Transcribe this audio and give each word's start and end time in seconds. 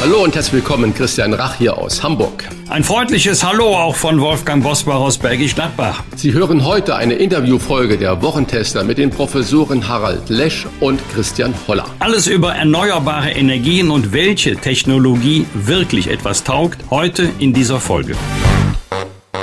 Hallo 0.00 0.22
und 0.22 0.32
herzlich 0.36 0.52
willkommen, 0.52 0.94
Christian 0.94 1.34
Rach 1.34 1.56
hier 1.56 1.76
aus 1.76 2.04
Hamburg. 2.04 2.44
Ein 2.68 2.84
freundliches 2.84 3.42
Hallo 3.42 3.76
auch 3.76 3.96
von 3.96 4.20
Wolfgang 4.20 4.62
Bosbach 4.62 4.94
aus 5.00 5.18
Bergisch 5.18 5.56
Gladbach. 5.56 6.04
Sie 6.14 6.32
hören 6.32 6.64
heute 6.64 6.94
eine 6.94 7.14
Interviewfolge 7.14 7.98
der 7.98 8.22
Wochentester 8.22 8.84
mit 8.84 8.98
den 8.98 9.10
Professoren 9.10 9.88
Harald 9.88 10.28
Lesch 10.28 10.68
und 10.78 11.00
Christian 11.12 11.52
Holler. 11.66 11.86
Alles 11.98 12.28
über 12.28 12.54
erneuerbare 12.54 13.32
Energien 13.32 13.90
und 13.90 14.12
welche 14.12 14.54
Technologie 14.54 15.46
wirklich 15.52 16.08
etwas 16.08 16.44
taugt, 16.44 16.78
heute 16.90 17.28
in 17.40 17.52
dieser 17.52 17.80
Folge. 17.80 18.14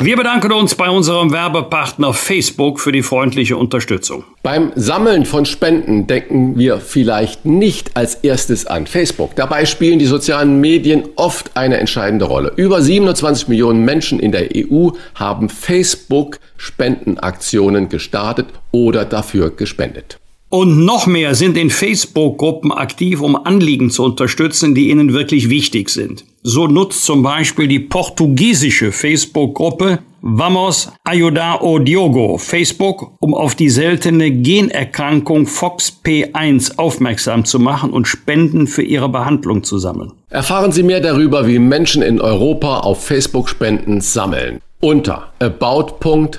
Wir 0.01 0.17
bedanken 0.17 0.51
uns 0.51 0.75
bei 0.75 0.89
unserem 0.89 1.31
Werbepartner 1.31 2.13
Facebook 2.13 2.79
für 2.79 2.91
die 2.91 3.01
freundliche 3.01 3.55
Unterstützung. 3.55 4.25
Beim 4.43 4.71
Sammeln 4.75 5.25
von 5.25 5.45
Spenden 5.45 6.05
denken 6.05 6.57
wir 6.57 6.79
vielleicht 6.79 7.45
nicht 7.45 7.95
als 7.95 8.15
erstes 8.15 8.65
an 8.65 8.87
Facebook. 8.87 9.35
Dabei 9.35 9.65
spielen 9.65 9.99
die 9.99 10.05
sozialen 10.05 10.59
Medien 10.59 11.03
oft 11.15 11.55
eine 11.55 11.77
entscheidende 11.77 12.25
Rolle. 12.25 12.51
Über 12.57 12.81
27 12.81 13.47
Millionen 13.47 13.85
Menschen 13.85 14.19
in 14.19 14.31
der 14.31 14.49
EU 14.55 14.89
haben 15.15 15.49
Facebook 15.49 16.39
Spendenaktionen 16.57 17.87
gestartet 17.87 18.47
oder 18.71 19.05
dafür 19.05 19.49
gespendet. 19.49 20.19
Und 20.49 20.85
noch 20.85 21.07
mehr 21.07 21.35
sind 21.35 21.57
in 21.57 21.69
Facebook-Gruppen 21.69 22.71
aktiv, 22.71 23.21
um 23.21 23.35
Anliegen 23.35 23.89
zu 23.89 24.03
unterstützen, 24.03 24.75
die 24.75 24.89
ihnen 24.89 25.13
wirklich 25.13 25.49
wichtig 25.49 25.89
sind. 25.89 26.23
So 26.47 26.67
nutzt 26.67 27.03
zum 27.03 27.23
Beispiel 27.23 27.67
die 27.67 27.79
portugiesische 27.79 28.91
Facebook-Gruppe 28.91 29.97
Vamos 30.21 30.91
Ayudar 31.03 31.63
o 31.63 31.79
Diogo 31.79 32.37
Facebook, 32.37 33.13
um 33.19 33.33
auf 33.33 33.55
die 33.55 33.71
seltene 33.71 34.29
Generkrankung 34.29 35.47
FOXP1 35.47 36.77
aufmerksam 36.77 37.45
zu 37.45 37.59
machen 37.59 37.89
und 37.89 38.07
Spenden 38.07 38.67
für 38.67 38.83
ihre 38.83 39.09
Behandlung 39.09 39.63
zu 39.63 39.79
sammeln. 39.79 40.11
Erfahren 40.29 40.71
Sie 40.71 40.83
mehr 40.83 41.01
darüber, 41.01 41.47
wie 41.47 41.57
Menschen 41.57 42.03
in 42.03 42.21
Europa 42.21 42.81
auf 42.81 43.03
Facebook 43.03 43.49
Spenden 43.49 44.01
sammeln. 44.01 44.61
Unter 44.81 45.33
about.fb.com 45.39 46.35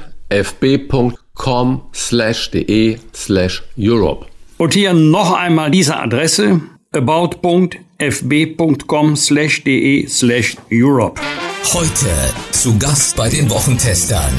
com 1.35 1.83
slash 1.93 2.51
de 2.53 2.99
slash 3.13 3.65
Europe. 3.77 4.27
Und 4.57 4.75
hier 4.75 4.95
noch 4.95 5.33
einmal 5.33 5.71
diese 5.73 5.97
Adresse 5.97 6.61
about.fb.com 6.93 7.86
slash 9.17 9.65
de 9.65 10.07
slash 10.07 10.57
Europe. 10.71 11.19
Heute 11.73 12.11
zu 12.53 12.77
Gast 12.79 13.17
bei 13.17 13.31
den 13.31 13.49
Wochentestern 13.49 14.35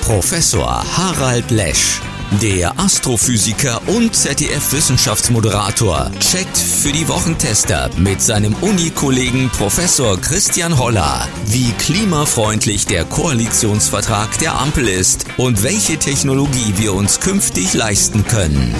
Professor 0.00 0.82
Harald 0.96 1.50
Lesch. 1.50 2.00
Der 2.40 2.72
Astrophysiker 2.78 3.82
und 3.88 4.16
ZDF-Wissenschaftsmoderator 4.16 6.10
checkt 6.18 6.56
für 6.56 6.90
die 6.90 7.06
Wochentester 7.06 7.90
mit 7.98 8.22
seinem 8.22 8.54
Uni-Kollegen 8.62 9.50
Professor 9.50 10.18
Christian 10.18 10.78
Holler, 10.78 11.28
wie 11.46 11.72
klimafreundlich 11.72 12.86
der 12.86 13.04
Koalitionsvertrag 13.04 14.38
der 14.38 14.58
Ampel 14.58 14.88
ist 14.88 15.26
und 15.36 15.62
welche 15.62 15.98
Technologie 15.98 16.72
wir 16.78 16.94
uns 16.94 17.20
künftig 17.20 17.74
leisten 17.74 18.24
können. 18.26 18.74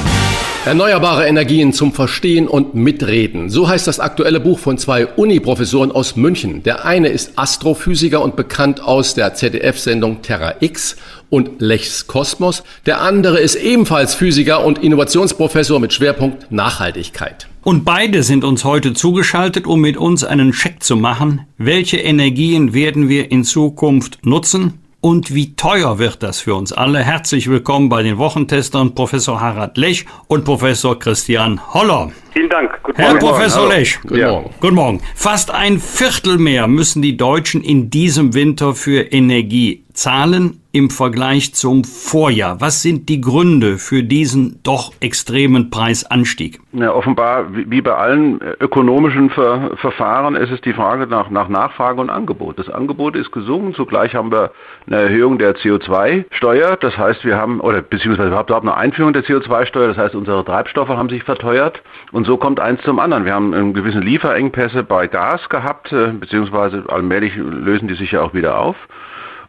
Erneuerbare 0.64 1.26
Energien 1.26 1.72
zum 1.72 1.92
Verstehen 1.92 2.48
und 2.48 2.74
Mitreden. 2.74 3.50
So 3.50 3.68
heißt 3.68 3.86
das 3.86 4.00
aktuelle 4.00 4.40
Buch 4.40 4.60
von 4.60 4.78
zwei 4.78 5.06
Uni-Professoren 5.06 5.92
aus 5.92 6.16
München. 6.16 6.62
Der 6.62 6.84
eine 6.84 7.08
ist 7.08 7.32
Astrophysiker 7.36 8.22
und 8.22 8.36
bekannt 8.36 8.80
aus 8.80 9.14
der 9.14 9.34
ZDF-Sendung 9.34 10.22
Terra 10.22 10.54
X 10.60 10.96
und 11.32 11.62
Lechs 11.62 12.06
Kosmos. 12.06 12.62
Der 12.84 13.00
andere 13.00 13.40
ist 13.40 13.54
ebenfalls 13.54 14.14
Physiker 14.14 14.64
und 14.64 14.78
Innovationsprofessor 14.78 15.80
mit 15.80 15.94
Schwerpunkt 15.94 16.52
Nachhaltigkeit. 16.52 17.48
Und 17.62 17.86
beide 17.86 18.22
sind 18.22 18.44
uns 18.44 18.64
heute 18.64 18.92
zugeschaltet, 18.92 19.66
um 19.66 19.80
mit 19.80 19.96
uns 19.96 20.24
einen 20.24 20.52
Check 20.52 20.82
zu 20.82 20.94
machen. 20.94 21.46
Welche 21.56 21.96
Energien 21.96 22.74
werden 22.74 23.08
wir 23.08 23.32
in 23.32 23.44
Zukunft 23.44 24.26
nutzen? 24.26 24.82
und 25.02 25.34
wie 25.34 25.56
teuer 25.56 25.98
wird 25.98 26.22
das 26.22 26.40
für 26.40 26.54
uns 26.54 26.72
alle? 26.72 27.00
Herzlich 27.00 27.50
willkommen 27.50 27.88
bei 27.88 28.04
den 28.04 28.18
Wochentestern 28.18 28.94
Professor 28.94 29.40
Harald 29.40 29.76
Lech 29.76 30.06
und 30.28 30.44
Professor 30.44 30.96
Christian 30.96 31.60
Holler. 31.74 32.12
Vielen 32.30 32.48
Dank. 32.48 32.70
Guten 32.84 33.02
Herr 33.02 33.14
Morgen. 33.14 33.26
Professor 33.26 33.62
Hallo. 33.62 33.72
Lech. 33.72 34.00
Guten, 34.00 34.16
ja. 34.16 34.30
Morgen. 34.30 34.50
Guten 34.60 34.74
Morgen. 34.76 35.00
Fast 35.16 35.50
ein 35.50 35.80
Viertel 35.80 36.38
mehr 36.38 36.68
müssen 36.68 37.02
die 37.02 37.16
Deutschen 37.16 37.62
in 37.62 37.90
diesem 37.90 38.32
Winter 38.32 38.74
für 38.74 39.00
Energie 39.00 39.81
zahlen 39.94 40.60
im 40.72 40.88
Vergleich 40.88 41.54
zum 41.54 41.84
Vorjahr. 41.84 42.60
Was 42.60 42.80
sind 42.80 43.08
die 43.10 43.20
Gründe 43.20 43.76
für 43.76 44.02
diesen 44.02 44.60
doch 44.62 44.92
extremen 45.00 45.68
Preisanstieg? 45.68 46.60
Ja, 46.72 46.94
offenbar, 46.94 47.54
wie 47.54 47.82
bei 47.82 47.94
allen 47.94 48.40
ökonomischen 48.60 49.28
Ver 49.30 49.76
Verfahren, 49.76 50.34
ist 50.34 50.50
es 50.50 50.60
die 50.62 50.72
Frage 50.72 51.06
nach, 51.06 51.28
nach 51.28 51.48
Nachfrage 51.48 52.00
und 52.00 52.08
Angebot. 52.08 52.58
Das 52.58 52.70
Angebot 52.70 53.16
ist 53.16 53.32
gesunken, 53.32 53.74
zugleich 53.74 54.14
haben 54.14 54.32
wir 54.32 54.52
eine 54.86 54.96
Erhöhung 54.96 55.38
der 55.38 55.56
CO2-Steuer. 55.56 56.76
Das 56.76 56.96
heißt, 56.96 57.24
wir 57.24 57.36
haben, 57.36 57.60
oder 57.60 57.82
beziehungsweise 57.82 58.28
überhaupt 58.28 58.50
eine 58.50 58.74
Einführung 58.74 59.12
der 59.12 59.24
CO2-Steuer. 59.24 59.88
Das 59.88 59.98
heißt, 59.98 60.14
unsere 60.14 60.44
Treibstoffe 60.44 60.88
haben 60.88 61.10
sich 61.10 61.22
verteuert. 61.24 61.82
Und 62.12 62.26
so 62.26 62.38
kommt 62.38 62.60
eins 62.60 62.80
zum 62.82 62.98
anderen. 62.98 63.26
Wir 63.26 63.34
haben 63.34 63.52
einen 63.52 63.74
gewissen 63.74 64.02
Lieferengpässe 64.02 64.82
bei 64.84 65.06
Gas 65.06 65.48
gehabt, 65.50 65.92
äh, 65.92 66.12
beziehungsweise 66.12 66.84
allmählich 66.88 67.36
lösen 67.36 67.88
die 67.88 67.94
sich 67.94 68.12
ja 68.12 68.22
auch 68.22 68.32
wieder 68.32 68.58
auf. 68.58 68.76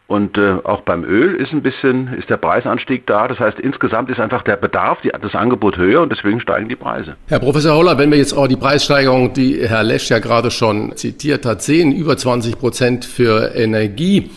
Und 0.06 0.36
äh, 0.36 0.58
auch 0.64 0.82
beim 0.82 1.02
Öl 1.02 1.34
ist 1.34 1.52
ein 1.52 1.62
bisschen, 1.62 2.12
ist 2.14 2.28
der 2.28 2.36
Preisanstieg 2.36 3.06
da. 3.06 3.26
Das 3.26 3.38
heißt, 3.38 3.58
insgesamt 3.58 4.10
ist 4.10 4.20
einfach 4.20 4.42
der 4.42 4.56
Bedarf, 4.56 4.98
die, 5.02 5.08
das 5.08 5.34
Angebot 5.34 5.78
höher 5.78 6.02
und 6.02 6.12
deswegen 6.12 6.40
steigen 6.40 6.68
die 6.68 6.76
Preise. 6.76 7.16
Herr 7.28 7.38
Professor 7.40 7.74
Holler, 7.74 7.96
wenn 7.96 8.10
wir 8.10 8.18
jetzt 8.18 8.34
auch 8.34 8.46
die 8.46 8.56
Preissteigerung, 8.56 9.32
die 9.32 9.66
Herr 9.66 9.82
Lesch 9.82 10.10
ja 10.10 10.18
gerade 10.18 10.50
schon 10.50 10.94
zitiert 10.96 11.46
hat, 11.46 11.62
sehen, 11.62 11.90
über 11.90 12.18
20 12.18 12.58
Prozent 12.58 13.06
für 13.06 13.54
Energie. 13.54 14.30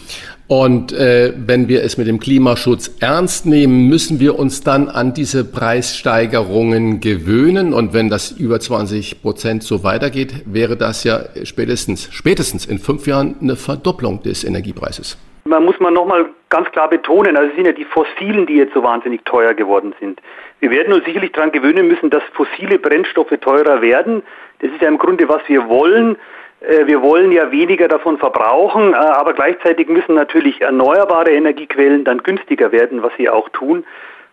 Und 0.47 0.93
äh, 0.93 1.33
wenn 1.35 1.67
wir 1.67 1.83
es 1.83 1.97
mit 1.97 2.07
dem 2.07 2.19
Klimaschutz 2.21 2.95
ernst 3.01 3.45
nehmen, 3.45 3.89
müssen 3.89 4.21
wir 4.21 4.39
uns 4.39 4.63
dann 4.63 4.87
an 4.87 5.13
diese 5.13 5.43
Preissteigerungen 5.43 7.01
gewöhnen. 7.01 7.73
Und 7.73 7.93
wenn 7.93 8.09
das 8.09 8.31
über 8.31 8.57
20 8.57 9.21
Prozent 9.21 9.63
so 9.63 9.83
weitergeht, 9.83 10.43
wäre 10.45 10.77
das 10.77 11.03
ja 11.03 11.19
spätestens, 11.43 12.07
spätestens 12.13 12.65
in 12.65 12.79
fünf 12.79 13.07
Jahren 13.07 13.35
eine 13.41 13.57
Verdopplung 13.57 14.23
des 14.23 14.45
Energiepreises. 14.45 15.17
Man 15.43 15.65
muss 15.65 15.79
man 15.81 15.93
nochmal 15.93 16.27
ganz 16.49 16.69
klar 16.71 16.89
betonen, 16.89 17.35
also 17.35 17.49
es 17.49 17.55
sind 17.55 17.65
ja 17.65 17.73
die 17.73 17.85
Fossilen, 17.85 18.45
die 18.45 18.55
jetzt 18.55 18.73
so 18.73 18.83
wahnsinnig 18.83 19.23
teuer 19.25 19.53
geworden 19.53 19.93
sind. 19.99 20.21
Wir 20.59 20.71
werden 20.71 20.93
uns 20.93 21.05
sicherlich 21.05 21.31
daran 21.33 21.51
gewöhnen 21.51 21.87
müssen, 21.87 22.09
dass 22.09 22.23
fossile 22.33 22.79
Brennstoffe 22.79 23.33
teurer 23.41 23.81
werden. 23.81 24.23
Das 24.59 24.71
ist 24.71 24.81
ja 24.81 24.87
im 24.87 24.97
Grunde, 24.97 25.29
was 25.29 25.41
wir 25.47 25.67
wollen. 25.69 26.17
Äh, 26.61 26.87
wir 26.87 27.01
wollen 27.01 27.31
ja 27.31 27.51
weniger 27.51 27.87
davon 27.87 28.17
verbrauchen, 28.17 28.93
äh, 28.93 28.95
aber 28.95 29.33
gleichzeitig 29.33 29.87
müssen 29.87 30.15
natürlich 30.15 30.61
erneuerbare 30.61 31.31
Energiequellen 31.31 32.03
dann 32.03 32.19
günstiger 32.19 32.71
werden, 32.71 33.03
was 33.03 33.11
sie 33.17 33.29
auch 33.29 33.49
tun. 33.49 33.85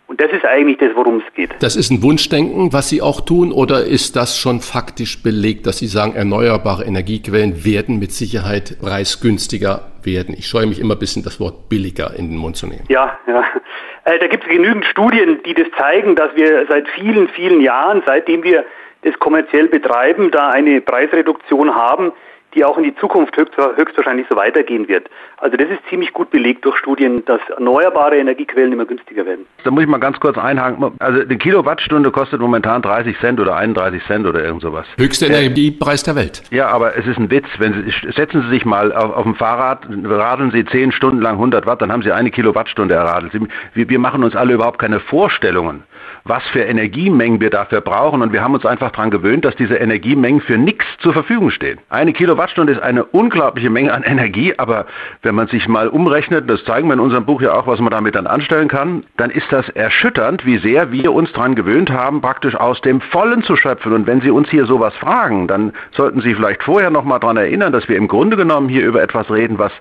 Und 0.07 0.21
das 0.21 0.31
ist 0.33 0.45
eigentlich 0.45 0.77
das, 0.79 0.91
worum 0.95 1.23
es 1.27 1.35
geht. 1.35 1.51
Das 1.61 1.77
ist 1.77 1.91
ein 1.91 2.03
Wunschdenken, 2.03 2.75
was 2.75 2.91
Sie 2.91 3.01
auch 3.01 3.23
tun, 3.23 3.53
oder 3.53 3.87
ist 3.87 4.17
das 4.17 4.37
schon 4.39 4.61
faktisch 4.61 5.23
belegt, 5.23 5.67
dass 5.67 5.79
Sie 5.79 5.87
sagen, 5.87 6.15
erneuerbare 6.15 6.85
Energiequellen 6.85 7.65
werden 7.65 7.99
mit 7.99 8.13
Sicherheit 8.13 8.77
preisgünstiger 8.83 9.87
werden? 10.03 10.35
Ich 10.37 10.47
scheue 10.47 10.67
mich 10.67 10.79
immer 10.79 10.95
ein 10.95 10.99
bisschen, 10.99 11.23
das 11.23 11.41
Wort 11.41 11.71
billiger 11.71 12.15
in 12.19 12.29
den 12.29 12.37
Mund 12.37 12.57
zu 12.57 12.67
nehmen. 12.67 12.85
Ja, 12.89 13.19
ja. 13.27 13.45
Äh, 14.05 14.19
da 14.19 14.27
gibt 14.27 14.45
es 14.45 14.51
genügend 14.51 14.85
Studien, 14.85 15.43
die 15.47 15.55
das 15.55 15.69
zeigen, 15.79 16.15
dass 16.15 16.37
wir 16.37 16.67
seit 16.69 16.87
vielen, 16.91 17.29
vielen 17.29 17.63
Jahren, 17.63 18.03
seitdem 18.05 18.43
wir 18.43 18.67
das 19.05 19.19
kommerziell 19.19 19.69
betreiben, 19.69 20.31
da 20.31 20.49
eine 20.49 20.81
Preisreduktion 20.81 21.75
haben, 21.75 22.13
die 22.55 22.65
auch 22.65 22.79
in 22.79 22.85
die 22.85 22.95
Zukunft 22.97 23.37
höchstwahrscheinlich 23.37 24.27
so 24.31 24.37
weitergehen 24.37 24.89
wird. 24.89 25.09
Also 25.39 25.57
das 25.57 25.69
ist 25.69 25.81
ziemlich 25.89 26.13
gut 26.13 26.31
belegt 26.31 26.65
durch 26.65 26.77
Studien, 26.77 27.25
dass 27.25 27.41
erneuerbare 27.51 28.17
Energiequellen 28.17 28.73
immer 28.73 28.85
günstiger 28.85 29.27
werden. 29.27 29.47
Da 29.65 29.71
muss 29.71 29.83
ich 29.83 29.89
mal 29.89 29.99
ganz 29.99 30.19
kurz 30.21 30.39
einhaken. 30.39 30.93
Also 31.01 31.21
eine 31.21 31.37
Kilowattstunde 31.37 32.11
kostet 32.11 32.41
momentan 32.41 32.83
30 32.83 33.19
Cent 33.19 33.41
oder 33.41 33.57
31 33.57 34.05
Cent 34.07 34.27
oder 34.27 34.43
irgend 34.45 34.63
sowas. 34.63 34.87
Höchster 34.97 35.27
Energiepreis 35.27 36.05
der 36.05 36.15
Welt. 36.15 36.43
Ja, 36.51 36.69
aber 36.69 36.97
es 36.97 37.07
ist 37.07 37.19
ein 37.19 37.31
Witz. 37.31 37.47
Wenn 37.59 37.85
Sie, 37.85 38.13
setzen 38.13 38.43
Sie 38.43 38.51
sich 38.51 38.65
mal 38.65 38.93
auf, 38.93 39.17
auf 39.17 39.25
dem 39.25 39.35
Fahrrad, 39.35 39.87
radeln 40.05 40.51
Sie 40.53 40.65
10 40.65 40.93
Stunden 40.93 41.21
lang 41.21 41.35
100 41.35 41.67
Watt, 41.67 41.83
dann 41.83 41.93
haben 41.93 42.03
Sie 42.03 42.13
eine 42.13 42.31
Kilowattstunde 42.31 42.95
erradelt. 42.95 43.33
wir, 43.75 43.89
wir 43.89 43.99
machen 43.99 44.23
uns 44.23 44.37
alle 44.37 44.55
überhaupt 44.55 44.79
keine 44.79 45.01
Vorstellungen 45.01 45.83
was 46.25 46.43
für 46.53 46.63
Energiemengen 46.63 47.41
wir 47.41 47.51
dafür 47.51 47.81
brauchen. 47.81 48.23
Und 48.23 48.33
wir 48.33 48.43
haben 48.43 48.55
uns 48.55 48.65
einfach 48.65 48.91
daran 48.91 49.11
gewöhnt, 49.11 49.45
dass 49.45 49.55
diese 49.57 49.77
Energiemengen 49.77 50.41
für 50.41 50.57
nichts 50.57 50.87
zur 51.05 51.13
Verfügung 51.13 51.51
stehen. 51.51 51.79
Eine 51.91 52.15
Kilowattstunde 52.15 52.73
ist 52.73 52.83
eine 52.83 53.05
unglaubliche 53.05 53.69
Menge 53.69 53.93
an 53.93 54.03
Energie, 54.03 54.55
aber 54.57 54.87
wenn 55.23 55.35
man 55.35 55.49
sich 55.49 55.69
mal 55.69 55.89
umrechnet, 55.89 56.49
das 56.49 56.65
zeigen 56.65 56.89
wir 56.89 56.95
in 56.95 57.01
unserem 57.01 57.27
Buch 57.27 57.43
ja 57.43 57.53
auch, 57.53 57.67
was 57.67 57.79
man 57.79 57.91
damit 57.91 58.15
dann 58.15 58.27
anstellen 58.27 58.69
kann, 58.69 59.05
dann 59.19 59.31
ist 59.31 59.47
das 59.51 59.69
erschütternd, 59.69 60.47
wie 60.47 60.57
sehr 60.59 60.91
wir 60.93 61.13
uns 61.13 61.31
daran 61.33 61.55
gewöhnt 61.55 61.91
haben, 61.91 62.23
praktisch 62.23 62.57
aus 62.57 62.81
dem 62.81 63.03
Vollen 63.03 63.43
zu 63.43 63.55
schöpfen. 63.55 63.93
Und 63.93 64.07
wenn 64.07 64.23
Sie 64.23 64.31
uns 64.31 64.49
hier 64.49 64.65
sowas 64.65 64.95
fragen, 64.97 65.47
dann 65.47 65.75
sollten 65.93 66.23
Sie 66.23 66.35
vielleicht 66.35 66.63
vorher 66.63 66.91
noch 66.91 67.05
mal 67.05 67.19
daran 67.19 67.37
erinnern, 67.37 67.73
dass 67.73 67.87
wir 67.87 67.97
im 67.97 68.09
Grunde 68.09 68.39
genommen 68.39 68.71
hier 68.71 68.85
über 68.87 69.03
etwas 69.03 69.31
reden, 69.31 69.59
was 69.59 69.73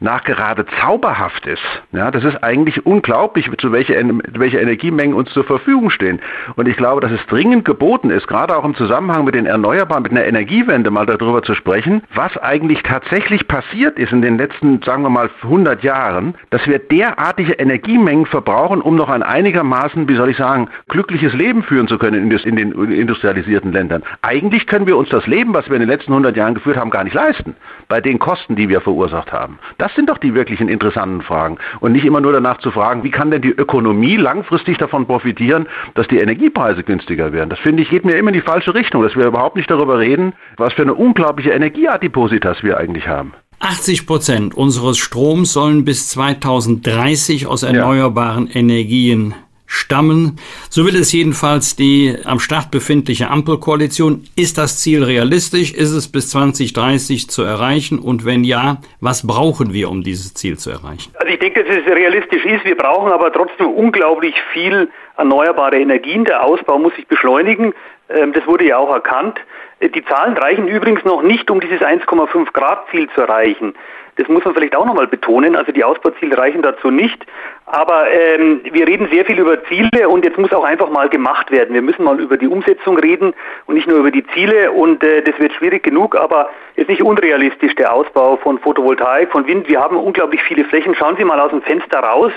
nachgerade 0.00 0.64
zauberhaft 0.80 1.46
ist. 1.46 1.62
Ja, 1.92 2.10
das 2.10 2.24
ist 2.24 2.42
eigentlich 2.42 2.86
unglaublich, 2.86 3.50
zu 3.58 3.70
welche, 3.70 3.94
welche 4.32 4.58
Energiemengen 4.58 5.14
uns 5.14 5.30
zur 5.32 5.44
Verfügung 5.44 5.90
stehen. 5.90 6.20
Und 6.56 6.68
ich 6.68 6.76
glaube, 6.78 7.02
dass 7.02 7.12
es 7.12 7.24
dringend 7.26 7.66
geboten 7.66 8.08
ist, 8.08 8.26
gerade 8.26 8.56
auch 8.56 8.64
im 8.64 8.74
Zusammenhang 8.74 9.24
mit 9.24 9.34
den 9.34 9.44
Erneuerbaren, 9.44 10.02
mit 10.02 10.12
einer 10.12 10.24
Energiewende 10.24 10.69
mal 10.90 11.06
darüber 11.06 11.42
zu 11.42 11.54
sprechen, 11.54 12.02
was 12.14 12.36
eigentlich 12.38 12.82
tatsächlich 12.82 13.48
passiert 13.48 13.98
ist 13.98 14.12
in 14.12 14.22
den 14.22 14.38
letzten, 14.38 14.80
sagen 14.82 15.02
wir 15.02 15.10
mal, 15.10 15.30
100 15.42 15.82
Jahren, 15.82 16.34
dass 16.50 16.66
wir 16.66 16.78
derartige 16.78 17.54
Energiemengen 17.54 18.26
verbrauchen, 18.26 18.80
um 18.80 18.94
noch 18.94 19.08
ein 19.08 19.22
einigermaßen, 19.22 20.08
wie 20.08 20.14
soll 20.14 20.30
ich 20.30 20.36
sagen, 20.36 20.68
glückliches 20.88 21.32
Leben 21.32 21.62
führen 21.62 21.88
zu 21.88 21.98
können 21.98 22.30
in 22.30 22.56
den 22.56 22.72
industrialisierten 22.92 23.72
Ländern. 23.72 24.02
Eigentlich 24.22 24.66
können 24.66 24.86
wir 24.86 24.96
uns 24.96 25.08
das 25.08 25.26
Leben, 25.26 25.54
was 25.54 25.68
wir 25.68 25.74
in 25.74 25.80
den 25.80 25.88
letzten 25.88 26.12
100 26.12 26.36
Jahren 26.36 26.54
geführt 26.54 26.76
haben, 26.76 26.90
gar 26.90 27.04
nicht 27.04 27.14
leisten, 27.14 27.56
bei 27.90 28.00
den 28.00 28.18
Kosten, 28.18 28.56
die 28.56 28.70
wir 28.70 28.80
verursacht 28.80 29.32
haben. 29.32 29.58
Das 29.76 29.94
sind 29.94 30.08
doch 30.08 30.16
die 30.16 30.32
wirklichen 30.32 30.68
interessanten 30.70 31.20
Fragen. 31.20 31.58
Und 31.80 31.92
nicht 31.92 32.06
immer 32.06 32.22
nur 32.22 32.32
danach 32.32 32.58
zu 32.60 32.70
fragen, 32.70 33.02
wie 33.02 33.10
kann 33.10 33.30
denn 33.30 33.42
die 33.42 33.50
Ökonomie 33.50 34.16
langfristig 34.16 34.78
davon 34.78 35.06
profitieren, 35.06 35.66
dass 35.94 36.08
die 36.08 36.18
Energiepreise 36.18 36.84
günstiger 36.84 37.32
werden. 37.32 37.50
Das 37.50 37.58
finde 37.58 37.82
ich 37.82 37.90
geht 37.90 38.04
mir 38.04 38.16
immer 38.16 38.28
in 38.28 38.34
die 38.34 38.40
falsche 38.40 38.72
Richtung, 38.72 39.02
dass 39.02 39.16
wir 39.16 39.26
überhaupt 39.26 39.56
nicht 39.56 39.70
darüber 39.70 39.98
reden, 39.98 40.32
was 40.56 40.72
für 40.72 40.82
eine 40.82 40.94
unglaubliche 40.94 41.50
Energieadipositas 41.50 42.62
wir 42.62 42.78
eigentlich 42.78 43.08
haben. 43.08 43.34
80 43.58 44.06
Prozent 44.06 44.54
unseres 44.54 44.96
Stroms 44.96 45.52
sollen 45.52 45.84
bis 45.84 46.08
2030 46.10 47.46
aus 47.48 47.64
erneuerbaren 47.64 48.46
ja. 48.46 48.60
Energien 48.60 49.34
stammen. 49.70 50.36
So 50.68 50.84
will 50.84 50.96
es 50.96 51.12
jedenfalls 51.12 51.76
die 51.76 52.16
am 52.24 52.40
Start 52.40 52.72
befindliche 52.72 53.30
Ampelkoalition. 53.30 54.24
Ist 54.34 54.58
das 54.58 54.80
Ziel 54.80 55.04
realistisch? 55.04 55.72
Ist 55.72 55.92
es 55.92 56.10
bis 56.10 56.30
2030 56.30 57.30
zu 57.30 57.44
erreichen? 57.44 58.00
Und 58.00 58.26
wenn 58.26 58.42
ja, 58.42 58.78
was 59.00 59.24
brauchen 59.24 59.72
wir, 59.72 59.88
um 59.88 60.02
dieses 60.02 60.34
Ziel 60.34 60.58
zu 60.58 60.70
erreichen? 60.70 61.12
Also 61.14 61.32
ich 61.32 61.38
denke, 61.38 61.62
dass 61.62 61.76
es 61.76 61.86
realistisch 61.86 62.44
ist. 62.44 62.64
Wir 62.64 62.76
brauchen 62.76 63.12
aber 63.12 63.32
trotzdem 63.32 63.68
unglaublich 63.68 64.34
viel 64.52 64.90
erneuerbare 65.16 65.78
Energien. 65.78 66.24
Der 66.24 66.44
Ausbau 66.44 66.80
muss 66.80 66.94
sich 66.96 67.06
beschleunigen. 67.06 67.72
Ähm, 68.08 68.32
das 68.32 68.44
wurde 68.48 68.66
ja 68.66 68.76
auch 68.76 68.92
erkannt. 68.92 69.38
Die 69.80 70.04
Zahlen 70.04 70.36
reichen 70.36 70.66
übrigens 70.66 71.04
noch 71.04 71.22
nicht, 71.22 71.48
um 71.48 71.60
dieses 71.60 71.80
1,5 71.80 72.52
Grad 72.52 72.90
Ziel 72.90 73.08
zu 73.14 73.20
erreichen. 73.20 73.74
Das 74.20 74.28
muss 74.28 74.44
man 74.44 74.52
vielleicht 74.52 74.76
auch 74.76 74.84
nochmal 74.84 75.06
betonen. 75.06 75.56
Also 75.56 75.72
die 75.72 75.82
Ausbauziele 75.82 76.36
reichen 76.36 76.60
dazu 76.60 76.90
nicht. 76.90 77.24
Aber 77.64 78.10
ähm, 78.10 78.60
wir 78.70 78.86
reden 78.86 79.08
sehr 79.10 79.24
viel 79.24 79.38
über 79.38 79.64
Ziele 79.64 80.10
und 80.10 80.26
jetzt 80.26 80.36
muss 80.36 80.52
auch 80.52 80.64
einfach 80.64 80.90
mal 80.90 81.08
gemacht 81.08 81.50
werden. 81.50 81.72
Wir 81.72 81.80
müssen 81.80 82.04
mal 82.04 82.20
über 82.20 82.36
die 82.36 82.46
Umsetzung 82.46 82.98
reden 82.98 83.32
und 83.64 83.76
nicht 83.76 83.88
nur 83.88 83.96
über 83.96 84.10
die 84.10 84.26
Ziele. 84.34 84.72
Und 84.72 85.02
äh, 85.02 85.22
das 85.22 85.38
wird 85.38 85.54
schwierig 85.54 85.84
genug, 85.84 86.16
aber 86.16 86.50
ist 86.76 86.90
nicht 86.90 87.02
unrealistisch 87.02 87.74
der 87.76 87.94
Ausbau 87.94 88.36
von 88.36 88.58
Photovoltaik, 88.58 89.32
von 89.32 89.46
Wind. 89.46 89.70
Wir 89.70 89.80
haben 89.80 89.96
unglaublich 89.96 90.42
viele 90.42 90.64
Flächen. 90.64 90.94
Schauen 90.94 91.16
Sie 91.16 91.24
mal 91.24 91.40
aus 91.40 91.50
dem 91.50 91.62
Fenster 91.62 92.00
raus 92.00 92.32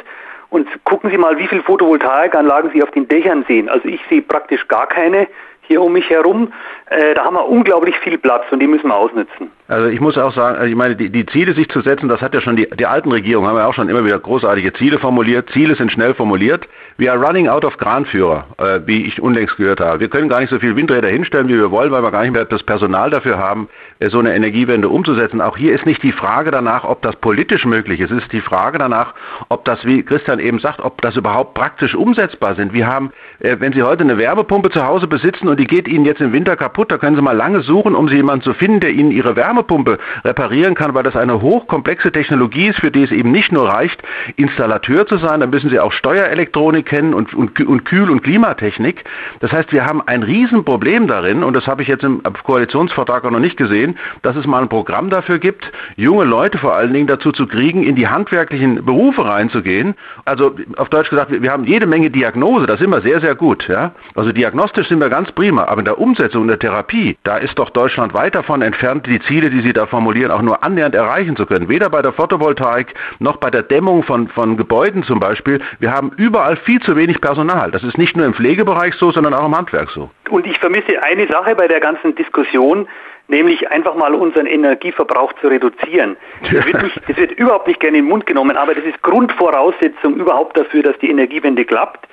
und 0.51 0.69
gucken 0.85 1.09
Sie 1.09 1.17
mal, 1.17 1.37
wie 1.37 1.47
viele 1.47 1.63
Photovoltaikanlagen 1.63 2.71
Sie 2.71 2.81
auf 2.81 2.91
den 2.91 3.09
Dächern 3.09 3.43
sehen. 3.45 3.67
Also 3.67 3.89
ich 3.89 3.99
sehe 4.09 4.21
praktisch 4.21 4.69
gar 4.69 4.87
keine 4.87 5.27
hier 5.67 5.81
um 5.81 5.93
mich 5.93 6.09
herum. 6.09 6.51
Äh, 6.89 7.13
da 7.15 7.25
haben 7.25 7.35
wir 7.35 7.47
unglaublich 7.47 7.97
viel 7.99 8.17
Platz 8.17 8.43
und 8.51 8.59
die 8.59 8.67
müssen 8.67 8.87
wir 8.87 8.95
ausnutzen. 8.95 9.51
Also 9.67 9.87
ich 9.87 9.99
muss 9.99 10.17
auch 10.17 10.33
sagen, 10.33 10.57
also 10.57 10.69
ich 10.69 10.75
meine, 10.75 10.95
die, 10.95 11.09
die 11.09 11.25
Ziele 11.25 11.53
sich 11.53 11.69
zu 11.69 11.81
setzen, 11.81 12.09
das 12.09 12.21
hat 12.21 12.33
ja 12.33 12.41
schon 12.41 12.55
die, 12.55 12.69
die 12.69 12.85
alten 12.85 13.11
Regierungen, 13.11 13.49
haben 13.49 13.57
ja 13.57 13.67
auch 13.67 13.73
schon 13.73 13.89
immer 13.89 14.05
wieder 14.05 14.19
großartige 14.19 14.73
Ziele 14.73 14.99
formuliert. 14.99 15.49
Ziele 15.51 15.75
sind 15.75 15.91
schnell 15.91 16.13
formuliert. 16.13 16.67
We 16.97 17.11
are 17.11 17.19
running 17.19 17.47
out 17.47 17.65
of 17.65 17.77
Kranführer, 17.77 18.45
äh, 18.57 18.79
wie 18.85 19.05
ich 19.05 19.21
unlängst 19.21 19.57
gehört 19.57 19.79
habe. 19.79 19.99
Wir 19.99 20.09
können 20.09 20.29
gar 20.29 20.41
nicht 20.41 20.49
so 20.49 20.59
viel 20.59 20.75
Windräder 20.75 21.07
hinstellen, 21.07 21.47
wie 21.47 21.57
wir 21.57 21.71
wollen, 21.71 21.91
weil 21.91 22.03
wir 22.03 22.11
gar 22.11 22.21
nicht 22.21 22.33
mehr 22.33 22.45
das 22.45 22.63
Personal 22.63 23.09
dafür 23.09 23.37
haben, 23.37 23.69
so 24.09 24.19
eine 24.19 24.35
Energiewende 24.35 24.89
umzusetzen. 24.89 25.41
Auch 25.41 25.57
hier 25.57 25.73
ist 25.73 25.85
nicht 25.85 26.03
die 26.03 26.11
Frage 26.11 26.51
danach, 26.51 26.83
ob 26.83 27.01
das 27.01 27.15
politisch 27.17 27.65
möglich 27.65 27.99
ist. 27.99 28.11
Es 28.11 28.23
ist 28.23 28.31
die 28.31 28.41
Frage 28.41 28.77
danach, 28.77 29.13
ob 29.49 29.65
das, 29.65 29.85
wie 29.85 30.03
Christian 30.03 30.39
eben 30.39 30.59
sagt, 30.59 30.81
ob 30.81 31.01
das 31.01 31.15
überhaupt 31.15 31.53
praktisch 31.53 31.95
umsetzbar 31.95 32.55
sind. 32.55 32.73
Wir 32.73 32.87
haben, 32.87 33.11
äh, 33.39 33.57
wenn 33.59 33.73
Sie 33.73 33.83
heute 33.83 34.03
eine 34.03 34.17
Wärmepumpe 34.17 34.69
zu 34.69 34.85
Hause 34.85 35.07
besitzen 35.07 35.47
und 35.47 35.59
die 35.59 35.67
geht 35.67 35.87
Ihnen 35.87 36.05
jetzt 36.05 36.21
im 36.21 36.33
Winter 36.33 36.55
kaputt, 36.55 36.91
da 36.91 36.97
können 36.97 37.15
Sie 37.15 37.21
mal 37.21 37.35
lange 37.35 37.61
suchen, 37.61 37.95
um 37.95 38.07
Sie 38.07 38.15
jemanden 38.15 38.43
zu 38.43 38.53
finden, 38.53 38.79
der 38.79 38.91
Ihnen 38.91 39.11
Ihre 39.11 39.35
Wärmepumpe 39.35 39.99
reparieren 40.23 40.75
kann, 40.75 40.93
weil 40.93 41.03
das 41.03 41.15
eine 41.15 41.41
hochkomplexe 41.41 42.11
Technologie 42.11 42.67
ist, 42.67 42.79
für 42.79 42.91
die 42.91 43.03
es 43.03 43.11
eben 43.11 43.31
nicht 43.31 43.51
nur 43.51 43.67
reicht, 43.67 44.01
Installateur 44.35 45.07
zu 45.07 45.17
sein, 45.17 45.39
dann 45.39 45.49
müssen 45.49 45.69
Sie 45.69 45.79
auch 45.79 45.91
Steuerelektronik 45.91 46.85
kennen 46.85 47.13
und, 47.13 47.33
und, 47.33 47.59
und 47.59 47.85
Kühl- 47.85 48.09
und 48.09 48.23
Klimatechnik. 48.23 49.03
Das 49.39 49.51
heißt, 49.51 49.71
wir 49.71 49.85
haben 49.85 50.01
ein 50.05 50.23
Riesenproblem 50.23 51.07
darin, 51.07 51.43
und 51.43 51.55
das 51.55 51.67
habe 51.67 51.81
ich 51.81 51.87
jetzt 51.87 52.03
im 52.03 52.21
Koalitionsvertrag 52.43 53.23
auch 53.25 53.31
noch 53.31 53.39
nicht 53.39 53.57
gesehen, 53.57 53.82
dass 54.21 54.35
es 54.35 54.45
mal 54.45 54.61
ein 54.61 54.69
Programm 54.69 55.09
dafür 55.09 55.39
gibt, 55.39 55.71
junge 55.95 56.23
Leute 56.23 56.57
vor 56.57 56.75
allen 56.75 56.93
Dingen 56.93 57.07
dazu 57.07 57.31
zu 57.31 57.47
kriegen, 57.47 57.83
in 57.83 57.95
die 57.95 58.07
handwerklichen 58.07 58.85
Berufe 58.85 59.25
reinzugehen. 59.25 59.95
Also 60.25 60.55
auf 60.77 60.89
Deutsch 60.89 61.09
gesagt, 61.09 61.31
wir 61.31 61.51
haben 61.51 61.65
jede 61.65 61.87
Menge 61.87 62.09
Diagnose, 62.09 62.65
das 62.65 62.79
sind 62.79 62.89
wir 62.89 63.01
sehr, 63.01 63.19
sehr 63.21 63.35
gut. 63.35 63.67
Ja? 63.67 63.91
Also 64.15 64.31
diagnostisch 64.31 64.87
sind 64.87 64.99
wir 64.99 65.09
ganz 65.09 65.31
prima, 65.31 65.65
aber 65.65 65.79
in 65.79 65.85
der 65.85 65.99
Umsetzung, 65.99 66.43
in 66.43 66.47
der 66.47 66.59
Therapie, 66.59 67.17
da 67.23 67.37
ist 67.37 67.57
doch 67.59 67.69
Deutschland 67.69 68.13
weit 68.13 68.35
davon 68.35 68.61
entfernt, 68.61 69.05
die 69.05 69.19
Ziele, 69.21 69.49
die 69.49 69.61
Sie 69.61 69.73
da 69.73 69.85
formulieren, 69.85 70.31
auch 70.31 70.41
nur 70.41 70.63
annähernd 70.63 70.95
erreichen 70.95 71.35
zu 71.35 71.45
können. 71.45 71.69
Weder 71.69 71.89
bei 71.89 72.01
der 72.01 72.13
Photovoltaik 72.13 72.93
noch 73.19 73.37
bei 73.37 73.49
der 73.49 73.63
Dämmung 73.63 74.03
von, 74.03 74.27
von 74.29 74.57
Gebäuden 74.57 75.03
zum 75.03 75.19
Beispiel. 75.19 75.61
Wir 75.79 75.91
haben 75.91 76.11
überall 76.17 76.57
viel 76.57 76.81
zu 76.81 76.95
wenig 76.95 77.21
Personal. 77.21 77.71
Das 77.71 77.83
ist 77.83 77.97
nicht 77.97 78.15
nur 78.15 78.25
im 78.25 78.33
Pflegebereich 78.33 78.95
so, 78.95 79.11
sondern 79.11 79.33
auch 79.33 79.45
im 79.45 79.57
Handwerk 79.57 79.89
so. 79.91 80.09
Und 80.29 80.45
ich 80.45 80.57
vermisse 80.59 81.01
eine 81.03 81.27
Sache 81.27 81.55
bei 81.55 81.67
der 81.67 81.79
ganzen 81.79 82.15
Diskussion, 82.15 82.87
nämlich 83.27 83.69
einfach 83.71 83.95
mal 83.95 84.13
unseren 84.13 84.45
Energieverbrauch 84.45 85.33
zu 85.41 85.47
reduzieren. 85.47 86.17
Das 86.41 86.65
wird, 86.65 86.83
nicht, 86.83 87.01
das 87.07 87.17
wird 87.17 87.31
überhaupt 87.33 87.67
nicht 87.67 87.79
gerne 87.79 87.97
in 87.97 88.03
den 88.03 88.09
Mund 88.09 88.25
genommen, 88.25 88.57
aber 88.57 88.75
das 88.75 88.83
ist 88.83 89.01
Grundvoraussetzung 89.01 90.15
überhaupt 90.15 90.57
dafür, 90.57 90.83
dass 90.83 90.97
die 90.99 91.09
Energiewende 91.09 91.65
klappt. 91.65 92.07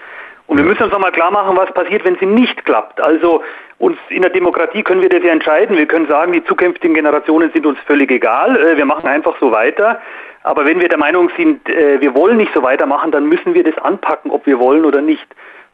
Und 0.46 0.58
wir 0.58 0.64
müssen 0.64 0.82
uns 0.82 0.92
nochmal 0.92 1.12
klar 1.12 1.30
machen, 1.30 1.56
was 1.56 1.72
passiert, 1.72 2.04
wenn 2.04 2.16
sie 2.16 2.26
nicht 2.26 2.64
klappt. 2.64 3.00
Also 3.00 3.42
uns 3.78 3.96
in 4.08 4.22
der 4.22 4.32
Demokratie 4.32 4.82
können 4.82 5.00
wir 5.00 5.08
das 5.08 5.22
ja 5.22 5.30
entscheiden. 5.30 5.76
Wir 5.76 5.86
können 5.86 6.08
sagen, 6.08 6.32
die 6.32 6.44
zukünftigen 6.44 6.94
Generationen 6.94 7.52
sind 7.52 7.66
uns 7.66 7.78
völlig 7.86 8.10
egal. 8.10 8.56
Äh, 8.56 8.76
wir 8.76 8.84
machen 8.84 9.08
einfach 9.08 9.36
so 9.38 9.52
weiter. 9.52 10.00
Aber 10.42 10.66
wenn 10.66 10.80
wir 10.80 10.88
der 10.88 10.98
Meinung 10.98 11.30
sind, 11.36 11.68
äh, 11.68 12.00
wir 12.00 12.14
wollen 12.14 12.36
nicht 12.36 12.52
so 12.52 12.62
weitermachen, 12.62 13.12
dann 13.12 13.26
müssen 13.26 13.54
wir 13.54 13.62
das 13.62 13.78
anpacken, 13.78 14.30
ob 14.30 14.44
wir 14.46 14.58
wollen 14.58 14.84
oder 14.84 15.00
nicht. 15.00 15.26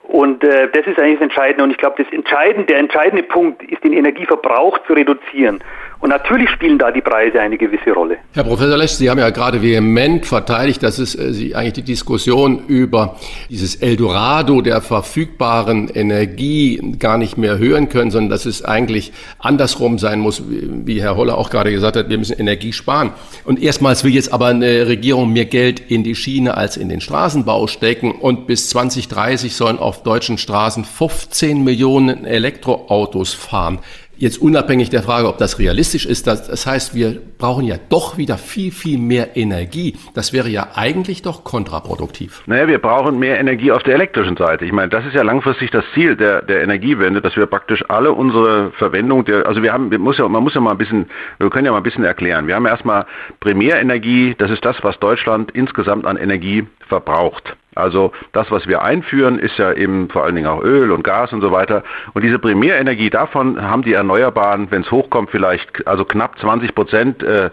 Und 0.09 0.45
äh, 0.45 0.69
das 0.71 0.87
ist 0.87 0.99
eigentlich 0.99 1.19
das 1.19 1.25
Entscheidende. 1.25 1.65
Und 1.65 1.71
ich 1.71 1.79
glaube, 1.79 2.03
das 2.03 2.13
entscheidende, 2.13 2.67
der 2.67 2.79
entscheidende 2.79 3.23
Punkt 3.25 3.63
ist, 3.65 3.83
den 3.83 3.93
Energieverbrauch 3.93 4.79
zu 4.87 4.93
reduzieren. 4.93 5.63
Und 6.07 6.11
natürlich 6.11 6.49
spielen 6.51 6.79
da 6.79 6.93
die 6.93 7.01
Preise 7.01 7.41
eine 7.41 7.59
gewisse 7.59 7.91
Rolle. 7.91 8.19
Herr 8.33 8.45
Professor 8.45 8.77
Lesch, 8.77 8.93
Sie 8.93 9.11
haben 9.11 9.19
ja 9.19 9.31
gerade 9.31 9.61
vehement 9.61 10.25
verteidigt, 10.25 10.81
dass 10.85 11.01
es 11.01 11.19
äh, 11.19 11.33
Sie 11.33 11.57
eigentlich 11.57 11.73
die 11.73 11.83
Diskussion 11.83 12.65
über 12.69 13.17
dieses 13.51 13.75
Eldorado 13.75 14.61
der 14.61 14.81
verfügbaren 14.83 15.89
Energie 15.89 16.95
gar 17.01 17.19
nicht 17.19 17.39
mehr 17.39 17.59
hören 17.59 17.89
können, 17.89 18.13
sondern 18.13 18.31
dass 18.31 18.47
es 18.47 18.65
eigentlich 18.65 19.13
andersrum 19.41 19.99
sein 19.99 20.21
muss, 20.21 20.45
wie 20.47 21.03
Herr 21.03 21.17
Holler 21.17 21.37
auch 21.39 21.51
gerade 21.51 21.73
gesagt 21.73 21.97
hat, 21.97 22.09
wir 22.09 22.19
müssen 22.19 22.39
Energie 22.39 22.73
sparen. 22.73 23.11
Und 23.43 23.61
erstmals 23.61 24.05
will 24.05 24.15
jetzt 24.15 24.33
aber 24.33 24.47
eine 24.47 24.87
Regierung 24.87 25.33
mehr 25.33 25.47
Geld 25.47 25.81
in 25.91 26.05
die 26.05 26.15
Schiene 26.15 26.57
als 26.57 26.77
in 26.77 26.89
den 26.89 27.01
Straßenbau 27.01 27.67
stecken 27.67 28.13
und 28.13 28.47
bis 28.47 28.69
2030 28.69 29.57
sollen 29.57 29.81
auf 29.81 30.05
deutschen 30.05 30.39
Straßen 30.39 30.85
15 30.85 31.65
Millionen 31.65 32.25
Elektroautos 32.25 33.35
fahren. 33.35 33.81
Jetzt 34.19 34.41
unabhängig 34.41 34.89
der 34.89 35.03
Frage, 35.03 35.29
ob 35.29 35.37
das 35.37 35.59
realistisch 35.59 36.07
ist, 36.07 36.27
das, 36.27 36.49
das, 36.49 36.67
heißt, 36.67 36.95
wir 36.95 37.19
brauchen 37.37 37.65
ja 37.65 37.77
doch 37.91 38.17
wieder 38.17 38.39
viel, 38.39 38.73
viel 38.73 38.97
mehr 38.97 39.37
Energie. 39.37 39.95
Das 40.15 40.33
wäre 40.33 40.49
ja 40.49 40.69
eigentlich 40.75 41.21
doch 41.21 41.45
kontraproduktiv. 41.45 42.43
Naja, 42.47 42.67
wir 42.67 42.79
brauchen 42.79 43.19
mehr 43.19 43.39
Energie 43.39 43.73
auf 43.73 43.83
der 43.83 43.95
elektrischen 43.95 44.39
Seite. 44.39 44.65
Ich 44.65 44.73
meine, 44.73 44.89
das 44.89 45.05
ist 45.05 45.15
ja 45.15 45.21
langfristig 45.21 45.71
das 45.71 45.85
Ziel 45.93 46.17
der, 46.17 46.41
der 46.41 46.63
Energiewende, 46.63 47.21
dass 47.21 47.37
wir 47.37 47.45
praktisch 47.45 47.85
alle 47.89 48.13
unsere 48.13 48.71
Verwendung 48.79 49.27
der, 49.27 49.45
also 49.47 49.63
wir 49.63 49.75
haben, 49.75 49.91
wir 49.91 49.99
muss 49.99 50.17
ja, 50.17 50.27
man 50.27 50.43
muss 50.43 50.55
ja 50.55 50.63
mal 50.63 50.71
ein 50.71 50.79
bisschen, 50.79 51.11
wir 51.39 51.51
können 51.51 51.67
ja 51.67 51.73
mal 51.73 51.79
ein 51.79 51.83
bisschen 51.83 52.05
erklären. 52.05 52.47
Wir 52.47 52.55
haben 52.55 52.65
erstmal 52.65 53.05
Primärenergie, 53.41 54.35
das 54.39 54.51
ist 54.51 54.65
das, 54.65 54.77
was 54.81 54.99
Deutschland 54.99 55.51
insgesamt 55.51 56.07
an 56.07 56.17
Energie 56.17 56.67
verbraucht. 56.89 57.55
Also 57.77 58.13
das, 58.33 58.51
was 58.51 58.67
wir 58.67 58.83
einführen, 58.83 59.39
ist 59.39 59.59
ja 59.59 59.73
eben 59.73 60.09
vor 60.09 60.25
allen 60.25 60.35
Dingen 60.35 60.47
auch 60.47 60.63
Öl 60.63 60.91
und 60.91 61.05
Gas 61.05 61.33
und 61.33 61.43
so 61.43 61.53
weiter. 61.53 61.83
Und 62.15 62.23
diese 62.23 62.39
Primärenergie, 62.39 63.11
davon 63.11 63.61
haben 63.63 63.83
die 63.83 63.93
Erneuerbaren, 63.93 64.71
wenn 64.71 64.83
es 64.83 64.91
hochkommt, 64.91 65.31
vielleicht 65.31 65.87
also 65.87 66.05
knapp 66.05 66.39
20 66.39 66.75
Prozent. 66.75 67.23
Äh, 67.23 67.51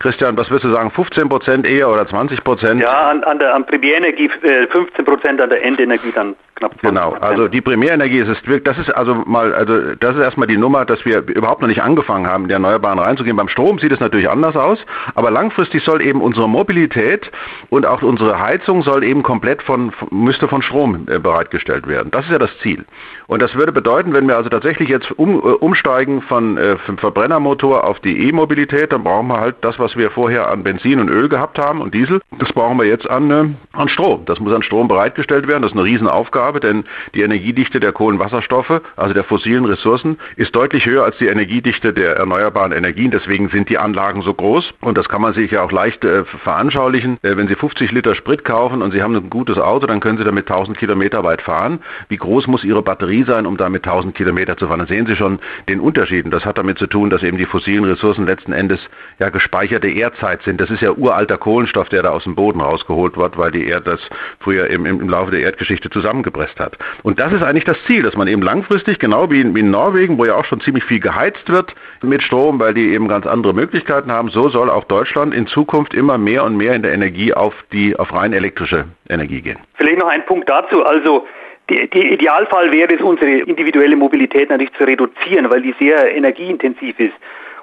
Christian, 0.00 0.36
was 0.36 0.50
würdest 0.50 0.64
du 0.64 0.72
sagen, 0.72 0.90
15 0.90 1.28
Prozent 1.28 1.66
eher 1.66 1.90
oder 1.90 2.06
20 2.06 2.42
Prozent? 2.42 2.80
Ja, 2.80 3.10
an, 3.10 3.22
an 3.24 3.38
der 3.38 3.54
an 3.54 3.66
Primärenergie 3.66 4.30
äh, 4.42 4.66
15 4.68 5.04
Prozent, 5.04 5.40
an 5.40 5.50
der 5.50 5.62
Endenergie 5.62 6.12
dann 6.14 6.34
knapp 6.54 6.72
20% 6.74 6.88
Genau, 6.88 7.12
also 7.20 7.48
die 7.48 7.60
Primärenergie 7.60 8.18
ist, 8.18 8.28
ist 8.28 8.66
das 8.66 8.78
ist 8.78 8.90
also 8.90 9.14
mal, 9.26 9.54
also 9.54 9.94
das 9.94 10.16
ist 10.16 10.22
erstmal 10.22 10.48
die 10.48 10.56
Nummer, 10.56 10.84
dass 10.84 11.04
wir 11.04 11.26
überhaupt 11.28 11.60
noch 11.60 11.68
nicht 11.68 11.82
angefangen 11.82 12.26
haben, 12.26 12.44
in 12.44 12.48
die 12.48 12.54
Erneuerbaren 12.54 12.98
reinzugehen. 12.98 13.36
Beim 13.36 13.48
Strom 13.48 13.78
sieht 13.78 13.92
es 13.92 14.00
natürlich 14.00 14.28
anders 14.28 14.56
aus, 14.56 14.78
aber 15.14 15.30
langfristig 15.30 15.84
soll 15.84 16.02
eben 16.02 16.20
unsere 16.20 16.48
Mobilität 16.48 17.30
und 17.70 17.86
auch 17.86 18.02
unsere 18.02 18.40
Heizung 18.40 18.82
soll 18.82 19.04
eben 19.04 19.22
komplett 19.22 19.57
von, 19.62 19.92
müsste 20.10 20.48
von 20.48 20.62
Strom 20.62 21.06
äh, 21.08 21.18
bereitgestellt 21.18 21.86
werden. 21.86 22.10
Das 22.10 22.24
ist 22.24 22.32
ja 22.32 22.38
das 22.38 22.56
Ziel. 22.62 22.84
Und 23.26 23.42
das 23.42 23.54
würde 23.54 23.72
bedeuten, 23.72 24.14
wenn 24.14 24.26
wir 24.26 24.36
also 24.36 24.48
tatsächlich 24.48 24.88
jetzt 24.88 25.10
um, 25.12 25.36
äh, 25.36 25.40
umsteigen 25.40 26.22
von, 26.22 26.56
äh, 26.56 26.76
vom 26.78 26.98
Verbrennermotor 26.98 27.84
auf 27.84 28.00
die 28.00 28.28
E-Mobilität, 28.28 28.92
dann 28.92 29.04
brauchen 29.04 29.28
wir 29.28 29.40
halt 29.40 29.56
das, 29.60 29.78
was 29.78 29.96
wir 29.96 30.10
vorher 30.10 30.48
an 30.48 30.62
Benzin 30.62 31.00
und 31.00 31.08
Öl 31.10 31.28
gehabt 31.28 31.58
haben 31.58 31.80
und 31.80 31.94
Diesel, 31.94 32.20
das 32.38 32.52
brauchen 32.52 32.78
wir 32.78 32.86
jetzt 32.86 33.08
an, 33.08 33.56
an 33.72 33.88
Strom. 33.88 34.24
Das 34.24 34.40
muss 34.40 34.52
an 34.52 34.62
Strom 34.62 34.88
bereitgestellt 34.88 35.46
werden. 35.46 35.62
Das 35.62 35.72
ist 35.72 35.76
eine 35.76 35.86
Riesenaufgabe, 35.86 36.60
denn 36.60 36.84
die 37.14 37.22
Energiedichte 37.22 37.80
der 37.80 37.92
Kohlenwasserstoffe, 37.92 38.80
also 38.96 39.14
der 39.14 39.24
fossilen 39.24 39.64
Ressourcen, 39.64 40.18
ist 40.36 40.54
deutlich 40.54 40.86
höher 40.86 41.04
als 41.04 41.18
die 41.18 41.26
Energiedichte 41.26 41.92
der 41.92 42.16
erneuerbaren 42.16 42.72
Energien. 42.72 43.10
Deswegen 43.10 43.48
sind 43.48 43.68
die 43.68 43.78
Anlagen 43.78 44.22
so 44.22 44.34
groß. 44.34 44.72
Und 44.80 44.96
das 44.98 45.08
kann 45.08 45.22
man 45.22 45.34
sich 45.34 45.50
ja 45.50 45.62
auch 45.62 45.72
leicht 45.72 46.04
äh, 46.04 46.24
veranschaulichen. 46.24 47.18
Äh, 47.22 47.36
wenn 47.36 47.48
Sie 47.48 47.54
50 47.54 47.92
Liter 47.92 48.14
Sprit 48.14 48.44
kaufen 48.44 48.82
und 48.82 48.92
Sie 48.92 49.02
haben 49.02 49.14
ein 49.14 49.30
gutes 49.48 49.62
Auto, 49.62 49.86
dann 49.86 50.00
können 50.00 50.18
Sie 50.18 50.24
damit 50.24 50.50
1000 50.50 50.76
Kilometer 50.76 51.24
weit 51.24 51.40
fahren. 51.40 51.80
Wie 52.08 52.16
groß 52.16 52.46
muss 52.46 52.64
Ihre 52.64 52.82
Batterie 52.82 53.24
sein, 53.24 53.46
um 53.46 53.56
damit 53.56 53.86
1000 53.86 54.14
Kilometer 54.14 54.56
zu 54.56 54.66
fahren? 54.66 54.80
Dann 54.80 54.88
sehen 54.88 55.06
Sie 55.06 55.16
schon 55.16 55.38
den 55.68 55.80
Unterschied. 55.80 56.26
Und 56.26 56.32
das 56.32 56.44
hat 56.44 56.58
damit 56.58 56.78
zu 56.78 56.86
tun, 56.86 57.08
dass 57.08 57.22
eben 57.22 57.38
die 57.38 57.46
fossilen 57.46 57.84
Ressourcen 57.84 58.26
letzten 58.26 58.52
Endes 58.52 58.80
ja 59.18 59.30
gespeicherte 59.30 59.88
Erdzeit 59.88 60.42
sind. 60.42 60.60
Das 60.60 60.70
ist 60.70 60.82
ja 60.82 60.92
uralter 60.92 61.38
Kohlenstoff, 61.38 61.88
der 61.88 62.02
da 62.02 62.10
aus 62.10 62.24
dem 62.24 62.34
Boden 62.34 62.60
rausgeholt 62.60 63.16
wird, 63.16 63.38
weil 63.38 63.50
die 63.50 63.66
Erde 63.66 63.92
das 63.92 64.00
früher 64.40 64.68
im, 64.68 64.84
im 64.84 65.08
Laufe 65.08 65.30
der 65.30 65.40
Erdgeschichte 65.40 65.88
zusammengepresst 65.88 66.60
hat. 66.60 66.76
Und 67.02 67.18
das 67.18 67.32
ist 67.32 67.42
eigentlich 67.42 67.64
das 67.64 67.78
Ziel, 67.86 68.02
dass 68.02 68.16
man 68.16 68.28
eben 68.28 68.42
langfristig, 68.42 68.98
genau 68.98 69.30
wie 69.30 69.40
in, 69.40 69.54
wie 69.54 69.60
in 69.60 69.70
Norwegen, 69.70 70.18
wo 70.18 70.24
ja 70.26 70.34
auch 70.34 70.44
schon 70.44 70.60
ziemlich 70.60 70.84
viel 70.84 71.00
geheizt 71.00 71.48
wird 71.48 71.74
mit 72.02 72.22
Strom, 72.22 72.60
weil 72.60 72.74
die 72.74 72.92
eben 72.92 73.08
ganz 73.08 73.26
andere 73.26 73.54
Möglichkeiten 73.54 74.12
haben, 74.12 74.28
so 74.28 74.48
soll 74.50 74.68
auch 74.68 74.84
Deutschland 74.84 75.32
in 75.32 75.46
Zukunft 75.46 75.94
immer 75.94 76.18
mehr 76.18 76.44
und 76.44 76.56
mehr 76.56 76.74
in 76.74 76.82
der 76.82 76.92
Energie 76.92 77.32
auf 77.32 77.54
die 77.72 77.96
auf 77.96 78.12
rein 78.12 78.32
elektrische 78.32 78.86
Energie 79.08 79.37
gehen. 79.42 79.58
Vielleicht 79.74 79.98
noch 79.98 80.08
ein 80.08 80.24
Punkt 80.26 80.48
dazu. 80.48 80.84
Also 80.84 81.26
der 81.68 81.94
Idealfall 81.94 82.72
wäre 82.72 82.94
es, 82.94 83.00
unsere 83.00 83.30
individuelle 83.30 83.96
Mobilität 83.96 84.48
natürlich 84.48 84.72
zu 84.74 84.84
reduzieren, 84.84 85.50
weil 85.50 85.62
die 85.62 85.74
sehr 85.78 86.14
energieintensiv 86.14 86.98
ist. 86.98 87.14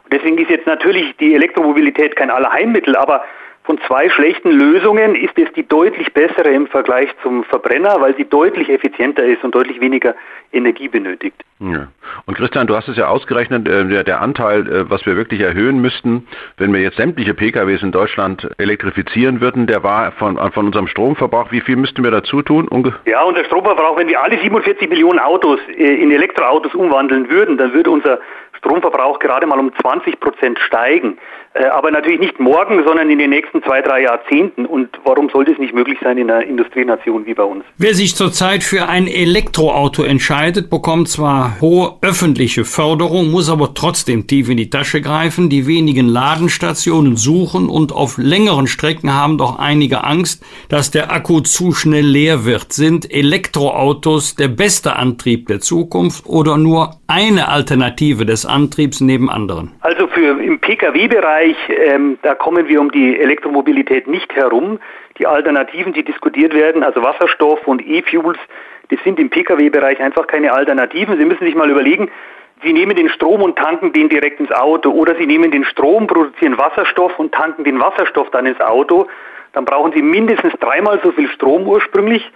Und 0.03 0.13
deswegen 0.13 0.37
ist 0.37 0.51
jetzt 0.51 0.67
natürlich 0.67 1.15
die 1.17 1.33
Elektromobilität 1.33 2.15
kein 2.15 2.29
Allerheilmittel, 2.29 2.95
aber 2.95 3.23
von 3.65 3.79
zwei 3.87 4.09
schlechten 4.09 4.51
Lösungen 4.51 5.15
ist 5.15 5.37
es 5.37 5.51
die 5.53 5.67
deutlich 5.67 6.13
bessere 6.13 6.49
im 6.49 6.67
Vergleich 6.67 7.09
zum 7.23 7.43
Verbrenner, 7.43 7.99
weil 7.99 8.15
sie 8.15 8.25
deutlich 8.25 8.69
effizienter 8.69 9.23
ist 9.23 9.43
und 9.43 9.55
deutlich 9.55 9.81
weniger 9.81 10.15
Energie 10.53 10.87
benötigt. 10.87 11.43
Ja. 11.59 11.87
Und 12.25 12.35
Christian, 12.35 12.67
du 12.67 12.75
hast 12.75 12.87
es 12.87 12.97
ja 12.97 13.07
ausgerechnet, 13.07 13.67
äh, 13.67 13.85
der, 13.87 14.03
der, 14.03 14.21
Anteil, 14.21 14.67
äh, 14.67 14.89
was 14.89 15.05
wir 15.05 15.15
wirklich 15.15 15.41
erhöhen 15.41 15.81
müssten, 15.81 16.27
wenn 16.57 16.73
wir 16.73 16.81
jetzt 16.81 16.97
sämtliche 16.97 17.33
PKWs 17.33 17.81
in 17.81 17.91
Deutschland 17.91 18.47
elektrifizieren 18.57 19.41
würden, 19.41 19.65
der 19.65 19.81
war 19.81 20.11
von, 20.13 20.37
von 20.51 20.65
unserem 20.67 20.87
Stromverbrauch. 20.87 21.51
Wie 21.51 21.61
viel 21.61 21.75
müssten 21.75 22.03
wir 22.03 22.11
dazu 22.11 22.41
tun? 22.41 22.67
Unge 22.67 22.93
ja, 23.05 23.23
unser 23.23 23.45
Stromverbrauch, 23.45 23.97
wenn 23.97 24.07
wir 24.07 24.21
alle 24.21 24.37
47 24.37 24.89
Millionen 24.89 25.19
Autos 25.19 25.59
äh, 25.69 25.95
in 25.95 26.11
Elektroautos 26.11 26.75
umwandeln 26.75 27.29
würden, 27.29 27.57
dann 27.57 27.73
würde 27.73 27.89
unser 27.89 28.19
Stromverbrauch 28.57 29.19
gerade 29.19 29.45
mal 29.47 29.59
um 29.59 29.71
20 29.81 30.19
Prozent 30.19 30.59
steigen. 30.59 31.17
Äh, 31.55 31.67
aber 31.67 31.89
natürlich 31.89 32.19
nicht 32.19 32.37
morgen, 32.37 32.83
sondern 32.85 33.09
in 33.09 33.17
den 33.17 33.29
nächsten 33.29 33.63
zwei, 33.63 33.81
drei 33.81 34.01
Jahrzehnten. 34.01 34.65
Und 34.65 34.89
warum 35.05 35.29
sollte 35.29 35.53
es 35.53 35.57
nicht 35.57 35.73
möglich 35.73 35.97
sein 36.03 36.17
in 36.17 36.29
einer 36.29 36.45
Industrienation 36.45 37.25
wie 37.25 37.33
bei 37.33 37.43
uns? 37.43 37.63
Wer 37.77 37.93
sich 37.93 38.13
zurzeit 38.15 38.61
für 38.61 38.89
ein 38.89 39.07
Elektroauto 39.07 40.03
entscheidet, 40.03 40.69
bekommt 40.69 41.07
zwar 41.07 41.61
hohe 41.61 41.97
öffentliche 42.01 42.65
Förderung, 42.65 43.31
muss 43.31 43.49
aber 43.49 43.73
trotzdem 43.73 44.27
tief 44.27 44.49
in 44.49 44.57
die 44.57 44.69
Tasche 44.69 44.99
greifen. 44.99 45.49
Die 45.49 45.65
wenigen 45.65 46.09
Ladenstationen 46.09 47.15
suchen 47.15 47.69
und 47.69 47.93
auf 47.93 48.17
längeren 48.17 48.67
Strecken 48.67 49.13
haben 49.13 49.37
doch 49.37 49.57
einige 49.57 50.03
Angst, 50.03 50.43
dass 50.67 50.91
der 50.91 51.09
Akku 51.13 51.39
zu 51.39 51.71
schnell 51.71 52.05
leer 52.05 52.43
wird. 52.43 52.73
Sind 52.73 53.09
Elektroautos 53.09 54.35
der 54.35 54.49
beste 54.49 54.97
Antrieb 54.97 55.47
der 55.47 55.61
Zukunft 55.61 56.25
oder 56.25 56.57
nur 56.57 56.97
eine 57.07 57.47
Alternative 57.47 58.25
des 58.25 58.44
Antriebs 58.45 59.01
neben 59.01 59.29
anderen? 59.29 59.71
Also 59.81 60.07
für 60.07 60.41
im 60.41 60.59
Pkw-Bereich, 60.59 61.55
ähm, 61.69 62.17
da 62.21 62.35
kommen 62.35 62.67
wir 62.67 62.79
um 62.81 62.91
die 62.91 63.19
Elektromobilität 63.19 64.07
nicht 64.07 64.33
herum. 64.35 64.79
Die 65.17 65.27
Alternativen, 65.27 65.93
die 65.93 66.03
diskutiert 66.03 66.53
werden, 66.53 66.83
also 66.83 67.01
Wasserstoff 67.01 67.67
und 67.67 67.85
E-Fuels, 67.85 68.39
das 68.89 68.99
sind 69.03 69.19
im 69.19 69.29
Pkw-Bereich 69.29 69.99
einfach 69.99 70.27
keine 70.27 70.53
Alternativen. 70.53 71.17
Sie 71.17 71.25
müssen 71.25 71.45
sich 71.45 71.55
mal 71.55 71.69
überlegen, 71.69 72.09
Sie 72.63 72.71
nehmen 72.71 72.95
den 72.95 73.09
Strom 73.09 73.41
und 73.41 73.57
tanken 73.57 73.91
den 73.91 74.09
direkt 74.09 74.39
ins 74.39 74.51
Auto 74.51 74.89
oder 74.89 75.15
Sie 75.15 75.25
nehmen 75.25 75.51
den 75.51 75.65
Strom, 75.65 76.07
produzieren 76.07 76.57
Wasserstoff 76.57 77.17
und 77.19 77.33
tanken 77.33 77.63
den 77.63 77.79
Wasserstoff 77.79 78.29
dann 78.31 78.45
ins 78.45 78.61
Auto. 78.61 79.07
Dann 79.53 79.65
brauchen 79.65 79.91
Sie 79.93 80.01
mindestens 80.01 80.53
dreimal 80.59 80.99
so 81.03 81.11
viel 81.11 81.29
Strom 81.29 81.67
ursprünglich 81.67 82.31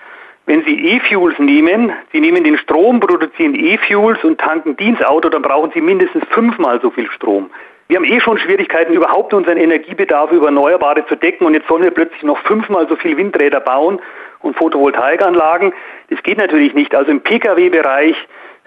wenn 0.50 0.64
Sie 0.64 0.96
E-Fuels 0.96 1.38
nehmen, 1.38 1.94
Sie 2.12 2.20
nehmen 2.20 2.44
den 2.44 2.58
Strom, 2.58 3.00
produzieren 3.00 3.54
E-Fuels 3.54 4.24
und 4.24 4.40
tanken 4.40 4.76
die 4.78 4.88
ins 4.88 5.02
Auto, 5.04 5.30
dann 5.30 5.44
brauchen 5.44 5.70
Sie 5.76 5.80
mindestens 5.80 6.24
fünfmal 6.32 6.82
so 6.82 6.90
viel 6.90 7.08
Strom. 7.12 7.52
Wir 7.88 7.98
haben 7.98 8.04
eh 8.04 8.20
schon 8.20 8.40
Schwierigkeiten, 8.40 8.94
überhaupt 8.94 9.32
unseren 9.32 9.58
Energiebedarf 9.58 10.32
über 10.32 10.48
Erneuerbare 10.48 11.06
zu 11.06 11.16
decken 11.16 11.46
und 11.46 11.54
jetzt 11.54 11.68
sollen 11.68 11.84
wir 11.84 11.92
plötzlich 11.92 12.24
noch 12.24 12.40
fünfmal 12.40 12.88
so 12.90 12.96
viel 12.96 13.16
Windräder 13.16 13.60
bauen 13.60 14.02
und 14.40 14.58
Photovoltaikanlagen. 14.58 15.72
Das 16.10 16.24
geht 16.24 16.40
natürlich 16.40 16.74
nicht. 16.74 16.96
Also 16.96 17.12
im 17.12 17.22
Pkw-Bereich 17.22 18.16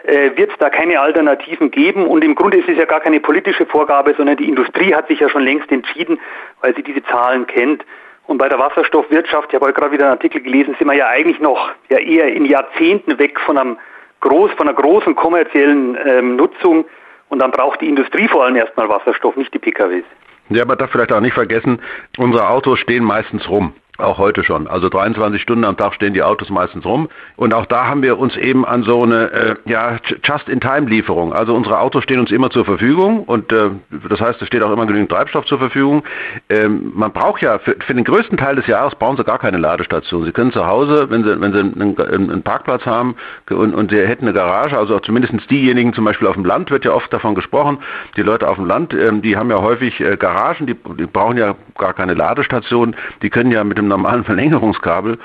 äh, 0.04 0.36
wird 0.36 0.52
es 0.52 0.58
da 0.58 0.70
keine 0.70 1.00
Alternativen 1.00 1.72
geben 1.72 2.06
und 2.06 2.22
im 2.22 2.36
Grunde 2.36 2.58
ist 2.58 2.68
es 2.68 2.78
ja 2.78 2.84
gar 2.84 3.00
keine 3.00 3.18
politische 3.18 3.66
Vorgabe, 3.66 4.14
sondern 4.16 4.36
die 4.36 4.48
Industrie 4.48 4.94
hat 4.94 5.08
sich 5.08 5.18
ja 5.18 5.28
schon 5.28 5.42
längst 5.42 5.72
entschieden, 5.72 6.20
weil 6.60 6.76
sie 6.76 6.84
diese 6.84 7.02
Zahlen 7.02 7.48
kennt. 7.48 7.84
Und 8.26 8.38
bei 8.38 8.48
der 8.48 8.58
Wasserstoffwirtschaft, 8.58 9.48
ich 9.48 9.54
habe 9.54 9.66
heute 9.66 9.80
gerade 9.80 9.92
wieder 9.92 10.04
einen 10.04 10.14
Artikel 10.14 10.40
gelesen, 10.40 10.74
sind 10.78 10.86
wir 10.86 10.96
ja 10.96 11.08
eigentlich 11.08 11.40
noch 11.40 11.70
ja 11.90 11.98
eher 11.98 12.32
in 12.32 12.44
Jahrzehnten 12.44 13.18
weg 13.18 13.38
von, 13.40 13.58
einem 13.58 13.78
groß, 14.20 14.52
von 14.52 14.68
einer 14.68 14.76
großen 14.76 15.14
kommerziellen 15.14 15.98
ähm, 16.06 16.36
Nutzung. 16.36 16.84
Und 17.28 17.40
dann 17.40 17.50
braucht 17.50 17.80
die 17.80 17.88
Industrie 17.88 18.28
vor 18.28 18.44
allem 18.44 18.56
erstmal 18.56 18.88
Wasserstoff, 18.88 19.36
nicht 19.36 19.52
die 19.52 19.58
PKWs. 19.58 20.04
Ja, 20.50 20.64
man 20.64 20.78
darf 20.78 20.90
vielleicht 20.90 21.12
auch 21.12 21.20
nicht 21.20 21.34
vergessen, 21.34 21.80
unsere 22.18 22.48
Autos 22.48 22.78
stehen 22.78 23.04
meistens 23.04 23.48
rum. 23.48 23.72
Auch 23.98 24.16
heute 24.16 24.42
schon. 24.42 24.68
Also 24.68 24.88
23 24.88 25.42
Stunden 25.42 25.64
am 25.64 25.76
Tag 25.76 25.92
stehen 25.92 26.14
die 26.14 26.22
Autos 26.22 26.48
meistens 26.48 26.86
rum. 26.86 27.10
Und 27.36 27.52
auch 27.52 27.66
da 27.66 27.88
haben 27.88 28.02
wir 28.02 28.18
uns 28.18 28.34
eben 28.38 28.64
an 28.64 28.84
so 28.84 29.02
eine 29.02 29.30
äh, 29.30 29.54
ja, 29.66 29.98
Just-in-Time-Lieferung. 30.24 31.34
Also 31.34 31.54
unsere 31.54 31.78
Autos 31.78 32.02
stehen 32.02 32.18
uns 32.18 32.30
immer 32.30 32.48
zur 32.48 32.64
Verfügung 32.64 33.24
und 33.24 33.52
äh, 33.52 33.68
das 34.08 34.18
heißt, 34.18 34.40
es 34.40 34.48
steht 34.48 34.62
auch 34.62 34.72
immer 34.72 34.86
genügend 34.86 35.10
Treibstoff 35.10 35.44
zur 35.44 35.58
Verfügung. 35.58 36.04
Ähm, 36.48 36.92
man 36.94 37.12
braucht 37.12 37.42
ja 37.42 37.58
für, 37.58 37.76
für, 37.86 37.92
den 37.92 38.04
größten 38.04 38.38
Teil 38.38 38.56
des 38.56 38.66
Jahres 38.66 38.94
brauchen 38.94 39.18
Sie 39.18 39.24
gar 39.24 39.38
keine 39.38 39.58
Ladestation. 39.58 40.24
Sie 40.24 40.32
können 40.32 40.52
zu 40.52 40.66
Hause, 40.66 41.10
wenn 41.10 41.22
Sie, 41.22 41.38
wenn 41.38 41.52
Sie 41.52 41.58
einen, 41.58 42.30
einen 42.30 42.42
Parkplatz 42.42 42.86
haben 42.86 43.16
und, 43.50 43.74
und 43.74 43.90
Sie 43.90 43.98
hätten 43.98 44.24
eine 44.24 44.32
Garage, 44.32 44.78
also 44.78 45.00
zumindest 45.00 45.34
diejenigen 45.50 45.92
zum 45.92 46.06
Beispiel 46.06 46.28
auf 46.28 46.34
dem 46.34 46.46
Land 46.46 46.70
wird 46.70 46.86
ja 46.86 46.92
oft 46.92 47.12
davon 47.12 47.34
gesprochen, 47.34 47.78
die 48.16 48.22
Leute 48.22 48.48
auf 48.48 48.56
dem 48.56 48.64
Land, 48.64 48.94
ähm, 48.94 49.20
die 49.20 49.36
haben 49.36 49.50
ja 49.50 49.60
häufig 49.60 50.00
äh, 50.00 50.16
Garagen, 50.16 50.66
die, 50.66 50.76
die 50.98 51.06
brauchen 51.06 51.36
ja 51.36 51.56
gar 51.76 51.92
keine 51.92 52.14
Ladestation, 52.14 52.96
die 53.20 53.28
können 53.28 53.52
ja 53.52 53.62
mit 53.64 53.76
dem 53.76 53.81
normalen 53.88 54.24
Verlängerungskabel 54.24 55.18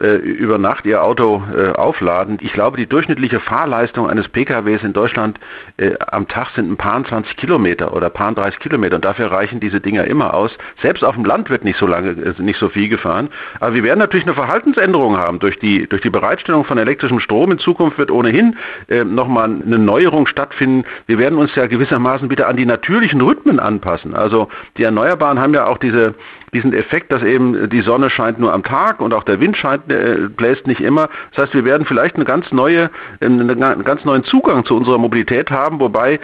äh, 0.00 0.16
über 0.16 0.58
Nacht 0.58 0.86
ihr 0.86 1.02
Auto 1.02 1.42
äh, 1.54 1.72
aufladen. 1.72 2.38
Ich 2.40 2.52
glaube, 2.52 2.76
die 2.76 2.86
durchschnittliche 2.86 3.40
Fahrleistung 3.40 4.08
eines 4.08 4.28
PKWs 4.28 4.82
in 4.82 4.92
Deutschland 4.92 5.38
äh, 5.76 5.92
am 5.98 6.26
Tag 6.28 6.48
sind 6.54 6.70
ein 6.70 6.76
paar 6.76 7.04
20 7.04 7.36
Kilometer 7.36 7.92
oder 7.92 8.10
paar 8.10 8.32
30 8.32 8.58
Kilometer 8.60 8.96
und 8.96 9.04
dafür 9.04 9.30
reichen 9.30 9.60
diese 9.60 9.80
Dinger 9.80 10.04
immer 10.04 10.34
aus. 10.34 10.56
Selbst 10.82 11.04
auf 11.04 11.14
dem 11.14 11.24
Land 11.24 11.50
wird 11.50 11.64
nicht 11.64 11.78
so 11.78 11.86
lange, 11.86 12.10
äh, 12.10 12.42
nicht 12.42 12.58
so 12.58 12.68
viel 12.68 12.88
gefahren. 12.88 13.28
Aber 13.60 13.74
wir 13.74 13.82
werden 13.82 13.98
natürlich 13.98 14.26
eine 14.26 14.34
Verhaltensänderung 14.34 15.16
haben 15.16 15.38
durch 15.38 15.58
die, 15.58 15.86
durch 15.86 16.02
die 16.02 16.10
Bereitstellung 16.10 16.64
von 16.64 16.78
elektrischem 16.78 17.20
Strom. 17.20 17.52
In 17.52 17.58
Zukunft 17.58 17.98
wird 17.98 18.10
ohnehin 18.10 18.56
äh, 18.88 19.04
nochmal 19.04 19.44
eine 19.44 19.78
Neuerung 19.78 20.26
stattfinden. 20.26 20.84
Wir 21.06 21.18
werden 21.18 21.38
uns 21.38 21.54
ja 21.54 21.66
gewissermaßen 21.66 22.30
wieder 22.30 22.48
an 22.48 22.56
die 22.56 22.66
natürlichen 22.66 23.20
Rhythmen 23.20 23.60
anpassen. 23.60 24.14
Also 24.14 24.48
die 24.76 24.84
Erneuerbaren 24.84 25.38
haben 25.38 25.54
ja 25.54 25.66
auch 25.66 25.78
diese, 25.78 26.14
diesen 26.52 26.72
Effekt, 26.72 27.12
dass 27.12 27.22
eben 27.22 27.68
die 27.70 27.80
Sonne 27.82 28.10
scheint 28.10 28.38
nur 28.38 28.52
am 28.52 28.62
Tag 28.62 29.00
und 29.00 29.14
auch 29.14 29.24
der 29.24 29.40
Wind 29.40 29.56
scheint, 29.56 29.90
äh, 29.90 30.28
bläst 30.28 30.66
nicht 30.66 30.80
immer. 30.80 31.08
Das 31.34 31.44
heißt, 31.44 31.54
wir 31.54 31.64
werden 31.64 31.86
vielleicht 31.86 32.16
eine 32.16 32.24
ganz 32.24 32.50
neue, 32.52 32.90
einen 33.20 33.58
ganz 33.84 34.04
neuen 34.04 34.24
Zugang 34.24 34.64
zu 34.64 34.76
unserer 34.76 34.98
Mobilität 34.98 35.50
haben, 35.50 35.80
wobei 35.80 36.20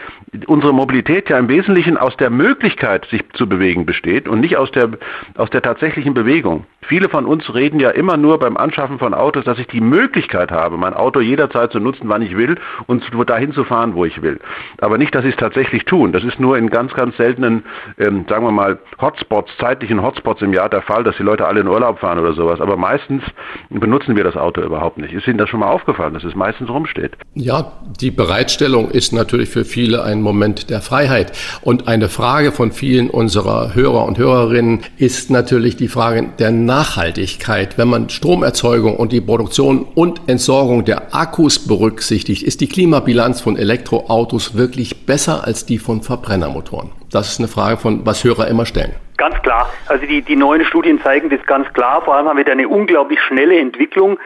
unsere 0.46 0.74
Mobilität 0.74 1.28
ja 1.30 1.38
im 1.38 1.48
Wesentlichen 1.48 1.96
aus 1.96 2.16
der 2.16 2.30
Möglichkeit, 2.30 3.06
sich 3.06 3.22
zu 3.34 3.48
bewegen, 3.48 3.86
besteht 3.86 4.28
und 4.28 4.40
nicht 4.40 4.56
aus 4.56 4.70
der, 4.72 4.90
aus 5.36 5.50
der 5.50 5.62
tatsächlichen 5.62 6.14
Bewegung. 6.14 6.66
Viele 6.82 7.08
von 7.08 7.26
uns 7.26 7.52
reden 7.52 7.80
ja 7.80 7.90
immer 7.90 8.16
nur 8.16 8.38
beim 8.38 8.56
Anschaffen 8.56 8.98
von 8.98 9.12
Autos, 9.12 9.44
dass 9.44 9.58
ich 9.58 9.66
die 9.66 9.80
Möglichkeit 9.80 10.52
habe, 10.52 10.76
mein 10.76 10.94
Auto 10.94 11.20
jederzeit 11.20 11.72
zu 11.72 11.80
nutzen, 11.80 12.08
wann 12.08 12.22
ich 12.22 12.36
will 12.36 12.56
und 12.86 13.04
dahin 13.28 13.52
zu 13.52 13.64
fahren, 13.64 13.94
wo 13.94 14.04
ich 14.04 14.22
will. 14.22 14.38
Aber 14.78 14.96
nicht, 14.96 15.14
dass 15.14 15.22
sie 15.22 15.30
es 15.30 15.36
tatsächlich 15.36 15.84
tun. 15.84 16.12
Das 16.12 16.22
ist 16.22 16.38
nur 16.38 16.56
in 16.56 16.70
ganz, 16.70 16.94
ganz 16.94 17.16
seltenen, 17.16 17.64
ähm, 17.98 18.24
sagen 18.28 18.44
wir 18.44 18.52
mal, 18.52 18.78
Hotspots, 19.00 19.56
zeitlichen 19.58 20.00
Hotspots 20.00 20.15
im 20.40 20.52
Jahr 20.52 20.68
der 20.68 20.82
Fall, 20.82 21.04
dass 21.04 21.16
die 21.16 21.22
Leute 21.22 21.46
alle 21.46 21.60
in 21.60 21.68
Urlaub 21.68 21.98
fahren 21.98 22.18
oder 22.18 22.34
sowas. 22.34 22.60
Aber 22.60 22.76
meistens 22.76 23.22
benutzen 23.70 24.16
wir 24.16 24.24
das 24.24 24.36
Auto 24.36 24.60
überhaupt 24.60 24.98
nicht. 24.98 25.12
Ist 25.12 25.26
Ihnen 25.26 25.38
das 25.38 25.48
schon 25.48 25.60
mal 25.60 25.70
aufgefallen, 25.70 26.14
dass 26.14 26.24
es 26.24 26.34
meistens 26.34 26.68
rumsteht? 26.68 27.12
Ja, 27.34 27.72
die 28.00 28.10
Bereitstellung 28.10 28.90
ist 28.90 29.12
natürlich 29.12 29.48
für 29.48 29.64
viele 29.64 30.02
ein 30.02 30.22
Moment 30.22 30.70
der 30.70 30.80
Freiheit. 30.80 31.32
Und 31.62 31.88
eine 31.88 32.08
Frage 32.08 32.52
von 32.52 32.72
vielen 32.72 33.10
unserer 33.10 33.74
Hörer 33.74 34.04
und 34.04 34.18
Hörerinnen 34.18 34.80
ist 34.98 35.30
natürlich 35.30 35.76
die 35.76 35.88
Frage 35.88 36.28
der 36.38 36.50
Nachhaltigkeit. 36.50 37.78
Wenn 37.78 37.88
man 37.88 38.08
Stromerzeugung 38.08 38.96
und 38.96 39.12
die 39.12 39.20
Produktion 39.20 39.86
und 39.94 40.20
Entsorgung 40.26 40.84
der 40.84 41.14
Akkus 41.14 41.66
berücksichtigt, 41.66 42.42
ist 42.42 42.60
die 42.60 42.68
Klimabilanz 42.68 43.40
von 43.40 43.56
Elektroautos 43.56 44.56
wirklich 44.56 45.06
besser 45.06 45.44
als 45.44 45.66
die 45.66 45.78
von 45.78 46.02
Verbrennermotoren? 46.02 46.90
Das 47.16 47.28
ist 47.28 47.38
eine 47.38 47.48
Frage 47.48 47.78
von, 47.78 48.04
was 48.04 48.24
Hörer 48.24 48.46
immer 48.46 48.66
stellen. 48.66 48.94
Ganz 49.16 49.40
klar. 49.40 49.70
Also 49.88 50.04
die, 50.04 50.20
die 50.20 50.36
neuen 50.36 50.66
Studien 50.66 51.00
zeigen 51.00 51.30
das 51.30 51.40
ganz 51.46 51.66
klar. 51.72 52.02
Vor 52.02 52.14
allem 52.14 52.28
haben 52.28 52.36
wir 52.36 52.44
da 52.44 52.52
eine 52.52 52.68
unglaublich 52.68 53.18
schnelle 53.22 53.58
Entwicklung, 53.58 54.18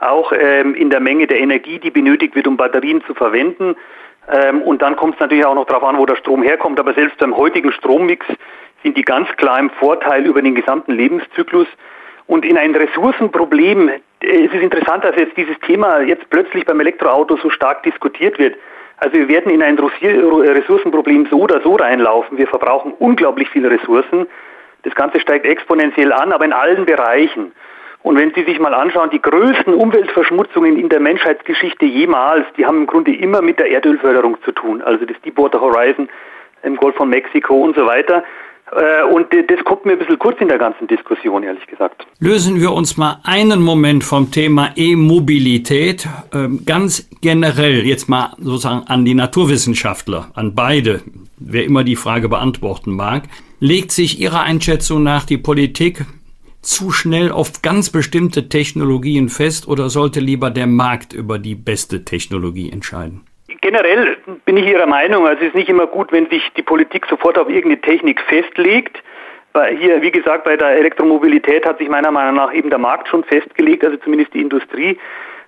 auch 0.00 0.32
ähm, 0.32 0.74
in 0.74 0.88
der 0.88 1.00
Menge 1.00 1.26
der 1.26 1.40
Energie, 1.40 1.78
die 1.78 1.90
benötigt 1.90 2.34
wird, 2.34 2.46
um 2.46 2.56
Batterien 2.56 3.04
zu 3.04 3.12
verwenden. 3.12 3.76
Ähm, 4.32 4.62
und 4.62 4.80
dann 4.80 4.96
kommt 4.96 5.16
es 5.16 5.20
natürlich 5.20 5.44
auch 5.44 5.56
noch 5.56 5.66
darauf 5.66 5.84
an, 5.84 5.98
wo 5.98 6.06
der 6.06 6.16
Strom 6.16 6.42
herkommt. 6.42 6.80
Aber 6.80 6.94
selbst 6.94 7.18
beim 7.18 7.36
heutigen 7.36 7.70
Strommix 7.70 8.24
sind 8.82 8.96
die 8.96 9.02
ganz 9.02 9.28
klar 9.36 9.58
im 9.58 9.68
Vorteil 9.68 10.24
über 10.24 10.40
den 10.40 10.54
gesamten 10.54 10.92
Lebenszyklus. 10.92 11.66
Und 12.26 12.46
in 12.46 12.56
ein 12.56 12.74
Ressourcenproblem, 12.74 13.90
äh, 13.90 14.00
es 14.22 14.54
ist 14.54 14.62
interessant, 14.62 15.04
dass 15.04 15.16
jetzt 15.16 15.36
dieses 15.36 15.58
Thema 15.66 16.00
jetzt 16.00 16.30
plötzlich 16.30 16.64
beim 16.64 16.80
Elektroauto 16.80 17.36
so 17.36 17.50
stark 17.50 17.82
diskutiert 17.82 18.38
wird. 18.38 18.56
Also 19.00 19.16
wir 19.16 19.28
werden 19.28 19.52
in 19.52 19.62
ein 19.62 19.78
Ressourcenproblem 19.78 21.28
so 21.30 21.40
oder 21.40 21.60
so 21.62 21.76
reinlaufen. 21.76 22.36
Wir 22.36 22.48
verbrauchen 22.48 22.92
unglaublich 22.98 23.48
viele 23.48 23.70
Ressourcen. 23.70 24.26
Das 24.82 24.94
Ganze 24.94 25.20
steigt 25.20 25.46
exponentiell 25.46 26.12
an, 26.12 26.32
aber 26.32 26.44
in 26.44 26.52
allen 26.52 26.84
Bereichen. 26.84 27.52
Und 28.02 28.16
wenn 28.16 28.32
Sie 28.34 28.44
sich 28.44 28.58
mal 28.58 28.74
anschauen, 28.74 29.10
die 29.10 29.20
größten 29.20 29.74
Umweltverschmutzungen 29.74 30.78
in 30.78 30.88
der 30.88 31.00
Menschheitsgeschichte 31.00 31.84
jemals, 31.84 32.46
die 32.56 32.64
haben 32.64 32.78
im 32.78 32.86
Grunde 32.86 33.14
immer 33.14 33.42
mit 33.42 33.58
der 33.58 33.70
Erdölförderung 33.70 34.40
zu 34.42 34.52
tun. 34.52 34.82
Also 34.82 35.04
das 35.04 35.20
Deepwater 35.22 35.60
Horizon 35.60 36.08
im 36.62 36.76
Golf 36.76 36.96
von 36.96 37.08
Mexiko 37.08 37.54
und 37.54 37.76
so 37.76 37.86
weiter. 37.86 38.24
Äh, 38.72 39.04
und 39.12 39.26
das 39.32 39.64
kommt 39.64 39.86
mir 39.86 39.92
ein 39.92 39.98
bisschen 39.98 40.18
kurz 40.18 40.40
in 40.40 40.48
der 40.48 40.58
ganzen 40.58 40.86
Diskussion, 40.86 41.42
ehrlich 41.42 41.66
gesagt. 41.66 42.06
Lösen 42.20 42.60
wir 42.60 42.72
uns 42.72 42.96
mal 42.96 43.20
einen 43.24 43.62
Moment 43.62 44.04
vom 44.04 44.30
Thema 44.30 44.72
E-Mobilität. 44.76 46.08
Ähm, 46.34 46.64
ganz 46.64 47.08
generell 47.20 47.86
jetzt 47.86 48.08
mal 48.08 48.34
sozusagen 48.38 48.86
an 48.86 49.04
die 49.04 49.14
Naturwissenschaftler, 49.14 50.30
an 50.34 50.54
beide, 50.54 51.02
wer 51.38 51.64
immer 51.64 51.84
die 51.84 51.96
Frage 51.96 52.28
beantworten 52.28 52.92
mag. 52.92 53.24
Legt 53.60 53.90
sich 53.92 54.20
Ihrer 54.20 54.42
Einschätzung 54.42 55.02
nach 55.02 55.24
die 55.24 55.38
Politik 55.38 56.04
zu 56.60 56.90
schnell 56.90 57.30
auf 57.30 57.62
ganz 57.62 57.90
bestimmte 57.90 58.48
Technologien 58.48 59.28
fest 59.28 59.66
oder 59.68 59.90
sollte 59.90 60.20
lieber 60.20 60.50
der 60.50 60.66
Markt 60.66 61.12
über 61.12 61.38
die 61.38 61.54
beste 61.54 62.04
Technologie 62.04 62.70
entscheiden? 62.70 63.22
Generell 63.60 64.16
bin 64.44 64.56
ich 64.56 64.66
Ihrer 64.66 64.86
Meinung, 64.86 65.26
also 65.26 65.40
es 65.40 65.48
ist 65.48 65.54
nicht 65.54 65.68
immer 65.68 65.86
gut, 65.86 66.12
wenn 66.12 66.28
sich 66.28 66.42
die 66.56 66.62
Politik 66.62 67.06
sofort 67.06 67.38
auf 67.38 67.48
irgendeine 67.48 67.80
Technik 67.80 68.20
festlegt. 68.22 69.02
Hier, 69.80 70.02
wie 70.02 70.10
gesagt, 70.10 70.44
bei 70.44 70.56
der 70.56 70.68
Elektromobilität 70.76 71.66
hat 71.66 71.78
sich 71.78 71.88
meiner 71.88 72.12
Meinung 72.12 72.34
nach 72.34 72.52
eben 72.52 72.70
der 72.70 72.78
Markt 72.78 73.08
schon 73.08 73.24
festgelegt, 73.24 73.84
also 73.84 73.96
zumindest 73.96 74.32
die 74.34 74.42
Industrie. 74.42 74.98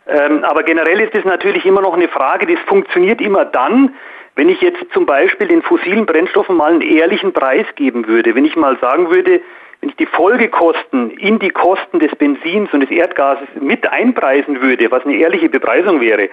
Ähm, 0.09 0.43
aber 0.43 0.65
generell 0.65 1.01
ist 1.01 1.15
es 1.15 1.25
natürlich 1.25 1.65
immer 1.65 1.83
noch 1.83 1.95
eine 1.95 2.09
Frage, 2.09 2.47
das 2.47 2.59
funktioniert 2.67 3.21
immer 3.21 3.45
dann, 3.45 3.95
wenn 4.35 4.49
ich 4.49 4.61
jetzt 4.61 4.85
zum 4.93 5.07
Beispiel 5.07 5.47
den 5.47 5.63
fossilen 5.63 6.07
Brennstoffen 6.07 6.57
mal 6.57 6.73
einen 6.73 6.81
ehrlichen 6.81 7.33
Preis 7.33 7.67
geben 7.77 8.09
würde. 8.09 8.35
Wenn 8.35 8.47
ich 8.47 8.57
mal 8.57 8.79
sagen 8.81 9.11
würde, 9.11 9.41
wenn 9.81 9.91
ich 9.91 9.97
die 9.97 10.07
Folgekosten 10.07 11.11
in 11.13 11.39
die 11.39 11.51
Kosten 11.51 12.01
des 12.01 12.15
Benzins 12.17 12.73
und 12.73 12.81
des 12.81 12.91
Erdgases 12.91 13.49
mit 13.61 13.87
einpreisen 13.87 14.61
würde, 14.61 14.91
was 14.91 15.05
eine 15.05 15.17
ehrliche 15.17 15.49
Bepreisung 15.49 16.01
wäre, 16.01 16.31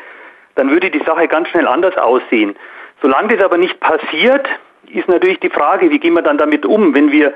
dann 0.57 0.69
würde 0.69 0.89
die 0.89 1.03
Sache 1.05 1.27
ganz 1.27 1.47
schnell 1.49 1.67
anders 1.67 1.97
aussehen. 1.97 2.55
Solange 3.01 3.35
das 3.35 3.45
aber 3.45 3.57
nicht 3.57 3.79
passiert, 3.79 4.47
ist 4.89 5.07
natürlich 5.07 5.39
die 5.39 5.49
Frage, 5.49 5.89
wie 5.89 5.99
gehen 5.99 6.13
wir 6.13 6.21
dann 6.21 6.37
damit 6.37 6.65
um, 6.65 6.93
wenn 6.95 7.11
wir 7.11 7.33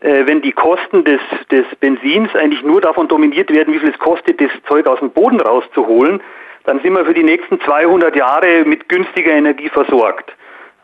äh, 0.00 0.26
wenn 0.26 0.42
die 0.42 0.52
Kosten 0.52 1.04
des, 1.04 1.20
des 1.50 1.64
Benzins 1.80 2.34
eigentlich 2.34 2.62
nur 2.62 2.80
davon 2.80 3.08
dominiert 3.08 3.50
werden, 3.52 3.72
wie 3.72 3.78
viel 3.78 3.90
es 3.90 3.98
kostet, 3.98 4.40
das 4.40 4.50
Zeug 4.68 4.86
aus 4.86 4.98
dem 4.98 5.10
Boden 5.10 5.40
rauszuholen, 5.40 6.20
dann 6.64 6.80
sind 6.80 6.94
wir 6.94 7.04
für 7.04 7.14
die 7.14 7.22
nächsten 7.22 7.60
200 7.60 8.14
Jahre 8.14 8.64
mit 8.64 8.88
günstiger 8.88 9.32
Energie 9.32 9.68
versorgt. 9.68 10.32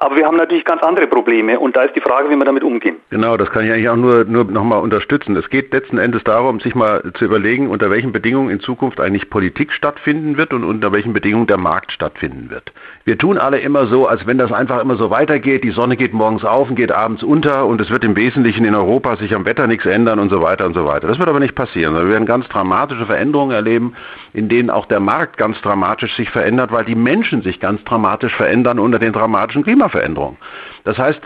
Aber 0.02 0.16
wir 0.16 0.24
haben 0.24 0.38
natürlich 0.38 0.64
ganz 0.64 0.82
andere 0.82 1.06
Probleme 1.06 1.60
und 1.60 1.76
da 1.76 1.82
ist 1.82 1.94
die 1.94 2.00
Frage, 2.00 2.30
wie 2.30 2.34
wir 2.34 2.44
damit 2.46 2.64
umgehen. 2.64 2.96
Genau, 3.10 3.36
das 3.36 3.50
kann 3.50 3.66
ich 3.66 3.70
eigentlich 3.70 3.90
auch 3.90 3.96
nur, 3.96 4.24
nur 4.24 4.44
nochmal 4.44 4.80
unterstützen. 4.80 5.36
Es 5.36 5.50
geht 5.50 5.74
letzten 5.74 5.98
Endes 5.98 6.24
darum, 6.24 6.58
sich 6.58 6.74
mal 6.74 7.02
zu 7.18 7.26
überlegen, 7.26 7.68
unter 7.68 7.90
welchen 7.90 8.10
Bedingungen 8.10 8.48
in 8.48 8.60
Zukunft 8.60 8.98
eigentlich 8.98 9.28
Politik 9.28 9.74
stattfinden 9.74 10.38
wird 10.38 10.54
und 10.54 10.64
unter 10.64 10.90
welchen 10.92 11.12
Bedingungen 11.12 11.48
der 11.48 11.58
Markt 11.58 11.92
stattfinden 11.92 12.48
wird. 12.48 12.72
Wir 13.04 13.18
tun 13.18 13.36
alle 13.36 13.58
immer 13.58 13.88
so, 13.88 14.06
als 14.06 14.26
wenn 14.26 14.38
das 14.38 14.50
einfach 14.52 14.80
immer 14.80 14.96
so 14.96 15.10
weitergeht. 15.10 15.64
Die 15.64 15.70
Sonne 15.70 15.98
geht 15.98 16.14
morgens 16.14 16.46
auf 16.46 16.70
und 16.70 16.76
geht 16.76 16.92
abends 16.92 17.22
unter 17.22 17.66
und 17.66 17.78
es 17.78 17.90
wird 17.90 18.02
im 18.02 18.16
Wesentlichen 18.16 18.64
in 18.64 18.74
Europa 18.74 19.16
sich 19.16 19.34
am 19.34 19.44
Wetter 19.44 19.66
nichts 19.66 19.84
ändern 19.84 20.18
und 20.18 20.30
so 20.30 20.40
weiter 20.40 20.64
und 20.64 20.72
so 20.72 20.86
weiter. 20.86 21.08
Das 21.08 21.18
wird 21.18 21.28
aber 21.28 21.40
nicht 21.40 21.54
passieren. 21.54 21.94
Wir 21.94 22.08
werden 22.08 22.24
ganz 22.24 22.48
dramatische 22.48 23.04
Veränderungen 23.04 23.52
erleben, 23.52 23.94
in 24.32 24.48
denen 24.48 24.70
auch 24.70 24.86
der 24.86 25.00
Markt 25.00 25.36
ganz 25.36 25.60
dramatisch 25.60 26.16
sich 26.16 26.30
verändert, 26.30 26.72
weil 26.72 26.86
die 26.86 26.94
Menschen 26.94 27.42
sich 27.42 27.60
ganz 27.60 27.84
dramatisch 27.84 28.34
verändern 28.34 28.78
unter 28.78 28.98
den 28.98 29.12
dramatischen 29.12 29.62
Klimaveränderungen. 29.62 29.89
Klimaveränderung. 29.90 30.38
Das 30.84 30.96
heißt, 30.98 31.20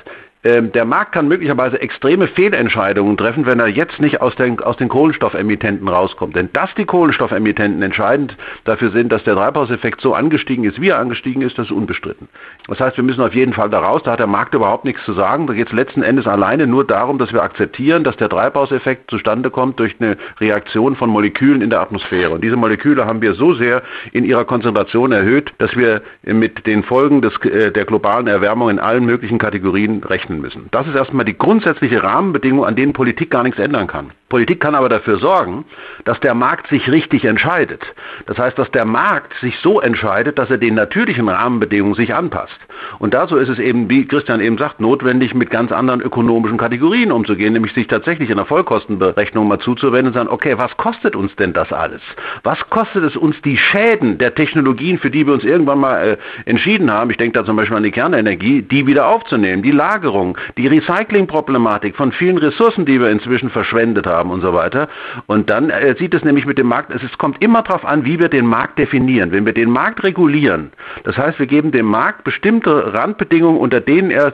der 0.45 0.85
Markt 0.85 1.13
kann 1.13 1.27
möglicherweise 1.27 1.81
extreme 1.81 2.29
Fehlentscheidungen 2.29 3.17
treffen, 3.17 3.47
wenn 3.47 3.61
er 3.61 3.69
jetzt 3.69 3.99
nicht 3.99 4.21
aus 4.21 4.37
den, 4.37 4.61
aus 4.61 4.77
den 4.77 4.91
Kohlenstoffemittenten 4.91 5.89
rauskommt. 5.89 6.37
Denn 6.37 6.51
dass 6.53 6.69
die 6.75 6.85
Kohlenstoffemittenten 6.85 7.81
entscheidend 7.81 8.37
dafür 8.65 8.91
sind, 8.91 9.11
dass 9.11 9.25
der 9.25 9.37
Treibhauseffekt 9.37 10.03
so 10.03 10.13
angestiegen 10.13 10.65
ist, 10.65 10.79
wie 10.83 10.91
er 10.91 10.99
angestiegen 10.99 11.41
ist, 11.41 11.57
das 11.57 11.69
ist 11.69 11.73
unbestritten. 11.73 12.29
Das 12.69 12.79
heißt, 12.79 12.99
wir 12.99 13.05
müssen 13.05 13.23
auf 13.23 13.35
jeden 13.35 13.55
Fall 13.55 13.71
da 13.71 13.79
raus, 13.79 14.03
da 14.05 14.13
hat 14.13 14.19
der 14.19 14.27
Markt 14.27 14.55
überhaupt 14.55 14.85
nichts 14.85 15.03
zu 15.05 15.15
sagen. 15.15 15.47
Da 15.47 15.55
geht 15.55 15.69
es 15.69 15.73
letzten 15.73 16.03
Endes 16.03 16.27
alleine 16.27 16.67
nur 16.67 16.87
darum, 16.87 17.19
dass 17.19 17.33
wir 17.33 17.43
akzeptieren, 17.43 18.05
dass 18.05 18.17
der 18.17 18.29
Treibhauseffekt 18.29 19.11
zustande 19.11 19.51
kommt 19.51 19.81
durch 19.81 19.97
eine 19.99 20.19
Reaktion 20.41 20.95
von 20.95 21.09
Molekülen 21.09 21.63
in 21.63 21.71
der 21.71 21.81
Atmosphäre. 21.81 22.31
Und 22.31 22.45
diese 22.45 22.57
Moleküle 22.57 23.07
haben 23.07 23.23
wir 23.23 23.33
so 23.35 23.55
sehr 23.55 23.83
in 24.13 24.25
ihrer 24.25 24.45
Konzentration 24.45 25.11
erhöht, 25.11 25.55
dass 25.57 25.75
wir 25.75 26.03
mit 26.23 26.67
den 26.67 26.83
Folgen 26.83 27.23
des, 27.23 27.35
äh, 27.45 27.73
der 27.73 27.87
globalen 27.87 28.27
Erwärmung 28.27 28.69
in 28.69 28.79
allen 28.79 29.07
möglichen 29.07 29.39
Kategorien 29.39 30.03
rechnen 30.05 30.34
müssen. 30.41 30.69
Das 30.71 30.87
ist 30.87 30.95
erstmal 30.95 31.25
die 31.25 31.37
grundsätzliche 31.37 32.03
Rahmenbedingung, 32.03 32.65
an 32.65 32.77
denen 32.77 32.93
Politik 32.93 33.31
gar 33.31 33.43
nichts 33.43 33.59
ändern 33.59 33.87
kann. 33.87 34.13
Politik 34.35 34.59
kann 34.59 34.75
aber 34.75 34.89
dafür 34.89 35.19
sorgen, 35.19 35.65
dass 36.05 36.19
der 36.19 36.35
Markt 36.35 36.67
sich 36.67 36.91
richtig 36.91 37.25
entscheidet. 37.25 37.81
Das 38.27 38.37
heißt, 38.37 38.59
dass 38.59 38.69
der 38.73 38.85
Markt 38.85 39.33
sich 39.41 39.57
so 39.61 39.81
entscheidet, 39.81 40.41
dass 40.41 40.51
er 40.51 40.59
den 40.59 40.75
natürlichen 40.75 41.29
Rahmenbedingungen 41.29 41.95
sich 41.95 42.13
anpasst. 42.13 42.59
Und 42.99 43.15
dazu 43.15 43.37
ist 43.37 43.49
es 43.49 43.61
eben, 43.61 43.89
wie 43.89 44.09
Christian 44.09 44.41
eben 44.41 44.59
sagt, 44.59 44.81
notwendig, 44.81 45.35
mit 45.35 45.51
ganz 45.51 45.71
anderen 45.71 46.01
ökonomischen 46.01 46.59
Kategorien 46.59 47.13
umzugehen, 47.13 47.53
nämlich 47.53 47.75
sich 47.75 47.87
tatsächlich 47.87 48.29
in 48.29 48.37
der 48.37 48.47
Vollkostenberechnung 48.47 49.47
mal 49.47 49.61
zuzuwenden 49.61 50.09
und 50.09 50.15
sagen, 50.15 50.29
okay, 50.29 50.59
was 50.59 50.77
kostet 50.79 51.15
uns 51.15 51.35
denn 51.37 51.53
das 51.53 51.73
alles? 51.73 52.03
Was 52.43 52.59
kostet 52.71 53.05
es 53.05 53.17
uns 53.17 53.41
die 53.43 53.57
Schäden 53.57 54.19
der 54.19 54.35
Technologien, 54.35 54.99
für 54.99 55.11
die 55.11 55.29
wir 55.29 55.35
uns 55.35 55.45
irgendwann 55.45 55.79
mal 55.79 56.05
äh, 56.05 56.17
entschieden 56.45 56.91
haben, 56.91 57.11
ich 57.11 57.19
denke 57.19 57.39
da 57.39 57.45
zum 57.45 57.55
Beispiel 57.55 57.77
an 57.77 57.85
die 57.85 57.93
Kernenergie, 57.93 58.63
die 58.63 58.85
wieder 58.89 59.07
aufzunehmen, 59.07 59.63
die 59.63 59.71
Lagerung, 59.71 60.37
die 60.57 60.67
Recyclingproblematik 60.67 61.95
von 61.95 62.11
vielen 62.11 62.39
Ressourcen, 62.39 62.85
die 62.85 63.01
wir 63.01 63.11
inzwischen 63.11 63.51
verschwendet 63.51 64.09
haben, 64.09 64.24
haben 64.25 64.31
und 64.31 64.41
so 64.41 64.53
weiter. 64.55 64.89
Und 65.27 65.51
dann 65.51 65.71
äh, 65.71 65.95
sieht 65.99 66.15
es 66.15 66.25
nämlich 66.25 66.47
mit 66.47 66.59
dem 66.59 66.67
Markt, 66.67 66.91
es 66.91 67.19
kommt 67.19 67.43
immer 67.43 67.63
darauf 67.63 67.85
an, 67.85 68.05
wie 68.05 68.19
wir 68.19 68.29
den 68.29 68.47
Markt 68.47 68.79
definieren. 68.79 69.31
Wenn 69.33 69.47
wir 69.47 69.53
den 69.53 69.71
Markt 69.71 70.03
regulieren, 70.03 70.73
das 71.05 71.17
heißt, 71.17 71.39
wir 71.39 71.47
geben 71.47 71.71
dem 71.71 71.87
Markt 71.87 72.25
bestimmte 72.25 72.95
Randbedingungen, 72.95 73.61
unter 73.61 73.81
denen 73.81 74.11
er 74.11 74.33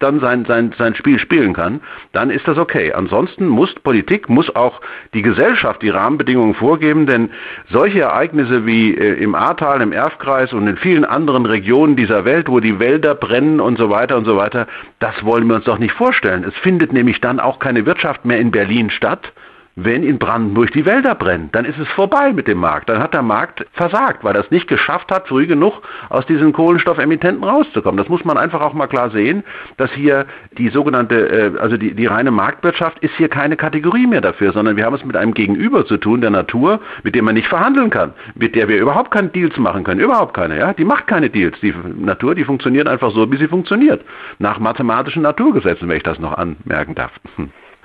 dann 0.00 0.20
sein, 0.20 0.44
sein, 0.46 0.74
sein 0.76 0.94
Spiel 0.94 1.18
spielen 1.18 1.54
kann, 1.54 1.80
dann 2.12 2.30
ist 2.30 2.46
das 2.48 2.58
okay. 2.58 2.92
Ansonsten 2.92 3.46
muss 3.46 3.72
Politik, 3.74 4.28
muss 4.28 4.54
auch 4.54 4.80
die 5.14 5.22
Gesellschaft 5.22 5.82
die 5.82 5.90
Rahmenbedingungen 5.90 6.54
vorgeben, 6.54 7.06
denn 7.06 7.30
solche 7.70 8.00
Ereignisse 8.00 8.66
wie 8.66 8.94
äh, 8.94 9.14
im 9.22 9.34
Ahrtal, 9.34 9.80
im 9.80 9.92
Erfkreis 9.92 10.52
und 10.52 10.66
in 10.66 10.76
vielen 10.76 11.04
anderen 11.04 11.46
Regionen 11.46 11.96
dieser 11.96 12.24
Welt, 12.24 12.48
wo 12.48 12.60
die 12.60 12.78
Wälder 12.78 13.14
brennen 13.14 13.60
und 13.60 13.78
so 13.78 13.90
weiter 13.90 14.16
und 14.16 14.24
so 14.24 14.36
weiter, 14.36 14.66
das 14.98 15.14
wollen 15.24 15.46
wir 15.46 15.56
uns 15.56 15.64
doch 15.64 15.78
nicht 15.78 15.92
vorstellen. 15.92 16.44
Es 16.44 16.54
findet 16.56 16.92
nämlich 16.92 17.20
dann 17.20 17.38
auch 17.40 17.58
keine 17.58 17.86
Wirtschaft 17.86 18.24
mehr 18.24 18.38
in 18.38 18.50
Berlin 18.50 18.90
statt, 18.90 19.27
wenn 19.84 20.02
in 20.02 20.18
Brandenburg 20.18 20.72
die 20.72 20.84
Wälder 20.84 21.14
brennen, 21.14 21.50
dann 21.52 21.64
ist 21.64 21.78
es 21.78 21.88
vorbei 21.88 22.32
mit 22.32 22.48
dem 22.48 22.58
Markt. 22.58 22.88
Dann 22.88 23.00
hat 23.00 23.14
der 23.14 23.22
Markt 23.22 23.64
versagt, 23.72 24.24
weil 24.24 24.34
er 24.34 24.42
es 24.42 24.50
nicht 24.50 24.66
geschafft 24.66 25.12
hat, 25.12 25.28
früh 25.28 25.46
genug 25.46 25.82
aus 26.08 26.26
diesen 26.26 26.52
Kohlenstoffemittenten 26.52 27.44
rauszukommen. 27.44 27.96
Das 27.96 28.08
muss 28.08 28.24
man 28.24 28.36
einfach 28.36 28.60
auch 28.60 28.72
mal 28.72 28.88
klar 28.88 29.10
sehen, 29.10 29.44
dass 29.76 29.92
hier 29.92 30.26
die 30.56 30.68
sogenannte, 30.70 31.28
äh, 31.28 31.58
also 31.58 31.76
die, 31.76 31.94
die 31.94 32.06
reine 32.06 32.32
Marktwirtschaft 32.32 32.98
ist 33.00 33.14
hier 33.16 33.28
keine 33.28 33.56
Kategorie 33.56 34.06
mehr 34.06 34.20
dafür, 34.20 34.52
sondern 34.52 34.76
wir 34.76 34.84
haben 34.84 34.94
es 34.94 35.04
mit 35.04 35.16
einem 35.16 35.32
Gegenüber 35.32 35.86
zu 35.86 35.96
tun, 35.96 36.20
der 36.20 36.30
Natur, 36.30 36.80
mit 37.04 37.14
dem 37.14 37.24
man 37.24 37.34
nicht 37.34 37.48
verhandeln 37.48 37.90
kann, 37.90 38.14
mit 38.34 38.56
der 38.56 38.68
wir 38.68 38.78
überhaupt 38.78 39.12
keine 39.12 39.28
Deals 39.28 39.56
machen 39.58 39.84
können, 39.84 40.00
überhaupt 40.00 40.34
keine, 40.34 40.58
ja. 40.58 40.72
Die 40.72 40.84
macht 40.84 41.06
keine 41.06 41.30
Deals. 41.30 41.58
Die 41.60 41.72
Natur, 41.98 42.34
die 42.34 42.44
funktioniert 42.44 42.88
einfach 42.88 43.12
so, 43.12 43.30
wie 43.30 43.36
sie 43.36 43.48
funktioniert. 43.48 44.04
Nach 44.38 44.58
mathematischen 44.58 45.22
Naturgesetzen, 45.22 45.88
wenn 45.88 45.98
ich 45.98 46.02
das 46.02 46.18
noch 46.18 46.36
anmerken 46.36 46.94
darf. 46.94 47.12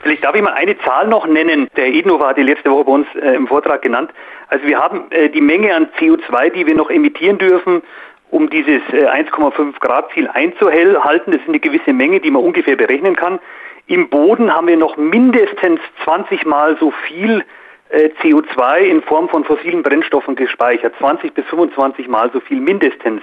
Vielleicht 0.03 0.25
darf 0.25 0.35
ich 0.35 0.41
mal 0.41 0.53
eine 0.53 0.77
Zahl 0.79 1.07
noch 1.07 1.25
nennen. 1.25 1.69
Der 1.77 1.87
Ednova 1.87 2.27
hat 2.27 2.37
die 2.37 2.43
letzte 2.43 2.69
Woche 2.69 2.83
bei 2.83 2.91
uns 2.91 3.07
äh, 3.15 3.35
im 3.35 3.47
Vortrag 3.47 3.81
genannt. 3.81 4.11
Also 4.49 4.67
wir 4.67 4.77
haben 4.77 5.09
äh, 5.11 5.29
die 5.29 5.39
Menge 5.39 5.73
an 5.73 5.87
CO2, 5.97 6.49
die 6.49 6.67
wir 6.67 6.75
noch 6.75 6.89
emittieren 6.89 7.37
dürfen, 7.37 7.81
um 8.29 8.49
dieses 8.49 8.81
äh, 8.91 9.07
1,5 9.07 9.79
Grad 9.79 10.11
Ziel 10.13 10.27
einzuhalten. 10.27 11.31
Das 11.31 11.41
ist 11.41 11.47
eine 11.47 11.61
gewisse 11.61 11.93
Menge, 11.93 12.19
die 12.19 12.31
man 12.31 12.43
ungefähr 12.43 12.75
berechnen 12.75 13.15
kann. 13.15 13.39
Im 13.87 14.09
Boden 14.09 14.53
haben 14.53 14.67
wir 14.67 14.75
noch 14.75 14.97
mindestens 14.97 15.79
20 16.03 16.45
Mal 16.45 16.75
so 16.81 16.91
viel 17.07 17.45
äh, 17.89 18.09
CO2 18.21 18.79
in 18.79 19.01
Form 19.03 19.29
von 19.29 19.45
fossilen 19.45 19.83
Brennstoffen 19.83 20.35
gespeichert. 20.35 20.93
20 20.97 21.33
bis 21.33 21.45
25 21.45 22.09
Mal 22.09 22.29
so 22.33 22.41
viel 22.41 22.59
mindestens. 22.59 23.21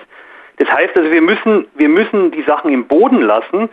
Das 0.57 0.73
heißt 0.73 0.97
also, 0.97 1.11
wir 1.11 1.23
müssen, 1.23 1.67
wir 1.75 1.91
müssen 1.91 2.31
die 2.31 2.43
Sachen 2.43 2.73
im 2.73 2.87
Boden 2.87 3.21
lassen 3.21 3.69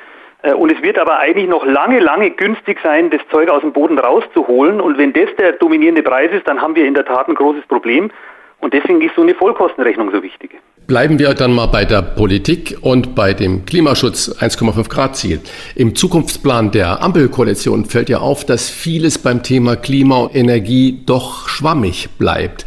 und 0.55 0.71
es 0.71 0.81
wird 0.81 0.99
aber 0.99 1.17
eigentlich 1.17 1.47
noch 1.47 1.65
lange, 1.65 1.99
lange 1.99 2.29
günstig 2.29 2.79
sein, 2.83 3.09
das 3.09 3.21
Zeug 3.31 3.49
aus 3.49 3.61
dem 3.61 3.73
Boden 3.73 3.97
rauszuholen. 3.97 4.79
Und 4.79 4.97
wenn 4.97 5.11
das 5.11 5.29
der 5.37 5.53
dominierende 5.53 6.03
Preis 6.03 6.31
ist, 6.31 6.47
dann 6.47 6.61
haben 6.61 6.75
wir 6.75 6.85
in 6.85 6.93
der 6.93 7.05
Tat 7.05 7.27
ein 7.27 7.35
großes 7.35 7.65
Problem. 7.65 8.11
Und 8.59 8.73
deswegen 8.73 9.01
ist 9.01 9.15
so 9.15 9.23
eine 9.23 9.33
Vollkostenrechnung 9.33 10.11
so 10.11 10.21
wichtig. 10.21 10.51
Bleiben 10.87 11.19
wir 11.19 11.33
dann 11.33 11.51
mal 11.51 11.65
bei 11.65 11.83
der 11.83 12.01
Politik 12.01 12.77
und 12.79 13.13
bei 13.13 13.33
dem 13.33 13.65
Klimaschutz 13.65 14.29
1,5 14.29 14.87
Grad 14.87 15.17
Ziel. 15.17 15.41
Im 15.75 15.95
Zukunftsplan 15.95 16.71
der 16.71 17.03
Ampelkoalition 17.03 17.83
fällt 17.83 18.07
ja 18.07 18.19
auf, 18.19 18.45
dass 18.45 18.69
vieles 18.69 19.17
beim 19.17 19.43
Thema 19.43 19.75
Klima 19.75 20.15
und 20.19 20.33
Energie 20.33 20.97
doch 21.05 21.49
schwammig 21.49 22.07
bleibt. 22.17 22.63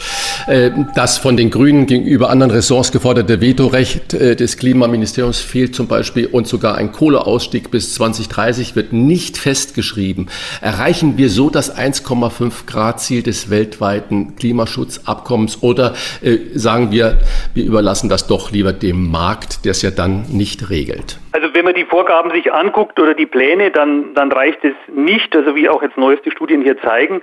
Äh, 0.49 0.71
das 0.95 1.17
von 1.17 1.39
den 1.39 1.49
Grünen 1.49 1.87
gegenüber 1.87 2.29
anderen 2.29 2.51
Ressorts 2.51 2.93
geforderte 2.93 3.41
Vetorecht 3.41 4.13
äh, 4.13 4.37
des 4.37 4.59
Klimaministeriums 4.59 5.39
fehlt 5.39 5.75
zum 5.75 5.87
Beispiel 5.87 6.27
und 6.27 6.47
sogar 6.47 6.75
ein 6.75 6.93
Kohleausstieg 6.93 7.71
bis 7.71 7.95
2030 7.95 8.77
wird 8.77 8.93
nicht 8.93 9.39
festgeschrieben. 9.39 10.29
Erreichen 10.61 11.17
wir 11.17 11.31
so 11.31 11.49
das 11.49 11.75
1,5 11.75 12.67
Grad 12.67 13.01
Ziel 13.01 13.23
des 13.23 13.49
weltweiten 13.49 14.37
Klimaschutzabkommens 14.37 15.63
oder 15.63 15.95
äh, 16.21 16.37
sagen 16.55 16.91
wir, 16.91 17.19
wir 17.55 17.65
überlassen 17.65 18.10
das 18.11 18.27
doch 18.27 18.51
lieber 18.51 18.73
dem 18.73 19.11
Markt, 19.11 19.65
der 19.65 19.71
es 19.73 19.83
ja 19.83 19.91
dann 19.91 20.25
nicht 20.31 20.71
regelt. 20.71 21.19
Also 21.33 21.55
wenn 21.55 21.65
man 21.65 21.75
die 21.75 21.85
Vorgaben 21.85 22.31
sich 22.33 22.53
anguckt 22.53 22.99
oder 22.99 23.15
die 23.15 23.27
Pläne, 23.27 23.71
dann, 23.71 24.15
dann 24.15 24.33
reicht 24.33 24.65
es 24.65 24.75
nicht, 24.95 25.35
also 25.35 25.55
wie 25.55 25.69
auch 25.69 25.83
jetzt 25.83 25.97
neueste 25.97 26.31
Studien 26.31 26.63
hier 26.63 26.81
zeigen. 26.81 27.23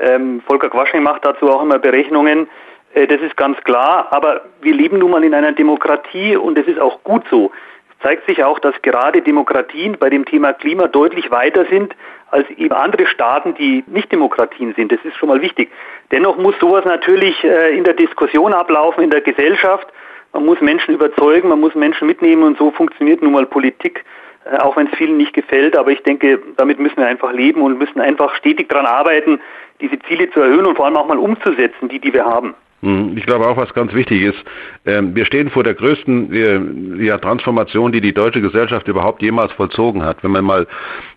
Ähm, 0.00 0.42
Volker 0.46 0.70
Quaschning 0.70 1.02
macht 1.02 1.24
dazu 1.24 1.50
auch 1.50 1.62
immer 1.62 1.78
Berechnungen. 1.78 2.48
Äh, 2.94 3.06
das 3.06 3.20
ist 3.20 3.36
ganz 3.36 3.58
klar, 3.64 4.08
aber 4.10 4.42
wir 4.60 4.74
leben 4.74 4.98
nun 4.98 5.10
mal 5.10 5.24
in 5.24 5.34
einer 5.34 5.52
Demokratie 5.52 6.36
und 6.36 6.56
das 6.56 6.66
ist 6.66 6.78
auch 6.78 7.02
gut 7.04 7.24
so. 7.30 7.50
Es 7.90 8.02
zeigt 8.02 8.28
sich 8.28 8.44
auch, 8.44 8.58
dass 8.60 8.80
gerade 8.82 9.22
Demokratien 9.22 9.96
bei 9.98 10.08
dem 10.08 10.24
Thema 10.24 10.52
Klima 10.52 10.86
deutlich 10.86 11.30
weiter 11.30 11.66
sind 11.66 11.94
als 12.30 12.48
eben 12.50 12.74
andere 12.74 13.06
Staaten, 13.06 13.54
die 13.54 13.84
nicht 13.86 14.12
Demokratien 14.12 14.74
sind. 14.74 14.92
Das 14.92 15.00
ist 15.04 15.16
schon 15.16 15.30
mal 15.30 15.40
wichtig. 15.40 15.70
Dennoch 16.12 16.36
muss 16.36 16.54
sowas 16.60 16.84
natürlich 16.84 17.42
äh, 17.42 17.76
in 17.76 17.84
der 17.84 17.94
Diskussion 17.94 18.52
ablaufen, 18.52 19.02
in 19.02 19.10
der 19.10 19.22
Gesellschaft. 19.22 19.88
Man 20.32 20.44
muss 20.44 20.60
Menschen 20.60 20.94
überzeugen, 20.94 21.48
man 21.48 21.60
muss 21.60 21.74
Menschen 21.74 22.06
mitnehmen 22.06 22.42
und 22.42 22.58
so 22.58 22.70
funktioniert 22.70 23.22
nun 23.22 23.32
mal 23.32 23.46
Politik, 23.46 24.04
äh, 24.44 24.58
auch 24.58 24.76
wenn 24.76 24.88
es 24.88 24.96
vielen 24.96 25.16
nicht 25.16 25.32
gefällt. 25.32 25.76
Aber 25.76 25.90
ich 25.90 26.02
denke, 26.02 26.40
damit 26.56 26.78
müssen 26.78 26.98
wir 26.98 27.06
einfach 27.06 27.32
leben 27.32 27.62
und 27.62 27.78
müssen 27.78 28.00
einfach 28.00 28.34
stetig 28.36 28.68
daran 28.68 28.86
arbeiten, 28.86 29.40
diese 29.80 29.98
Ziele 30.00 30.30
zu 30.30 30.40
erhöhen 30.40 30.66
und 30.66 30.76
vor 30.76 30.86
allem 30.86 30.96
auch 30.96 31.06
mal 31.06 31.18
umzusetzen, 31.18 31.88
die, 31.88 32.00
die 32.00 32.12
wir 32.12 32.24
haben. 32.24 32.54
Hm, 32.82 33.16
ich 33.16 33.26
glaube 33.26 33.46
auch, 33.46 33.56
was 33.56 33.74
ganz 33.74 33.92
wichtig 33.92 34.22
ist, 34.22 34.38
ähm, 34.86 35.14
wir 35.14 35.24
stehen 35.24 35.50
vor 35.50 35.64
der 35.64 35.74
größten 35.74 37.00
ja, 37.02 37.18
Transformation, 37.18 37.90
die 37.90 38.00
die 38.00 38.12
deutsche 38.12 38.40
Gesellschaft 38.40 38.86
überhaupt 38.86 39.20
jemals 39.20 39.52
vollzogen 39.52 40.04
hat. 40.04 40.22
Wenn 40.22 40.30
man 40.30 40.44
mal 40.44 40.66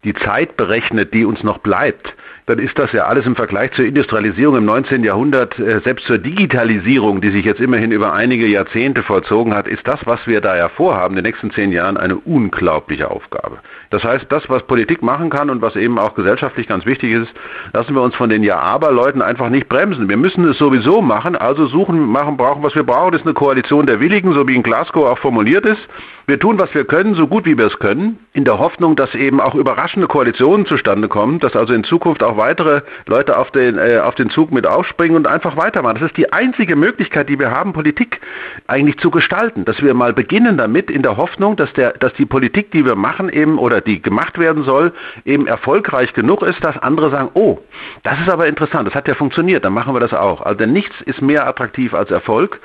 die 0.04 0.13
Zeit 0.13 0.58
berechnet, 0.58 1.13
die 1.13 1.24
uns 1.24 1.43
noch 1.43 1.60
bleibt, 1.60 2.15
dann 2.46 2.60
ist 2.60 2.78
das 2.78 2.92
ja 2.92 3.06
alles 3.06 3.26
im 3.26 3.36
Vergleich 3.36 3.72
zur 3.74 3.86
Industrialisierung 3.86 4.58
im 4.58 4.66
19. 4.66 5.04
Jahrhundert, 5.04 5.58
äh, 5.60 5.80
selbst 5.84 6.06
zur 6.06 6.18
Digitalisierung, 6.18 7.22
die 7.22 7.32
sich 7.32 7.46
jetzt 7.46 7.62
immerhin 7.62 7.92
über 7.92 8.14
einige 8.14 8.48
Jahrzehnte 8.48 9.04
vollzogen 9.04 9.54
hat, 9.54 9.68
ist 9.68 9.88
das, 9.88 10.00
was 10.06 10.26
wir 10.28 10.42
da 10.42 10.58
ja 10.58 10.70
vorhaben, 10.70 11.16
in 11.16 11.24
den 11.24 11.32
nächsten 11.32 11.52
zehn 11.52 11.72
Jahren, 11.72 11.98
eine 11.98 12.16
unglaubliche 12.16 13.10
Aufgabe. 13.10 13.60
Das 13.90 14.04
heißt, 14.04 14.26
das, 14.30 14.50
was 14.50 14.64
Politik 14.64 15.02
machen 15.02 15.30
kann 15.30 15.50
und 15.50 15.62
was 15.62 15.76
eben 15.76 16.00
auch 16.00 16.16
gesellschaftlich 16.16 16.68
ganz 16.68 16.86
wichtig 16.86 17.12
ist, 17.12 17.32
lassen 17.74 17.94
wir 17.94 18.02
uns 18.02 18.16
von 18.16 18.30
den 18.30 18.44
Ja-Aber-Leuten 18.44 19.22
einfach 19.22 19.50
nicht 19.50 19.68
bremsen. 19.70 20.10
Wir 20.10 20.18
müssen 20.18 20.48
es 20.50 20.58
sowieso 20.58 21.02
machen, 21.02 21.36
also 21.36 21.68
suchen, 21.68 22.00
machen, 22.00 22.38
brauchen, 22.38 22.64
was 22.64 22.76
wir 22.76 22.84
brauchen, 22.84 23.14
ist 23.14 23.26
eine 23.26 23.34
Koalition 23.34 23.86
der 23.86 24.00
Willigen, 24.00 24.34
so 24.34 24.48
wie 24.48 24.56
in 24.56 24.64
Glasgow 24.64 25.06
auch 25.06 25.18
formuliert 25.20 25.66
ist. 25.66 25.82
Wir 26.28 26.40
tun, 26.40 26.60
was 26.60 26.74
wir 26.74 26.86
können, 26.86 27.16
so 27.16 27.28
gut 27.28 27.46
wie 27.46 27.58
wir 27.58 27.66
es 27.66 27.78
können, 27.80 28.20
in 28.34 28.46
der 28.46 28.60
Hoffnung, 28.60 28.96
dass 28.96 29.14
eben 29.16 29.42
auch 29.42 29.56
überraschende 29.56 30.08
Koalitionen 30.08 30.66
zustande 30.66 31.10
kommen, 31.10 31.40
dass 31.40 31.56
also 31.56 31.74
in 31.74 31.84
Zukunft 31.84 32.24
auch 32.24 32.31
weitere 32.38 32.82
Leute 33.06 33.38
auf 33.38 33.52
den, 33.52 33.78
äh, 33.78 34.00
auf 34.00 34.15
den 34.15 34.30
Zug 34.30 34.52
mit 34.52 34.67
aufspringen 34.67 35.15
und 35.15 35.28
einfach 35.28 35.58
weitermachen. 35.58 35.98
Das 36.00 36.10
ist 36.10 36.17
die 36.17 36.32
einzige 36.32 36.76
Möglichkeit, 36.76 37.30
die 37.30 37.39
wir 37.39 37.52
haben, 37.52 37.74
Politik 37.74 38.20
eigentlich 38.67 38.98
zu 39.00 39.12
gestalten, 39.12 39.65
dass 39.65 39.82
wir 39.82 39.94
mal 39.94 40.13
beginnen 40.13 40.58
damit 40.58 40.89
in 40.89 41.02
der 41.02 41.17
Hoffnung, 41.17 41.56
dass, 41.56 41.72
der, 41.74 41.94
dass 41.94 42.13
die 42.13 42.26
Politik, 42.26 42.72
die 42.72 42.86
wir 42.86 42.96
machen 42.96 43.30
eben 43.30 43.58
oder 43.58 43.82
die 43.82 44.02
gemacht 44.02 44.38
werden 44.38 44.63
soll, 44.63 44.94
eben 45.26 45.48
erfolgreich 45.48 46.13
genug 46.13 46.41
ist, 46.44 46.63
dass 46.63 46.78
andere 46.78 47.10
sagen, 47.10 47.30
oh, 47.34 47.60
das 48.04 48.20
ist 48.20 48.30
aber 48.30 48.48
interessant, 48.48 48.88
das 48.88 48.96
hat 48.96 49.08
ja 49.08 49.15
funktioniert, 49.15 49.65
dann 49.65 49.74
machen 49.74 49.94
wir 49.94 50.00
das 50.00 50.13
auch. 50.13 50.41
Also 50.41 50.65
nichts 50.65 50.96
ist 51.06 51.22
mehr 51.22 51.48
attraktiv 51.48 51.94
als 51.94 52.12
Erfolg. 52.12 52.60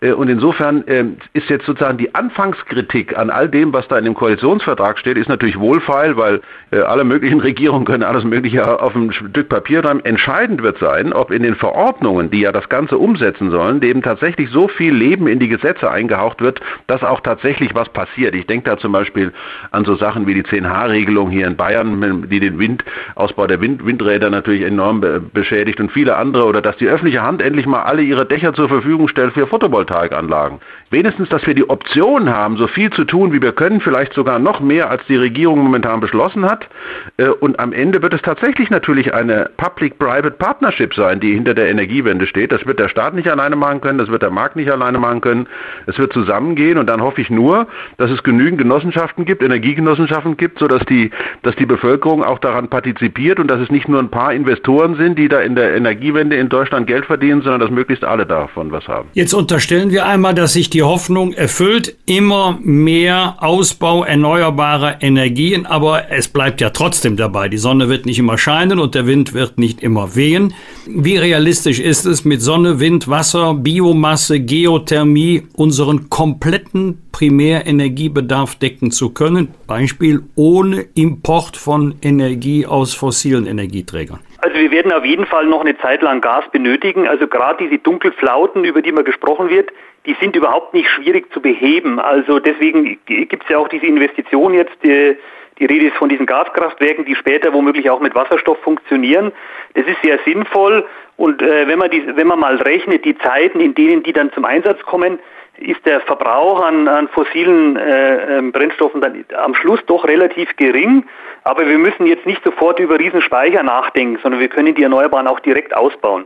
Äh, 0.00 0.12
und 0.12 0.28
insofern 0.28 0.84
ähm, 0.86 1.16
ist 1.32 1.48
jetzt 1.48 1.66
sozusagen 1.66 1.98
die 1.98 2.14
Anfangskritik 2.14 3.16
an 3.16 3.30
all 3.30 3.48
dem, 3.48 3.72
was 3.72 3.86
da 3.88 3.98
in 3.98 4.04
dem 4.04 4.14
Koalitionsvertrag 4.14 4.98
steht, 4.98 5.16
ist 5.16 5.28
natürlich 5.28 5.58
wohlfeil, 5.58 6.16
weil 6.16 6.40
äh, 6.70 6.80
alle 6.80 7.04
möglichen 7.04 7.40
Regierungen 7.50 7.84
können 7.84 8.02
alles 8.02 8.24
Mögliche 8.24 8.80
auf 8.80 8.94
einem 8.94 9.12
Stück 9.12 9.48
Papier 9.48 9.82
schreiben. 9.82 10.04
Entscheidend 10.04 10.62
wird 10.62 10.78
sein, 10.78 11.12
ob 11.12 11.30
in 11.30 11.42
den 11.42 11.54
Verordnungen, 11.54 12.30
die 12.30 12.40
ja 12.40 12.52
das 12.52 12.68
Ganze 12.68 12.98
umsetzen 12.98 13.50
sollen, 13.50 13.80
dem 13.80 14.02
tatsächlich 14.02 14.50
so 14.50 14.68
viel 14.68 14.94
Leben 14.94 15.26
in 15.26 15.38
die 15.38 15.48
Gesetze 15.48 15.90
eingehaucht 15.90 16.40
wird, 16.40 16.60
dass 16.86 17.02
auch 17.02 17.20
tatsächlich 17.20 17.74
was 17.74 17.88
passiert. 17.90 18.34
Ich 18.34 18.46
denke 18.46 18.70
da 18.70 18.78
zum 18.78 18.92
Beispiel 18.92 19.32
an 19.70 19.84
so 19.84 19.96
Sachen 19.96 20.26
wie 20.26 20.34
die 20.34 20.42
10H-Regelung 20.42 21.30
hier 21.30 21.46
in 21.46 21.56
Bayern, 21.56 22.26
die 22.30 22.40
den 22.40 22.58
Windausbau 22.58 23.46
der 23.46 23.60
Wind, 23.60 23.84
Windräder 23.84 24.30
natürlich 24.30 24.62
enorm 24.62 25.02
beschädigt 25.32 25.80
und 25.80 25.92
viele 25.92 26.16
andere 26.16 26.46
oder 26.46 26.62
dass 26.62 26.76
die 26.76 26.88
öffentliche 26.88 27.22
Hand 27.22 27.42
endlich 27.42 27.66
mal 27.66 27.82
alle 27.82 28.02
ihre 28.02 28.26
Dächer 28.26 28.54
zur 28.54 28.68
Verfügung 28.68 29.08
stellt 29.08 29.34
für 29.34 29.46
Photovoltaik. 29.46 29.89
Photovoltaikanlagen. 29.90 30.60
Wenigstens, 30.90 31.28
dass 31.28 31.46
wir 31.46 31.54
die 31.54 31.68
Option 31.68 32.30
haben, 32.30 32.56
so 32.56 32.66
viel 32.66 32.90
zu 32.90 33.04
tun, 33.04 33.32
wie 33.32 33.40
wir 33.40 33.52
können, 33.52 33.80
vielleicht 33.80 34.12
sogar 34.12 34.38
noch 34.38 34.60
mehr, 34.60 34.90
als 34.90 35.02
die 35.08 35.16
Regierung 35.16 35.60
momentan 35.60 36.00
beschlossen 36.00 36.44
hat. 36.44 36.68
Äh, 37.16 37.28
und 37.28 37.58
am 37.58 37.72
Ende 37.72 38.02
wird 38.02 38.14
es 38.14 38.22
tatsächlich 38.22 38.70
natürlich 38.70 39.14
eine 39.14 39.50
Public-Private 39.56 40.32
Partnership 40.32 40.94
sein, 40.94 41.20
die 41.20 41.34
hinter 41.34 41.54
der 41.54 41.68
Energiewende 41.68 42.26
steht. 42.26 42.52
Das 42.52 42.66
wird 42.66 42.78
der 42.78 42.88
Staat 42.88 43.14
nicht 43.14 43.28
alleine 43.28 43.56
machen 43.56 43.80
können, 43.80 43.98
das 43.98 44.08
wird 44.08 44.22
der 44.22 44.30
Markt 44.30 44.56
nicht 44.56 44.70
alleine 44.70 44.98
machen 44.98 45.20
können. 45.20 45.46
Es 45.86 45.98
wird 45.98 46.12
zusammengehen 46.12 46.78
und 46.78 46.88
dann 46.88 47.00
hoffe 47.00 47.20
ich 47.20 47.30
nur, 47.30 47.66
dass 47.96 48.10
es 48.10 48.22
genügend 48.22 48.58
Genossenschaften 48.58 49.24
gibt, 49.24 49.42
Energiegenossenschaften 49.42 50.36
gibt, 50.36 50.58
sodass 50.58 50.84
die, 50.86 51.10
dass 51.42 51.54
die 51.56 51.66
Bevölkerung 51.66 52.24
auch 52.24 52.38
daran 52.40 52.68
partizipiert 52.68 53.38
und 53.38 53.48
dass 53.48 53.60
es 53.60 53.70
nicht 53.70 53.88
nur 53.88 54.00
ein 54.00 54.10
paar 54.10 54.34
Investoren 54.34 54.96
sind, 54.96 55.18
die 55.18 55.28
da 55.28 55.40
in 55.40 55.54
der 55.54 55.74
Energiewende 55.74 56.36
in 56.36 56.48
Deutschland 56.48 56.86
Geld 56.86 57.06
verdienen, 57.06 57.42
sondern 57.42 57.60
dass 57.60 57.70
möglichst 57.70 58.04
alle 58.04 58.26
davon 58.26 58.72
was 58.72 58.88
haben. 58.88 59.08
Jetzt 59.12 59.34
unterstellen 59.34 59.80
stellen 59.80 59.92
wir 59.92 60.04
einmal, 60.04 60.34
dass 60.34 60.52
sich 60.52 60.68
die 60.68 60.79
Hoffnung 60.82 61.32
erfüllt, 61.32 61.96
immer 62.06 62.58
mehr 62.62 63.36
Ausbau 63.40 64.04
erneuerbarer 64.04 65.02
Energien, 65.02 65.66
aber 65.66 66.10
es 66.10 66.28
bleibt 66.28 66.60
ja 66.60 66.70
trotzdem 66.70 67.16
dabei. 67.16 67.48
Die 67.48 67.58
Sonne 67.58 67.88
wird 67.88 68.06
nicht 68.06 68.18
immer 68.18 68.38
scheinen 68.38 68.78
und 68.78 68.94
der 68.94 69.06
Wind 69.06 69.34
wird 69.34 69.58
nicht 69.58 69.82
immer 69.82 70.16
wehen. 70.16 70.54
Wie 70.86 71.16
realistisch 71.16 71.80
ist 71.80 72.06
es, 72.06 72.24
mit 72.24 72.42
Sonne, 72.42 72.80
Wind, 72.80 73.08
Wasser, 73.08 73.54
Biomasse, 73.54 74.40
Geothermie 74.40 75.42
unseren 75.54 76.10
kompletten 76.10 77.02
Primärenergiebedarf 77.12 78.56
decken 78.56 78.90
zu 78.90 79.10
können? 79.10 79.48
Beispiel 79.66 80.22
ohne 80.34 80.86
Import 80.94 81.56
von 81.56 81.94
Energie 82.02 82.66
aus 82.66 82.94
fossilen 82.94 83.46
Energieträgern. 83.46 84.20
Also 84.42 84.56
wir 84.56 84.70
werden 84.70 84.90
auf 84.92 85.04
jeden 85.04 85.26
Fall 85.26 85.46
noch 85.46 85.60
eine 85.60 85.76
Zeit 85.78 86.00
lang 86.02 86.22
Gas 86.22 86.44
benötigen. 86.50 87.06
Also 87.06 87.26
gerade 87.26 87.62
diese 87.64 87.78
Dunkelflauten, 87.78 88.64
über 88.64 88.80
die 88.80 88.90
mal 88.90 89.04
gesprochen 89.04 89.50
wird, 89.50 89.68
die 90.06 90.16
sind 90.20 90.34
überhaupt 90.36 90.74
nicht 90.74 90.88
schwierig 90.88 91.32
zu 91.32 91.40
beheben. 91.40 91.98
Also 91.98 92.38
deswegen 92.38 92.98
gibt 93.06 93.42
es 93.42 93.48
ja 93.48 93.58
auch 93.58 93.68
diese 93.68 93.86
Investition 93.86 94.54
jetzt, 94.54 94.76
die, 94.82 95.16
die 95.58 95.66
Rede 95.66 95.88
ist 95.88 95.96
von 95.96 96.08
diesen 96.08 96.26
Gaskraftwerken, 96.26 97.04
die 97.04 97.14
später 97.14 97.52
womöglich 97.52 97.90
auch 97.90 98.00
mit 98.00 98.14
Wasserstoff 98.14 98.58
funktionieren. 98.60 99.32
Das 99.74 99.86
ist 99.86 100.00
sehr 100.02 100.18
sinnvoll 100.24 100.86
und 101.16 101.42
äh, 101.42 101.68
wenn, 101.68 101.78
man 101.78 101.90
die, 101.90 102.16
wenn 102.16 102.26
man 102.26 102.40
mal 102.40 102.56
rechnet, 102.56 103.04
die 103.04 103.16
Zeiten, 103.18 103.60
in 103.60 103.74
denen 103.74 104.02
die 104.02 104.14
dann 104.14 104.32
zum 104.32 104.46
Einsatz 104.46 104.80
kommen, 104.82 105.18
ist 105.58 105.84
der 105.84 106.00
Verbrauch 106.00 106.62
an, 106.62 106.88
an 106.88 107.08
fossilen 107.08 107.76
äh, 107.76 108.38
ähm, 108.38 108.52
Brennstoffen 108.52 109.02
dann 109.02 109.24
am 109.36 109.54
Schluss 109.54 109.80
doch 109.86 110.06
relativ 110.06 110.56
gering. 110.56 111.04
Aber 111.44 111.68
wir 111.68 111.76
müssen 111.76 112.06
jetzt 112.06 112.24
nicht 112.24 112.42
sofort 112.42 112.78
über 112.78 112.98
Riesenspeicher 112.98 113.62
nachdenken, 113.62 114.18
sondern 114.22 114.40
wir 114.40 114.48
können 114.48 114.74
die 114.74 114.82
Erneuerbaren 114.82 115.26
auch 115.26 115.40
direkt 115.40 115.76
ausbauen. 115.76 116.24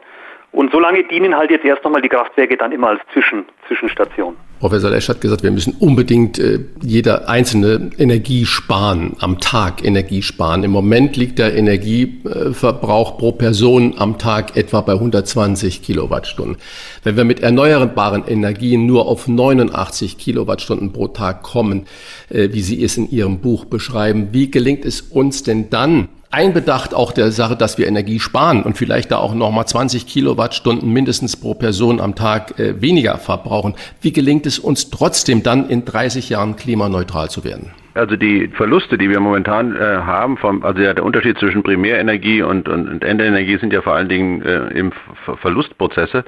Und 0.55 0.71
solange 0.71 1.03
dienen 1.03 1.35
halt 1.35 1.51
jetzt 1.51 1.65
erst 1.65 1.83
nochmal 1.83 2.01
die 2.01 2.09
Kraftwerke 2.09 2.57
dann 2.57 2.71
immer 2.71 2.91
als 2.91 3.01
Zwischen, 3.13 3.45
Zwischenstation. 3.67 4.37
Professor 4.61 4.89
Lesch 4.89 5.09
hat 5.09 5.21
gesagt, 5.21 5.43
wir 5.43 5.51
müssen 5.51 5.75
unbedingt 5.81 6.39
äh, 6.39 6.61
jeder 6.81 7.29
einzelne 7.29 7.91
Energie 7.99 8.47
sparen, 8.47 9.17
am 9.19 9.41
Tag 9.41 9.85
Energie 9.85 10.23
sparen. 10.23 10.63
Im 10.63 10.71
Moment 10.71 11.17
liegt 11.17 11.41
der 11.41 11.57
Energieverbrauch 11.57 13.19
pro 13.19 13.33
Person 13.33 13.95
am 13.99 14.17
Tag 14.17 14.57
etwa 14.57 14.81
bei 14.83 14.93
120 14.93 15.83
Kilowattstunden. 15.83 16.57
Wenn 17.03 17.17
wir 17.17 17.25
mit 17.25 17.41
erneuerbaren 17.41 18.25
Energien 18.29 18.87
nur 18.87 19.09
auf 19.09 19.27
89 19.27 20.19
Kilowattstunden 20.19 20.93
pro 20.93 21.09
Tag 21.09 21.43
kommen, 21.43 21.87
äh, 22.31 22.51
wie 22.53 22.61
Sie 22.61 22.83
es 22.85 22.97
in 22.97 23.11
Ihrem 23.11 23.41
Buch 23.41 23.65
beschreiben, 23.65 24.29
wie 24.31 24.53
gelingt 24.53 24.85
es 24.85 25.01
uns 25.01 25.43
denn 25.43 25.69
dann, 25.69 26.09
einbedacht 26.35 26.95
auch 26.95 27.13
der 27.13 27.31
Sache, 27.31 27.57
dass 27.57 27.79
wir 27.79 27.87
Energie 27.87 28.19
sparen 28.19 28.65
und 28.65 28.77
vielleicht 28.77 29.13
da 29.13 29.19
auch 29.19 29.35
nochmal 29.35 29.67
20 29.67 30.07
Kilowattstunden 30.07 30.93
mindestens 30.93 31.37
pro 31.37 31.55
Person 31.55 32.01
am 32.01 32.15
Tag 32.15 32.59
äh, 32.59 32.81
weniger 32.83 33.19
verbrauchen. 33.19 33.75
Wie 34.01 34.13
gelingt 34.13 34.45
es 34.45 34.59
uns 34.59 34.91
trotzdem 34.91 35.43
dann 35.43 35.71
in 35.71 35.85
30 35.85 36.29
Jahren 36.29 36.57
klimaneutral 36.57 37.31
zu 37.31 37.45
werden? 37.45 37.71
Also 37.95 38.17
die 38.17 38.49
Verluste, 38.49 38.99
die 38.99 39.09
wir 39.09 39.21
momentan 39.21 39.77
äh, 39.77 39.79
haben, 39.79 40.37
vom, 40.37 40.65
also 40.65 40.83
ja, 40.83 40.93
der 40.95 41.05
Unterschied 41.05 41.39
zwischen 41.39 41.63
Primärenergie 41.63 42.43
und, 42.43 42.69
und, 42.69 42.89
und 42.89 43.05
Endenergie 43.05 43.57
sind 43.59 43.73
ja 43.73 43.83
vor 43.83 43.95
allen 43.95 44.09
Dingen 44.09 44.43
äh, 44.43 44.67
im 44.77 44.93
Ver 45.25 45.37
Verlustprozesse. 45.37 46.25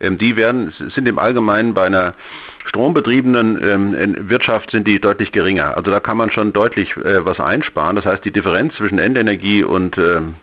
Ähm, 0.00 0.16
die 0.16 0.36
werden 0.36 0.72
sind 0.94 1.06
im 1.06 1.18
Allgemeinen 1.18 1.74
bei 1.74 1.84
einer 1.84 2.14
strombetriebenen 2.66 3.62
ähm, 3.62 4.28
Wirtschaft 4.30 4.70
sind 4.70 4.86
die 4.86 4.98
deutlich 4.98 5.30
geringer. 5.32 5.76
Also 5.76 5.90
da 5.90 6.00
kann 6.00 6.16
man 6.16 6.30
schon 6.30 6.54
deutlich 6.54 6.96
äh, 6.96 7.24
was 7.24 7.38
einsparen. 7.38 7.96
Das 7.96 8.06
heißt, 8.06 8.24
die 8.24 8.32
Differenz 8.32 8.74
zwischen 8.76 8.98
Endenergie 8.98 9.62
und 9.62 9.98
ähm, 9.98 10.36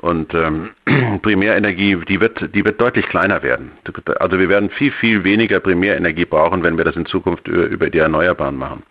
und 0.00 0.32
ähm, 0.34 0.70
Primärenergie, 1.22 1.96
die 2.08 2.20
wird, 2.20 2.54
die 2.54 2.64
wird 2.64 2.80
deutlich 2.80 3.06
kleiner 3.06 3.42
werden. 3.42 3.72
Also 4.18 4.38
wir 4.38 4.48
werden 4.48 4.70
viel, 4.70 4.92
viel 4.92 5.24
weniger 5.24 5.60
Primärenergie 5.60 6.24
brauchen, 6.24 6.62
wenn 6.62 6.78
wir 6.78 6.84
das 6.84 6.96
in 6.96 7.06
Zukunft 7.06 7.46
über 7.48 7.90
die 7.90 7.98
Erneuerbaren 7.98 8.56
machen. 8.56 8.82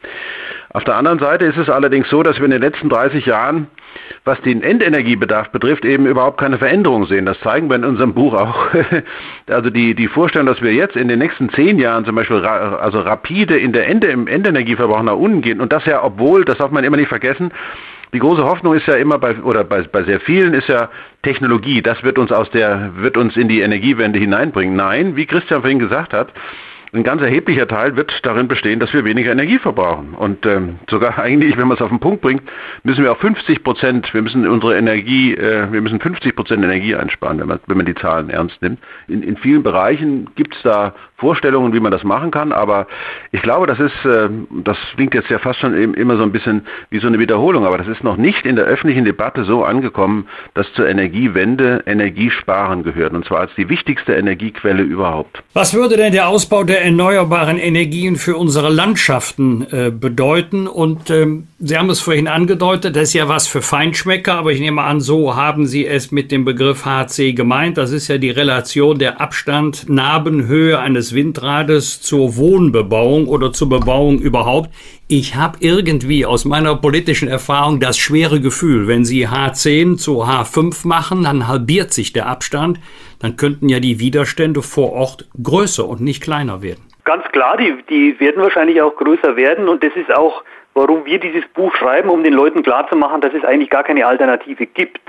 Auf 0.71 0.83
der 0.83 0.95
anderen 0.97 1.17
Seite 1.17 1.45
ist 1.45 1.57
es 1.57 1.67
allerdings 1.67 2.09
so, 2.09 2.21
dass 2.21 2.37
wir 2.37 2.45
in 2.45 2.51
den 2.51 2.61
letzten 2.61 2.89
30 2.89 3.25
Jahren, 3.25 3.67
was 4.23 4.39
den 4.41 4.61
Endenergiebedarf 4.61 5.49
betrifft, 5.49 5.83
eben 5.83 6.05
überhaupt 6.05 6.39
keine 6.39 6.59
Veränderung 6.59 7.07
sehen. 7.07 7.25
Das 7.25 7.39
zeigen 7.39 7.69
wir 7.69 7.75
in 7.75 7.85
unserem 7.85 8.13
Buch 8.13 8.33
auch. 8.35 8.67
Also 9.47 9.71
die, 9.71 9.95
die 9.95 10.07
Vorstellung, 10.07 10.45
dass 10.45 10.61
wir 10.61 10.73
jetzt 10.73 10.95
in 10.95 11.07
den 11.07 11.17
nächsten 11.17 11.49
zehn 11.49 11.79
Jahren 11.79 12.05
zum 12.05 12.13
Beispiel 12.13 12.37
ra 12.37 12.75
also 12.75 12.99
rapide 12.99 13.57
in 13.57 13.73
der 13.73 13.87
Ende, 13.87 14.07
im 14.07 14.27
Endenergieverbrauch 14.27 15.01
nach 15.01 15.15
unten 15.15 15.41
gehen 15.41 15.59
und 15.59 15.73
das 15.73 15.85
ja, 15.85 16.03
obwohl, 16.03 16.45
das 16.45 16.59
darf 16.59 16.69
man 16.69 16.83
immer 16.83 16.97
nicht 16.97 17.09
vergessen, 17.09 17.51
die 18.13 18.19
große 18.19 18.43
Hoffnung 18.43 18.73
ist 18.73 18.87
ja 18.87 18.95
immer 18.95 19.19
bei 19.19 19.39
oder 19.41 19.63
bei, 19.63 19.83
bei 19.83 20.03
sehr 20.03 20.19
vielen 20.19 20.53
ist 20.53 20.67
ja 20.67 20.89
Technologie. 21.21 21.81
Das 21.81 22.01
wird 22.03 22.17
uns 22.17 22.31
aus 22.31 22.49
der 22.51 22.91
wird 22.95 23.17
uns 23.17 23.37
in 23.37 23.47
die 23.47 23.61
Energiewende 23.61 24.17
hineinbringen. 24.17 24.75
Nein, 24.75 25.15
wie 25.15 25.25
Christian 25.25 25.61
vorhin 25.61 25.79
gesagt 25.79 26.13
hat, 26.13 26.29
ein 26.91 27.03
ganz 27.03 27.21
erheblicher 27.21 27.67
Teil 27.67 27.95
wird 27.95 28.11
darin 28.23 28.47
bestehen, 28.47 28.79
dass 28.79 28.93
wir 28.93 29.05
weniger 29.05 29.31
Energie 29.31 29.59
verbrauchen. 29.59 30.15
Und 30.15 30.45
ähm, 30.45 30.79
sogar 30.89 31.19
eigentlich, 31.19 31.57
wenn 31.57 31.67
man 31.67 31.77
es 31.77 31.81
auf 31.81 31.89
den 31.89 31.99
Punkt 31.99 32.21
bringt, 32.21 32.41
müssen 32.83 33.03
wir 33.03 33.11
auch 33.11 33.19
50 33.19 33.63
Prozent, 33.63 34.13
wir 34.13 34.21
müssen 34.21 34.47
unsere 34.47 34.77
Energie, 34.77 35.33
äh, 35.33 35.71
wir 35.71 35.81
müssen 35.81 35.99
50 35.99 36.35
Prozent 36.35 36.63
Energie 36.63 36.95
einsparen, 36.95 37.39
wenn 37.39 37.47
man, 37.47 37.59
wenn 37.67 37.77
man 37.77 37.85
die 37.85 37.95
Zahlen 37.95 38.29
ernst 38.29 38.61
nimmt. 38.61 38.79
In, 39.07 39.21
in 39.21 39.37
vielen 39.37 39.63
Bereichen 39.63 40.29
gibt 40.35 40.55
es 40.55 40.61
da 40.63 40.93
Vorstellungen, 41.17 41.73
wie 41.73 41.79
man 41.79 41.91
das 41.91 42.03
machen 42.03 42.31
kann, 42.31 42.51
aber 42.51 42.87
ich 43.31 43.41
glaube, 43.41 43.67
das 43.67 43.79
ist, 43.79 44.05
äh, 44.05 44.29
das 44.63 44.77
klingt 44.95 45.13
jetzt 45.13 45.29
ja 45.29 45.37
fast 45.37 45.59
schon 45.59 45.93
immer 45.93 46.17
so 46.17 46.23
ein 46.23 46.31
bisschen 46.31 46.65
wie 46.89 46.99
so 46.99 47.07
eine 47.07 47.19
Wiederholung, 47.19 47.65
aber 47.65 47.77
das 47.77 47.87
ist 47.87 48.03
noch 48.03 48.17
nicht 48.17 48.45
in 48.45 48.55
der 48.55 48.65
öffentlichen 48.65 49.05
Debatte 49.05 49.43
so 49.43 49.63
angekommen, 49.63 50.27
dass 50.53 50.71
zur 50.73 50.87
Energiewende 50.87 51.83
Energiesparen 51.85 52.83
gehört, 52.83 53.13
und 53.13 53.25
zwar 53.25 53.41
als 53.41 53.51
die 53.55 53.69
wichtigste 53.69 54.13
Energiequelle 54.13 54.81
überhaupt. 54.81 55.43
Was 55.53 55.73
würde 55.73 55.97
denn 55.97 56.13
der 56.13 56.29
Ausbau 56.29 56.63
der 56.63 56.78
erneuerbaren 56.81 57.57
Energien 57.57 58.15
für 58.15 58.37
unsere 58.37 58.69
Landschaften 58.69 59.65
äh, 59.71 59.91
bedeuten? 59.91 60.67
Und 60.67 61.09
ähm, 61.09 61.47
Sie 61.59 61.77
haben 61.77 61.89
es 61.89 61.99
vorhin 61.99 62.27
angedeutet, 62.27 62.95
das 62.95 63.09
ist 63.09 63.13
ja 63.13 63.27
was 63.27 63.47
für 63.47 63.61
Feinschmecker, 63.61 64.35
aber 64.35 64.51
ich 64.51 64.59
nehme 64.59 64.81
an, 64.83 65.01
so 65.01 65.35
haben 65.35 65.65
Sie 65.65 65.85
es 65.85 66.11
mit 66.11 66.31
dem 66.31 66.45
Begriff 66.45 66.85
HC 66.85 67.33
gemeint. 67.33 67.77
Das 67.77 67.91
ist 67.91 68.07
ja 68.07 68.17
die 68.17 68.29
Relation 68.29 68.97
der 68.97 69.19
Abstand, 69.19 69.89
Narbenhöhe 69.89 70.79
eines 70.79 71.13
Windrades 71.13 72.01
zur 72.01 72.37
Wohnbebauung 72.37 73.27
oder 73.27 73.51
zur 73.53 73.69
Bebauung 73.69 74.19
überhaupt. 74.19 74.69
Ich 75.11 75.33
habe 75.33 75.57
irgendwie 75.59 76.23
aus 76.23 76.45
meiner 76.45 76.75
politischen 76.75 77.27
Erfahrung 77.27 77.79
das 77.79 77.97
schwere 77.97 78.39
Gefühl, 78.39 78.87
wenn 78.87 79.05
Sie 79.05 79.27
H10 79.27 79.97
zu 79.97 80.23
H5 80.23 80.87
machen, 80.87 81.23
dann 81.23 81.47
halbiert 81.47 81.91
sich 81.91 82.13
der 82.13 82.27
Abstand, 82.27 82.79
dann 83.19 83.35
könnten 83.35 83.69
ja 83.69 83.79
die 83.79 83.99
Widerstände 83.99 84.61
vor 84.61 84.93
Ort 84.93 85.27
größer 85.41 85.87
und 85.87 85.99
nicht 85.99 86.21
kleiner 86.21 86.61
werden. 86.61 86.83
Ganz 87.05 87.23
klar, 87.31 87.57
die, 87.57 87.73
die 87.89 88.19
werden 88.19 88.39
wahrscheinlich 88.43 88.83
auch 88.83 88.95
größer 88.95 89.35
werden 89.35 89.67
und 89.67 89.83
das 89.83 89.95
ist 89.95 90.13
auch 90.13 90.43
warum 90.75 91.03
wir 91.05 91.19
dieses 91.19 91.43
Buch 91.55 91.75
schreiben, 91.75 92.09
um 92.09 92.23
den 92.23 92.33
Leuten 92.33 92.61
klarzumachen, 92.61 93.19
dass 93.19 93.33
es 93.33 93.43
eigentlich 93.43 93.71
gar 93.71 93.83
keine 93.83 94.05
Alternative 94.05 94.67
gibt. 94.67 95.01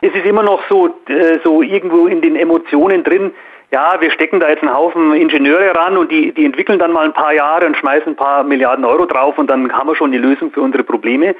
Es 0.00 0.14
ist 0.14 0.24
immer 0.24 0.44
noch 0.44 0.62
so, 0.70 0.94
äh, 1.08 1.40
so 1.42 1.60
irgendwo 1.60 2.06
in 2.06 2.22
den 2.22 2.36
Emotionen 2.36 3.02
drin, 3.02 3.32
ja, 3.72 4.00
wir 4.00 4.10
stecken 4.10 4.40
da 4.40 4.48
jetzt 4.48 4.62
einen 4.62 4.74
Haufen 4.74 5.14
Ingenieure 5.14 5.74
ran 5.74 5.96
und 5.96 6.10
die, 6.10 6.32
die 6.32 6.44
entwickeln 6.44 6.78
dann 6.78 6.92
mal 6.92 7.04
ein 7.04 7.12
paar 7.12 7.32
Jahre 7.32 7.66
und 7.66 7.76
schmeißen 7.76 8.12
ein 8.12 8.16
paar 8.16 8.42
Milliarden 8.42 8.84
Euro 8.84 9.06
drauf 9.06 9.38
und 9.38 9.48
dann 9.48 9.72
haben 9.72 9.88
wir 9.88 9.94
schon 9.94 10.12
die 10.12 10.18
Lösung 10.18 10.50
für 10.50 10.60
unsere 10.60 10.82
Probleme. 10.82 11.36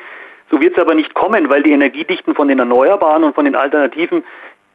So 0.51 0.61
wird 0.61 0.77
es 0.77 0.83
aber 0.83 0.95
nicht 0.95 1.14
kommen, 1.14 1.51
weil 1.51 1.62
die 1.62 1.73
Energiedichten 1.73 2.35
von 2.35 2.49
den 2.49 2.59
Erneuerbaren 2.59 3.25
und 3.25 3.35
von 3.35 3.45
den 3.45 3.57
Alternativen 3.57 4.25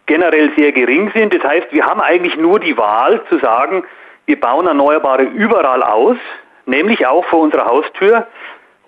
generell 0.05 0.51
sehr 0.57 0.71
gering 0.71 1.11
sind. 1.13 1.33
Das 1.33 1.43
heißt, 1.43 1.67
wir 1.71 1.85
haben 1.85 2.01
eigentlich 2.01 2.37
nur 2.37 2.59
die 2.59 2.77
Wahl 2.77 3.21
zu 3.29 3.39
sagen, 3.39 3.83
wir 4.25 4.39
bauen 4.39 4.67
Erneuerbare 4.67 5.23
überall 5.23 5.83
aus, 5.83 6.17
nämlich 6.65 7.05
auch 7.07 7.25
vor 7.25 7.39
unserer 7.39 7.65
Haustür. 7.65 8.27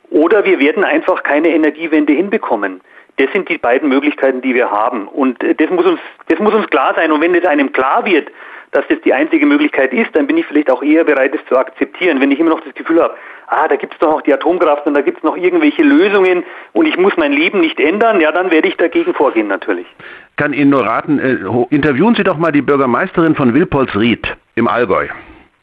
Oder 0.10 0.46
wir 0.46 0.60
werden 0.60 0.84
einfach 0.84 1.24
keine 1.24 1.50
Energiewende 1.50 2.14
hinbekommen. 2.14 2.82
Das 3.18 3.32
sind 3.34 3.50
die 3.50 3.58
beiden 3.58 3.90
Möglichkeiten, 3.90 4.42
die 4.42 4.54
wir 4.54 4.72
haben. 4.72 5.08
Und 5.08 5.44
äh, 5.44 5.56
das 5.56 5.70
muss 5.70 5.86
uns, 5.86 6.00
das 6.28 6.40
muss 6.40 6.54
uns 6.54 6.68
klar 6.68 6.94
sein. 6.96 7.12
Und 7.12 7.22
wenn 7.22 7.36
es 7.36 7.46
einem 7.46 7.72
klar 7.72 8.06
wird, 8.06 8.30
dass 8.72 8.86
das 8.90 9.00
die 9.02 9.14
einzige 9.14 9.46
Möglichkeit 9.46 9.94
ist, 9.94 10.16
dann 10.16 10.28
bin 10.28 10.38
ich 10.38 10.46
vielleicht 10.46 10.72
auch 10.72 10.84
eher 10.84 11.04
bereit, 11.04 11.34
es 11.34 11.46
zu 11.48 11.58
akzeptieren. 11.58 12.20
Wenn 12.20 12.32
ich 12.32 12.40
immer 12.40 12.50
noch 12.50 12.62
das 12.62 12.74
Gefühl 12.74 13.02
habe, 13.02 13.16
ah, 13.48 13.68
da 13.68 13.76
gibt 13.76 13.94
es 13.94 14.00
doch 14.00 14.12
noch 14.12 14.22
die 14.22 14.34
Atomkraft 14.34 14.86
und 14.86 14.94
da 14.94 15.02
gibt 15.02 15.18
es 15.18 15.24
noch 15.24 15.38
irgendwelche 15.38 15.84
Lösungen 15.84 16.44
und 16.74 16.86
ich 16.86 16.98
muss 16.98 17.16
mein 17.18 17.32
Leben 17.32 17.62
nicht 17.62 17.80
ändern, 17.80 18.20
ja, 18.20 18.32
dann 18.32 18.52
werde 18.52 18.68
ich 18.68 18.78
dagegen 18.78 19.14
vorgehen 19.14 19.48
natürlich. 19.48 19.88
Kann 20.36 20.54
Ihnen 20.54 20.70
nur 20.70 20.86
raten, 20.86 21.20
äh, 21.20 21.38
interviewen 21.74 22.16
Sie 22.16 22.24
doch 22.24 22.38
mal 22.38 22.52
die 22.52 22.62
Bürgermeisterin 22.62 23.36
von 23.36 23.54
Wilpolsried 23.54 24.36
im 24.56 24.68
Allgäu. 24.68 25.08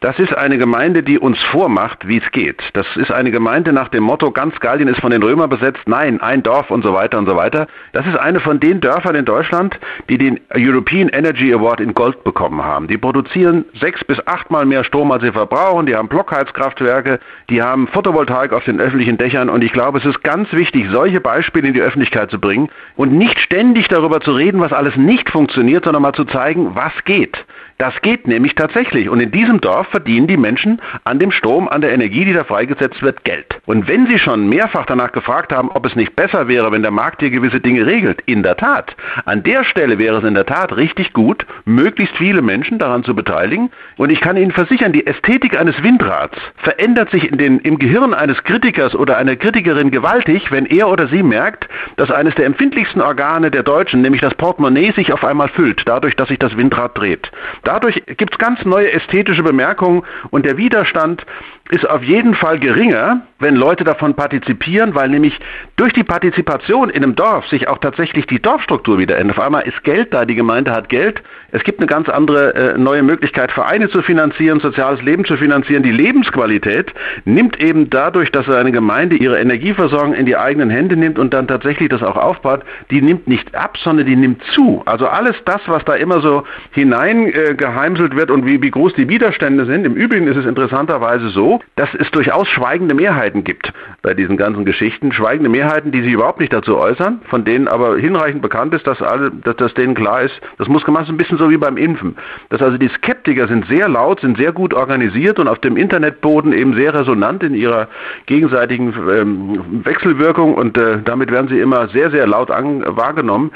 Das 0.05 0.19
ist 0.19 0.37
eine 0.37 0.59
Gemeinde, 0.59 1.03
die 1.03 1.19
uns 1.19 1.43
vormacht, 1.45 2.07
wie 2.07 2.19
es 2.19 2.31
geht. 2.31 2.63
Das 2.75 2.87
ist 2.97 3.11
eine 3.11 3.31
Gemeinde 3.31 3.73
nach 3.73 3.89
dem 3.89 4.03
Motto, 4.03 4.33
ganz 4.33 4.61
Gallien 4.61 4.87
ist 4.87 5.01
von 5.01 5.11
den 5.11 5.23
Römern 5.23 5.49
besetzt, 5.49 5.81
nein, 5.87 6.21
ein 6.21 6.43
Dorf 6.43 6.71
und 6.71 6.85
so 6.85 6.93
weiter 6.93 7.17
und 7.17 7.27
so 7.27 7.37
weiter. 7.37 7.69
Das 7.95 8.07
ist 8.07 8.19
eine 8.19 8.41
von 8.41 8.61
den 8.61 8.83
Dörfern 8.83 9.15
in 9.15 9.25
Deutschland, 9.25 9.81
die 10.11 10.19
den 10.19 10.41
European 10.55 11.09
Energy 11.09 11.55
Award 11.55 11.81
in 11.81 11.95
Gold 11.95 12.23
bekommen 12.23 12.63
haben. 12.63 12.87
Die 12.87 12.99
produzieren 12.99 13.65
sechs 13.81 14.05
bis 14.05 14.19
achtmal 14.27 14.67
mehr 14.67 14.85
Strom, 14.85 15.11
als 15.11 15.23
sie 15.23 15.33
verbrauchen. 15.33 15.87
Die 15.87 15.97
haben 15.97 16.09
Blockheizkraftwerke, 16.09 17.19
die 17.49 17.63
haben 17.63 17.89
Photovoltaik 17.89 18.53
auf 18.53 18.65
den 18.65 18.83
öffentlichen 18.83 19.17
Dächern. 19.17 19.49
Und 19.49 19.65
ich 19.65 19.73
glaube, 19.73 20.01
es 20.01 20.05
ist 20.05 20.23
ganz 20.23 20.53
wichtig, 20.53 20.87
solche 20.93 21.23
Beispiele 21.23 21.69
in 21.69 21.73
die 21.73 21.81
Öffentlichkeit 21.81 22.31
zu 22.31 22.39
bringen 22.39 22.69
und 22.97 23.15
nicht 23.15 23.39
ständig 23.41 23.89
darüber 23.89 24.21
zu 24.21 24.33
reden, 24.33 24.61
was 24.61 24.75
alles 24.75 24.97
nicht 24.97 25.31
funktioniert, 25.31 25.85
sondern 25.85 26.03
mal 26.03 26.13
zu 26.13 26.27
zeigen, 26.27 26.75
was 26.75 26.93
geht. 27.07 27.43
Das 27.85 28.01
geht 28.01 28.27
nämlich 28.27 28.55
tatsächlich. 28.55 29.11
Und 29.11 29.21
in 29.21 29.31
diesem 29.31 29.61
Dorf 29.61 29.89
verdienen 29.89 30.27
die 30.27 30.39
Menschen 30.39 30.81
an 31.05 31.19
dem 31.19 31.31
Strom, 31.31 31.69
an 31.69 31.83
der 31.83 31.93
Energie, 31.93 32.25
die 32.25 32.33
da 32.33 32.43
freigesetzt 32.43 33.03
wird, 33.03 33.25
Geld. 33.25 33.61
Und 33.67 33.89
wenn 33.89 34.07
sie 34.07 34.19
schon 34.19 34.49
mehrfach 34.49 34.87
danach 34.87 35.13
gefragt 35.13 35.53
haben, 35.53 35.71
ob 35.71 35.85
es 35.85 35.95
nicht 35.95 36.17
besser 36.17 36.49
wäre, 36.49 36.73
wenn 36.73 36.81
der 36.81 36.91
Markt 36.91 37.21
hier 37.21 37.29
gewisse 37.29 37.61
Dinge 37.61 37.85
regelt, 37.85 38.23
in 38.25 38.43
der 38.43 38.57
Tat. 38.57 38.97
An 39.27 39.43
der 39.43 39.65
Stelle 39.65 39.99
wäre 39.99 40.17
es 40.17 40.25
in 40.25 40.33
der 40.33 40.47
Tat 40.47 40.75
richtig 40.75 41.13
gut, 41.13 41.45
möglichst 41.67 42.17
viele 42.17 42.41
Menschen 42.41 42.79
daran 42.79 43.05
zu 43.05 43.15
beteiligen. 43.15 43.71
Und 43.99 44.11
ich 44.11 44.23
kann 44.23 44.39
Ihnen 44.39 44.53
versichern, 44.53 44.95
die 44.95 45.07
Ästhetik 45.07 45.61
eines 45.61 45.83
Windrads 45.83 46.39
verändert 46.57 47.11
sich 47.11 47.31
in 47.31 47.37
den, 47.37 47.59
im 47.59 47.79
Gehirn 47.79 48.15
eines 48.15 48.43
Kritikers 48.45 48.95
oder 48.95 49.19
einer 49.19 49.37
Kritikerin 49.37 49.91
gewaltig, 49.91 50.51
wenn 50.51 50.65
er 50.65 50.89
oder 50.89 51.07
sie 51.09 51.23
merkt, 51.23 51.69
dass 51.97 52.11
eines 52.11 52.35
der 52.37 52.47
empfindlichsten 52.47 53.03
Organe 53.03 53.51
der 53.51 53.63
Deutschen, 53.63 54.01
nämlich 54.01 54.23
das 54.23 54.35
Portemonnaie, 54.37 54.93
sich 54.93 55.13
auf 55.13 55.23
einmal 55.23 55.49
füllt, 55.49 55.83
dadurch, 55.85 56.17
dass 56.17 56.29
sich 56.29 56.39
das 56.39 56.57
Windrad 56.57 56.97
dreht. 56.97 57.31
Dadurch 57.75 58.01
gibt 58.07 58.35
es 58.35 58.39
ganz 58.39 58.65
neue 58.65 58.93
ästhetische 58.93 59.43
Bemerkungen 59.43 60.05
und 60.31 60.47
der 60.47 60.57
Widerstand 60.57 61.27
ist 61.71 61.89
auf 61.89 62.03
jeden 62.03 62.35
Fall 62.35 62.59
geringer, 62.59 63.23
wenn 63.39 63.57
Leute 63.57 63.85
davon 63.85 64.15
partizipieren, 64.15 64.95
weil 64.95 65.09
nämlich 65.09 65.39
durch 65.77 65.95
die 65.95 66.05
Partizipation 66.05 66.91
in 66.91 67.03
einem 67.03 67.15
Dorf 67.15 67.47
sich 67.47 67.69
auch 67.69 67.79
tatsächlich 67.79 68.27
die 68.27 68.41
Dorfstruktur 68.41 68.99
wieder 68.99 69.17
ändert. 69.17 69.39
Auf 69.39 69.45
einmal 69.45 69.63
ist 69.63 69.83
Geld 69.83 70.13
da, 70.13 70.27
die 70.27 70.35
Gemeinde 70.35 70.73
hat 70.73 70.91
Geld. 70.91 71.23
Es 71.53 71.65
gibt 71.65 71.79
eine 71.79 71.87
ganz 71.87 72.11
andere 72.11 72.55
äh, 72.55 72.79
neue 72.79 73.03
Möglichkeit, 73.03 73.51
Vereine 73.51 73.89
zu 73.89 74.03
finanzieren, 74.03 74.61
soziales 74.61 75.01
Leben 75.01 75.25
zu 75.25 75.39
finanzieren. 75.39 75.83
Die 75.83 75.91
Lebensqualität 75.91 76.93
nimmt 77.25 77.59
eben 77.59 77.89
dadurch, 77.89 78.31
dass 78.31 78.47
eine 78.49 78.73
Gemeinde 78.73 79.17
ihre 79.17 79.39
Energieversorgung 79.39 80.13
in 80.15 80.27
die 80.27 80.37
eigenen 80.37 80.69
Hände 80.69 80.97
nimmt 80.97 81.19
und 81.19 81.33
dann 81.33 81.49
tatsächlich 81.49 81.89
das 81.89 82.03
auch 82.03 82.17
aufbaut, 82.17 82.63
die 82.91 83.01
nimmt 83.01 83.27
nicht 83.27 83.55
ab, 83.55 83.79
sondern 83.79 84.05
die 84.05 84.17
nimmt 84.17 84.43
zu. 84.53 84.83
Also 84.85 85.07
alles 85.07 85.37
das, 85.47 85.63
was 85.67 85.83
da 85.87 85.95
immer 85.95 86.21
so 86.21 86.45
hineingeheimselt 86.73 88.13
äh, 88.13 88.17
wird 88.17 88.31
und 88.31 88.45
wie, 88.45 88.61
wie 88.61 88.71
groß 88.71 88.93
die 88.95 89.09
Widerstände 89.09 89.65
sind. 89.65 89.87
Im 89.87 89.95
Übrigen 89.95 90.27
ist 90.27 90.37
es 90.37 90.45
interessanterweise 90.45 91.29
so, 91.31 91.54
dass 91.77 91.89
es 91.95 92.11
durchaus 92.11 92.49
schweigende 92.49 92.95
Mehrheiten 92.95 93.45
gibt 93.45 93.73
bei 94.03 94.15
diesen 94.15 94.37
ganzen 94.37 94.65
Geschichten. 94.65 95.13
Schweigende 95.13 95.49
Mehrheiten, 95.49 95.93
die 95.93 96.03
sich 96.03 96.13
überhaupt 96.13 96.41
nicht 96.41 96.53
dazu 96.53 96.77
äußern, 96.77 97.23
von 97.29 97.45
denen 97.45 97.69
aber 97.69 97.97
hinreichend 97.97 98.43
bekannt 98.43 98.75
ist, 98.75 98.87
dass, 98.87 99.01
alle, 99.03 99.31
dass, 99.31 99.57
dass 99.57 99.75
denen 99.75 99.95
klar 99.95 100.23
ist, 100.23 100.35
das 100.59 100.69
muss 100.69 100.85
gemacht 100.85 101.09
ein 101.09 101.17
bisschen 101.17 101.39
so 101.39 101.51
wie 101.51 101.57
beim 101.57 101.77
Impfen. 101.77 102.17
Dass 102.51 102.63
also 102.63 102.79
die 102.79 102.89
Skeptiker 102.89 103.49
sind 103.49 103.67
sehr 103.67 103.89
laut, 103.89 104.21
sind 104.21 104.37
sehr 104.37 104.53
gut 104.53 104.75
organisiert 104.75 105.39
und 105.39 105.49
auf 105.49 105.59
dem 105.59 105.77
Internetboden 105.77 106.53
eben 106.53 106.75
sehr 106.75 106.95
resonant 106.95 107.43
in 107.43 107.55
ihrer 107.55 107.89
gegenseitigen 108.27 108.95
ähm, 109.11 109.85
Wechselwirkung 109.85 110.55
und 110.55 110.79
äh, 110.79 110.99
damit 111.05 111.31
werden 111.31 111.49
sie 111.49 111.61
immer 111.61 111.89
sehr, 111.89 112.11
sehr 112.11 112.27
laut 112.27 112.51
an, 112.51 112.85
wahrgenommen. 112.87 113.51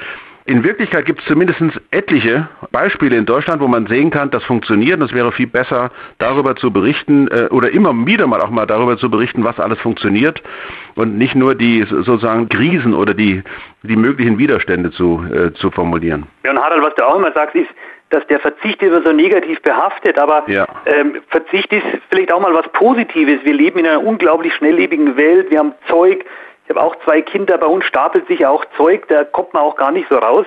In 0.49 0.65
Wirklichkeit 0.65 1.05
gibt 1.05 1.21
es 1.21 1.27
zumindest 1.27 1.61
etliche 1.91 2.49
Beispiele 2.73 3.19
in 3.19 3.27
Deutschland, 3.27 3.61
wo 3.61 3.69
man 3.69 3.87
sehen 3.87 4.11
kann, 4.11 4.31
das 4.31 4.43
funktioniert. 4.45 4.99
Es 5.03 5.13
wäre 5.13 5.31
viel 5.31 5.47
besser, 5.47 5.91
darüber 6.17 6.57
zu 6.57 6.73
berichten 6.73 7.29
äh, 7.29 7.49
oder 7.51 7.71
immer 7.71 7.93
wieder 8.07 8.27
mal 8.27 8.41
auch 8.41 8.49
mal 8.49 8.65
darüber 8.65 8.97
zu 8.97 9.11
berichten, 9.11 9.45
was 9.45 9.61
alles 9.61 9.79
funktioniert 9.81 10.43
und 10.95 11.19
nicht 11.19 11.35
nur 11.35 11.55
die 11.55 11.83
sozusagen 11.83 12.49
Krisen 12.49 12.95
oder 12.95 13.13
die, 13.13 13.43
die 13.83 13.97
möglichen 13.97 14.39
Widerstände 14.39 14.91
zu, 14.91 15.23
äh, 15.31 15.53
zu 15.53 15.71
formulieren. 15.71 16.27
Ja, 16.45 16.53
und 16.53 16.59
Harald, 16.59 16.83
was 16.83 16.95
du 16.95 17.07
auch 17.07 17.17
immer 17.17 17.33
sagst, 17.33 17.55
ist, 17.55 17.69
dass 18.09 18.27
der 18.29 18.41
Verzicht 18.41 18.83
immer 18.83 19.03
so 19.03 19.13
negativ 19.13 19.61
behaftet, 19.61 20.19
aber 20.19 20.45
ja. 20.49 20.67
ähm, 20.87 21.17
Verzicht 21.29 21.71
ist 21.75 21.85
vielleicht 22.09 22.33
auch 22.33 22.41
mal 22.41 22.55
was 22.55 22.67
Positives. 22.73 23.45
Wir 23.45 23.53
leben 23.53 23.81
in 23.81 23.87
einer 23.87 24.03
unglaublich 24.03 24.55
schnelllebigen 24.55 25.15
Welt, 25.19 25.51
wir 25.51 25.59
haben 25.59 25.75
Zeug, 25.89 26.25
ich 26.68 26.76
habe 26.76 26.83
auch 26.85 26.96
zwei 27.04 27.22
Kinder, 27.22 27.57
bei 27.57 27.66
uns 27.66 27.87
stapelt 27.87 28.28
sich 28.28 28.44
auch 28.44 28.62
Zeug, 28.76 29.09
da 29.09 29.24
kommt 29.24 29.54
man 29.54 29.62
auch 29.62 29.74
gar 29.74 29.90
nicht 29.90 30.07
so 30.11 30.18
raus 30.18 30.44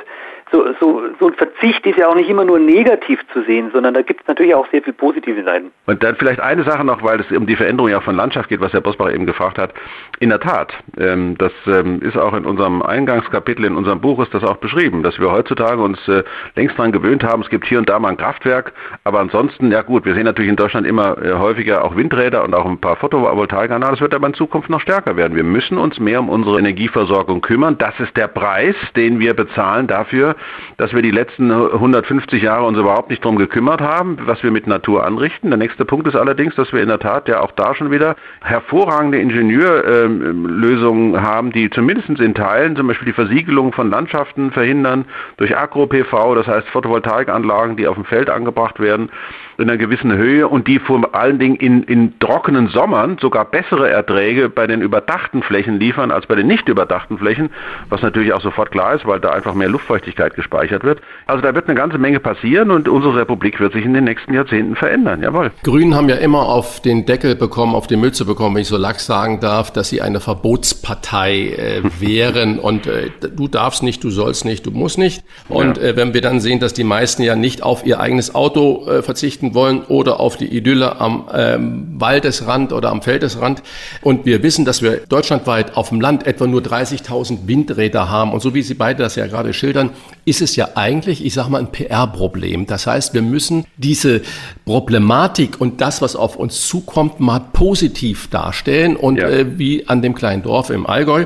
so, 0.52 0.66
so, 0.80 1.04
so 1.20 1.28
ein 1.28 1.34
Verzicht 1.34 1.86
ist 1.86 1.98
ja 1.98 2.08
auch 2.08 2.16
nicht 2.16 2.30
immer 2.30 2.44
nur 2.44 2.60
negativ 2.60 3.20
zu 3.34 3.42
sehen, 3.44 3.72
sondern 3.74 3.94
da 3.94 4.02
gibt 4.02 4.22
es 4.22 4.28
natürlich 4.28 4.54
auch 4.54 4.68
sehr 4.72 4.82
viel 4.82 4.94
positive 4.94 5.44
Seiten. 5.44 5.72
Und 5.86 6.04
dann 6.04 6.16
vielleicht 6.16 6.40
eine 6.40 6.64
Sache 6.64 6.84
noch, 6.84 7.04
weil 7.04 7.20
es 7.20 7.32
um 7.32 7.48
die 7.48 7.56
Veränderung 7.56 7.90
ja 7.90 8.02
von 8.02 8.16
Landschaft 8.16 8.50
geht, 8.50 8.60
was 8.60 8.74
Herr 8.74 8.82
Bosbach 8.82 9.12
eben 9.12 9.26
gefragt 9.26 9.58
hat. 9.58 9.74
In 10.20 10.30
der 10.30 10.40
Tat, 10.40 10.74
ähm, 10.98 11.38
das 11.38 11.54
ähm, 11.68 12.02
ist 12.02 12.18
auch 12.18 12.34
in 12.34 12.46
unserem 12.46 12.82
Eingangskapitel, 12.82 13.66
in 13.66 13.76
unserem 13.76 14.02
Buch 14.02 14.22
ist 14.22 14.34
das 14.34 14.44
auch 14.44 14.58
beschrieben, 14.58 15.04
dass 15.04 15.20
wir 15.20 15.32
heutzutage 15.32 15.82
uns 15.82 16.06
äh, 16.08 16.24
längst 16.56 16.78
daran 16.78 16.92
gewöhnt 16.92 17.24
haben, 17.24 17.42
es 17.42 17.50
gibt 17.50 17.66
hier 17.66 17.80
und 17.80 17.90
da 17.90 18.00
mal 18.00 18.10
ein 18.10 18.18
Kraftwerk, 18.18 18.74
aber 19.04 19.20
ansonsten, 19.20 19.72
ja 19.72 19.82
gut, 19.82 20.06
wir 20.06 20.14
sehen 20.14 20.26
natürlich 20.26 20.50
in 20.50 20.58
Deutschland 20.58 20.86
immer 20.86 21.18
äh, 21.24 21.34
häufiger 21.34 21.84
auch 21.84 21.96
Windräder 21.96 22.44
und 22.44 22.54
auch 22.54 22.66
ein 22.66 22.80
paar 22.80 22.98
Photovoltaikanlagen, 22.98 23.94
das 23.94 24.02
wird 24.02 24.14
aber 24.14 24.28
in 24.28 24.34
Zukunft 24.34 24.70
noch 24.70 24.82
stärker 24.82 25.16
werden. 25.16 25.36
Wir 25.36 25.44
müssen 25.44 25.78
uns 25.78 26.00
mehr 26.00 26.20
um 26.20 26.30
unsere 26.30 26.60
Energieversorgung 26.60 27.42
kümmern. 27.42 27.78
Das 27.78 28.00
ist 28.00 28.16
der 28.18 28.28
Preis, 28.28 28.76
den 28.96 29.20
wir 29.20 29.34
bezahlen 29.34 29.88
dafür, 29.88 30.36
dass 30.78 30.94
wir 30.94 31.02
die 31.02 31.12
letzten 31.12 31.52
150 31.52 32.42
Jahre 32.42 32.66
uns 32.66 32.78
überhaupt 32.78 33.10
nicht 33.10 33.24
darum 33.24 33.38
gekümmert 33.38 33.82
haben, 33.82 34.18
was 34.26 34.44
wir 34.44 34.52
mit 34.52 34.68
Natur 34.68 35.06
anrichten. 35.06 35.50
Der 35.50 35.58
nächste 35.58 35.86
Punkt 35.86 36.08
ist 36.08 36.16
allerdings, 36.16 36.56
dass 36.56 36.72
wir 36.74 36.82
in 36.82 36.88
der 36.88 37.00
Tat 37.00 37.28
ja 37.28 37.42
auch 37.42 37.52
da 37.52 37.76
schon 37.76 37.92
wieder 37.92 38.16
hervorragende 38.42 39.20
Ingenieurlösungen 39.20 41.22
haben, 41.22 41.52
die 41.52 41.70
zumindest 41.70 42.20
in 42.20 42.34
Teilen 42.34 42.76
zum 42.76 42.88
Beispiel 42.88 43.08
die 43.08 43.14
Versiegelung 43.14 43.74
von 43.74 43.90
Landschaften 43.90 44.52
verhindern 44.52 45.06
durch 45.38 45.58
Agro-PV, 45.58 46.36
das 46.36 46.48
heißt 46.48 46.68
Photovoltaikanlagen, 46.70 47.78
die 47.78 47.88
auf 47.88 47.96
dem 47.96 48.06
Feld 48.06 48.30
angebracht 48.30 48.80
werden 48.80 49.10
in 49.58 49.70
einer 49.70 49.78
gewissen 49.78 50.12
Höhe 50.12 50.48
und 50.48 50.68
die 50.68 50.80
vor 50.80 51.14
allen 51.14 51.40
Dingen 51.40 51.56
in, 51.56 51.84
in 51.84 52.20
trockenen 52.20 52.68
Sommern 52.68 53.18
sogar 53.20 53.46
bessere 53.46 53.90
Erträge 53.90 54.50
bei 54.50 54.68
den 54.68 54.82
überdachten 54.82 55.44
Flächen 55.44 55.80
liefern 55.80 56.12
als 56.12 56.26
bei 56.26 56.36
den 56.36 56.48
nicht 56.48 56.68
überdachten 56.68 57.18
Flächen, 57.18 57.50
was 57.90 58.02
natürlich 58.02 58.34
auch 58.34 58.42
sofort 58.42 58.72
klar 58.72 58.96
ist, 58.96 59.06
weil 59.06 59.20
da 59.20 59.32
einfach 59.32 59.54
mehr 59.54 59.70
Luftfeuchtigkeit 59.70 60.31
gespeichert 60.36 60.84
wird. 60.84 61.02
Also 61.28 61.42
da 61.42 61.54
wird 61.56 61.68
eine 61.68 61.76
ganze 61.76 61.98
Menge 61.98 62.20
passieren 62.20 62.72
und 62.72 62.88
unsere 62.88 63.16
Republik 63.16 63.60
wird 63.60 63.74
sich 63.74 63.86
in 63.86 63.94
den 63.94 64.06
nächsten 64.06 64.34
Jahrzehnten 64.34 64.76
verändern. 64.76 65.22
Jawohl. 65.22 65.52
Grünen 65.64 65.96
haben 65.96 66.10
ja 66.10 66.16
immer 66.16 66.48
auf 66.48 66.82
den 66.82 67.06
Deckel 67.06 67.36
bekommen, 67.36 67.76
auf 67.76 67.88
die 67.88 67.96
Mütze 67.96 68.26
bekommen, 68.26 68.56
wenn 68.56 68.62
ich 68.62 68.68
so 68.68 68.78
lax 68.78 69.06
sagen 69.06 69.40
darf, 69.40 69.72
dass 69.72 69.90
sie 69.90 70.02
eine 70.02 70.20
Verbotspartei 70.20 71.50
äh, 71.50 71.82
wären 72.00 72.60
und 72.60 72.88
äh, 72.88 73.10
du 73.36 73.48
darfst 73.48 73.84
nicht, 73.84 74.04
du 74.04 74.10
sollst 74.10 74.46
nicht, 74.46 74.66
du 74.66 74.72
musst 74.72 74.98
nicht. 74.98 75.24
Und 75.50 75.78
ja. 75.78 75.84
äh, 75.84 75.96
wenn 75.96 76.14
wir 76.14 76.22
dann 76.22 76.40
sehen, 76.40 76.60
dass 76.60 76.74
die 76.74 76.84
meisten 76.84 77.24
ja 77.24 77.36
nicht 77.36 77.64
auf 77.64 77.86
ihr 77.86 78.00
eigenes 78.00 78.36
Auto 78.36 78.88
äh, 78.88 79.02
verzichten 79.02 79.54
wollen 79.54 79.82
oder 79.84 80.20
auf 80.20 80.38
die 80.38 80.56
Idylle 80.56 81.00
am 81.00 81.28
ähm, 81.34 81.96
Waldesrand 82.00 82.74
oder 82.74 82.90
am 82.90 83.02
Feldesrand. 83.02 83.64
Und 84.02 84.26
wir 84.26 84.44
wissen, 84.44 84.66
dass 84.66 84.82
wir 84.82 84.98
deutschlandweit 85.08 85.78
auf 85.78 85.90
dem 85.90 86.02
Land 86.02 86.28
etwa 86.28 86.48
nur 86.48 86.62
30.000 86.62 87.48
Windräder 87.48 88.10
haben. 88.10 88.32
Und 88.32 88.42
so 88.42 88.54
wie 88.54 88.62
Sie 88.62 88.74
beide 88.74 89.04
das 89.04 89.16
ja 89.16 89.28
gerade 89.28 89.54
schildern, 89.54 89.92
ist 90.26 90.42
es 90.42 90.56
ja 90.56 90.70
eigentlich, 90.76 91.26
ich 91.26 91.34
sage 91.34 91.50
mal, 91.50 91.60
ein 91.60 91.72
PR-Problem. 91.72 92.68
Das 92.68 92.86
heißt, 92.86 93.14
wir 93.14 93.22
müssen 93.22 93.66
diese 93.78 94.22
Problematik 94.66 95.60
und 95.60 95.82
das, 95.82 96.02
was 96.02 96.16
auf 96.16 96.36
uns 96.36 96.68
zukommt, 96.68 97.20
mal 97.20 97.40
positiv 97.40 98.30
darstellen. 98.30 98.96
Und 98.96 99.18
ja. 99.18 99.28
äh, 99.28 99.58
wie 99.58 99.88
an 99.88 100.02
dem 100.02 100.14
kleinen 100.14 100.44
Dorf 100.44 100.70
im 100.70 100.86
Allgäu, 100.86 101.26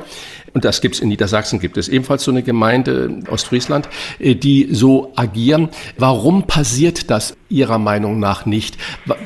und 0.56 0.64
das 0.64 0.80
gibt 0.80 0.96
es 0.96 1.02
in 1.02 1.10
Niedersachsen, 1.10 1.60
gibt 1.60 1.78
es 1.78 1.90
ebenfalls 1.90 2.24
so 2.24 2.32
eine 2.32 2.42
Gemeinde, 2.42 3.20
Ostfriesland, 3.30 3.90
äh, 4.20 4.36
die 4.36 4.70
so 4.72 5.12
agieren. 5.16 5.70
Warum 5.98 6.48
passiert 6.48 7.12
das 7.12 7.36
Ihrer 7.50 7.78
Meinung 7.78 8.20
nach 8.20 8.46
nicht? 8.46 8.78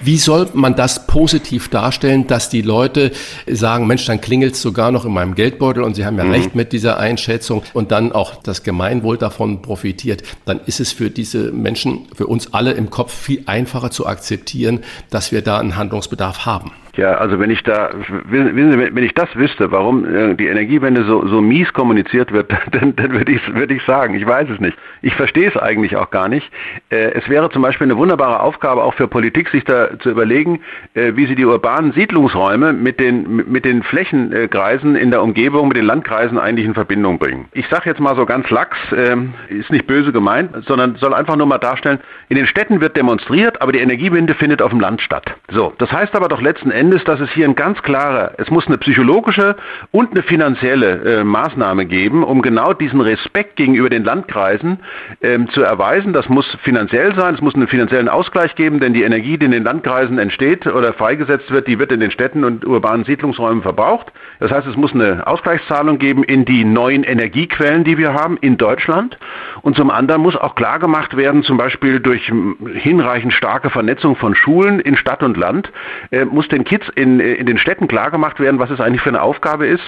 Wie 0.04 0.18
soll 0.18 0.50
man 0.54 0.76
das 0.76 1.06
positiv 1.06 1.70
darstellen, 1.70 2.26
dass 2.26 2.50
die 2.50 2.64
Leute 2.64 3.12
sagen, 3.48 3.86
Mensch, 3.86 4.06
dann 4.06 4.20
klingelt 4.20 4.56
es 4.56 4.62
sogar 4.62 4.92
noch 4.92 5.06
in 5.06 5.14
meinem 5.14 5.36
Geldbeutel 5.36 5.84
und 5.84 5.96
Sie 5.96 6.04
haben 6.04 6.18
ja 6.18 6.24
mhm. 6.24 6.32
recht 6.32 6.56
mit 6.56 6.74
dieser 6.74 6.98
Einschätzung 6.98 7.62
und 7.74 7.92
dann 7.92 8.12
auch 8.12 8.42
das 8.42 8.64
Gemeinwohl 8.64 9.20
davon 9.20 9.62
profitiert, 9.62 10.24
dann 10.46 10.60
ist 10.66 10.80
es 10.80 10.92
für 10.92 11.12
diese 11.12 11.52
Menschen, 11.52 12.08
für 12.16 12.26
uns 12.26 12.56
alle 12.56 12.72
im 12.72 12.90
Kopf 12.90 13.14
viel 13.14 13.44
einfacher 13.46 13.92
zu 13.92 14.08
akzeptieren, 14.08 14.80
dass 15.12 15.32
wir 15.32 15.44
da 15.44 15.60
einen 15.60 15.76
Handlungsbedarf 15.76 16.48
haben. 16.48 16.72
Ja, 17.00 17.14
also 17.14 17.40
wenn 17.40 17.50
ich 17.50 17.64
da, 17.64 17.92
wissen 18.26 18.74
Sie, 18.74 18.78
wenn 18.78 19.04
ich 19.06 19.14
das 19.14 19.34
wüsste, 19.34 19.72
warum 19.72 20.04
äh, 20.04 20.36
die 20.36 20.48
Energiewende 20.48 21.06
so, 21.06 21.26
so 21.28 21.40
mies 21.40 21.72
kommuniziert 21.72 22.34
wird, 22.34 22.52
dann, 22.72 22.94
dann 22.94 23.14
würde 23.14 23.32
ich, 23.32 23.56
würde 23.56 23.74
ich 23.74 23.84
sagen, 23.84 24.16
ich 24.16 24.26
weiß 24.28 24.50
es 24.50 24.60
nicht. 24.60 24.78
Ich 25.02 25.16
verstehe 25.16 25.48
es 25.48 25.56
eigentlich 25.56 25.96
auch 25.96 26.10
gar 26.10 26.28
nicht. 26.28 26.52
Äh, 26.90 27.14
es 27.14 27.30
wäre 27.30 27.50
zum 27.52 27.62
Beispiel 27.62 27.88
eine 27.88 27.96
wunderbare 27.96 28.42
Aufgabe 28.42 28.84
auch 28.84 28.96
für 28.96 29.08
Politik, 29.08 29.48
sich 29.48 29.64
da 29.64 29.98
zu 30.00 30.10
überlegen, 30.10 30.60
äh, 30.94 31.14
wie 31.16 31.26
sie 31.26 31.36
die 31.36 31.46
urbanen 31.46 31.94
Siedlungsräume 31.94 32.74
mit 32.74 33.00
den, 33.00 33.50
mit 33.50 33.64
den 33.64 33.82
Flächenkreisen 33.82 34.98
in 34.98 35.10
der 35.10 35.24
Umgebung, 35.24 35.70
mit 35.70 35.78
den 35.78 35.86
Landkreisen 35.86 36.38
eigentlich 36.38 36.66
in 36.66 36.74
Verbindung 36.74 37.18
bringen. 37.18 37.46
Ich 37.54 37.68
sage 37.70 37.90
jetzt 37.90 38.02
mal 38.02 38.18
so 38.18 38.26
ganz 38.26 38.50
lax, 38.50 38.76
ähm, 38.94 39.34
ist 39.48 39.72
nicht 39.72 39.88
böse 39.88 40.12
gemeint, 40.12 40.52
sondern 40.66 40.98
soll 40.98 41.14
einfach 41.14 41.38
nur 41.38 41.48
mal 41.48 41.60
darstellen, 41.60 42.00
in 42.28 42.36
den 42.36 42.46
Städten 42.46 42.82
wird 42.82 42.98
demonstriert, 42.98 43.62
aber 43.62 43.72
die 43.72 43.80
Energiewende 43.80 44.34
findet 44.34 44.62
auf 44.62 44.72
dem 44.72 44.82
Land 44.82 45.02
statt. 45.02 45.34
So, 45.50 45.74
das 45.78 45.90
heißt 45.94 46.14
aber 46.14 46.28
doch 46.28 46.42
letzten 46.42 46.72
Endes, 46.72 46.89
Endes, 46.90 47.04
dass 47.04 47.20
es 47.20 47.30
hier 47.34 47.46
ein 47.46 47.54
ganz 47.54 47.80
klarer, 47.84 48.32
es 48.40 48.50
muss 48.50 48.66
eine 48.66 48.80
psychologische 48.80 49.56
und 49.92 50.10
eine 50.10 50.24
finanzielle 50.24 51.20
äh, 51.20 51.24
Maßnahme 51.24 51.86
geben, 51.86 52.24
um 52.24 52.42
genau 52.42 52.74
diesen 52.74 53.00
Respekt 53.00 53.58
gegenüber 53.58 53.92
den 53.92 54.04
Landkreisen 54.04 54.80
ähm, 55.22 55.48
zu 55.50 55.62
erweisen. 55.62 56.14
Das 56.14 56.28
muss 56.30 56.48
finanziell 56.64 57.14
sein, 57.14 57.36
es 57.36 57.42
muss 57.42 57.54
einen 57.54 57.68
finanziellen 57.68 58.10
Ausgleich 58.10 58.56
geben, 58.56 58.80
denn 58.80 58.96
die 58.96 59.04
Energie, 59.04 59.38
die 59.38 59.46
in 59.46 59.52
den 59.52 59.66
Landkreisen 59.66 60.18
entsteht 60.18 60.66
oder 60.66 60.94
freigesetzt 60.94 61.52
wird, 61.52 61.68
die 61.68 61.78
wird 61.78 61.92
in 61.92 62.00
den 62.00 62.10
Städten 62.10 62.44
und 62.44 62.66
urbanen 62.66 63.06
Siedlungsräumen 63.06 63.62
verbraucht. 63.62 64.12
Das 64.40 64.50
heißt, 64.50 64.66
es 64.66 64.76
muss 64.76 64.92
eine 64.92 65.28
Ausgleichszahlung 65.28 66.00
geben 66.00 66.24
in 66.24 66.46
die 66.46 66.66
neuen 66.66 67.04
Energiequellen, 67.04 67.84
die 67.84 68.00
wir 68.00 68.16
haben 68.16 68.36
in 68.38 68.58
Deutschland. 68.58 69.20
Und 69.62 69.76
zum 69.76 69.92
anderen 69.92 70.24
muss 70.24 70.36
auch 70.36 70.56
klar 70.56 70.80
gemacht 70.80 71.16
werden, 71.16 71.44
zum 71.44 71.58
Beispiel 71.58 72.00
durch 72.00 72.32
hinreichend 72.74 73.34
starke 73.34 73.70
Vernetzung 73.70 74.16
von 74.16 74.34
Schulen 74.34 74.80
in 74.80 74.96
Stadt 74.96 75.22
und 75.22 75.38
Land, 75.38 75.72
äh, 76.10 76.26
muss 76.26 76.48
den 76.48 76.64
Kids 76.64 76.79
in, 76.96 77.20
äh, 77.20 77.34
in 77.34 77.46
den 77.46 77.58
Städten 77.58 77.88
klar 77.88 78.12
gemacht 78.12 78.40
werden, 78.40 78.60
was 78.60 78.70
es 78.70 78.80
eigentlich 78.80 79.02
für 79.02 79.10
eine 79.10 79.22
Aufgabe 79.22 79.68
ist, 79.68 79.84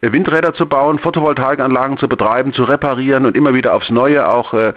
äh, 0.00 0.12
Windräder 0.12 0.54
zu 0.54 0.66
bauen, 0.66 0.98
Photovoltaikanlagen 0.98 1.98
zu 1.98 2.08
betreiben, 2.08 2.52
zu 2.52 2.64
reparieren 2.64 3.26
und 3.26 3.36
immer 3.36 3.54
wieder 3.54 3.74
aufs 3.74 3.90
Neue 3.90 4.28
auch 4.28 4.54
äh, 4.54 4.72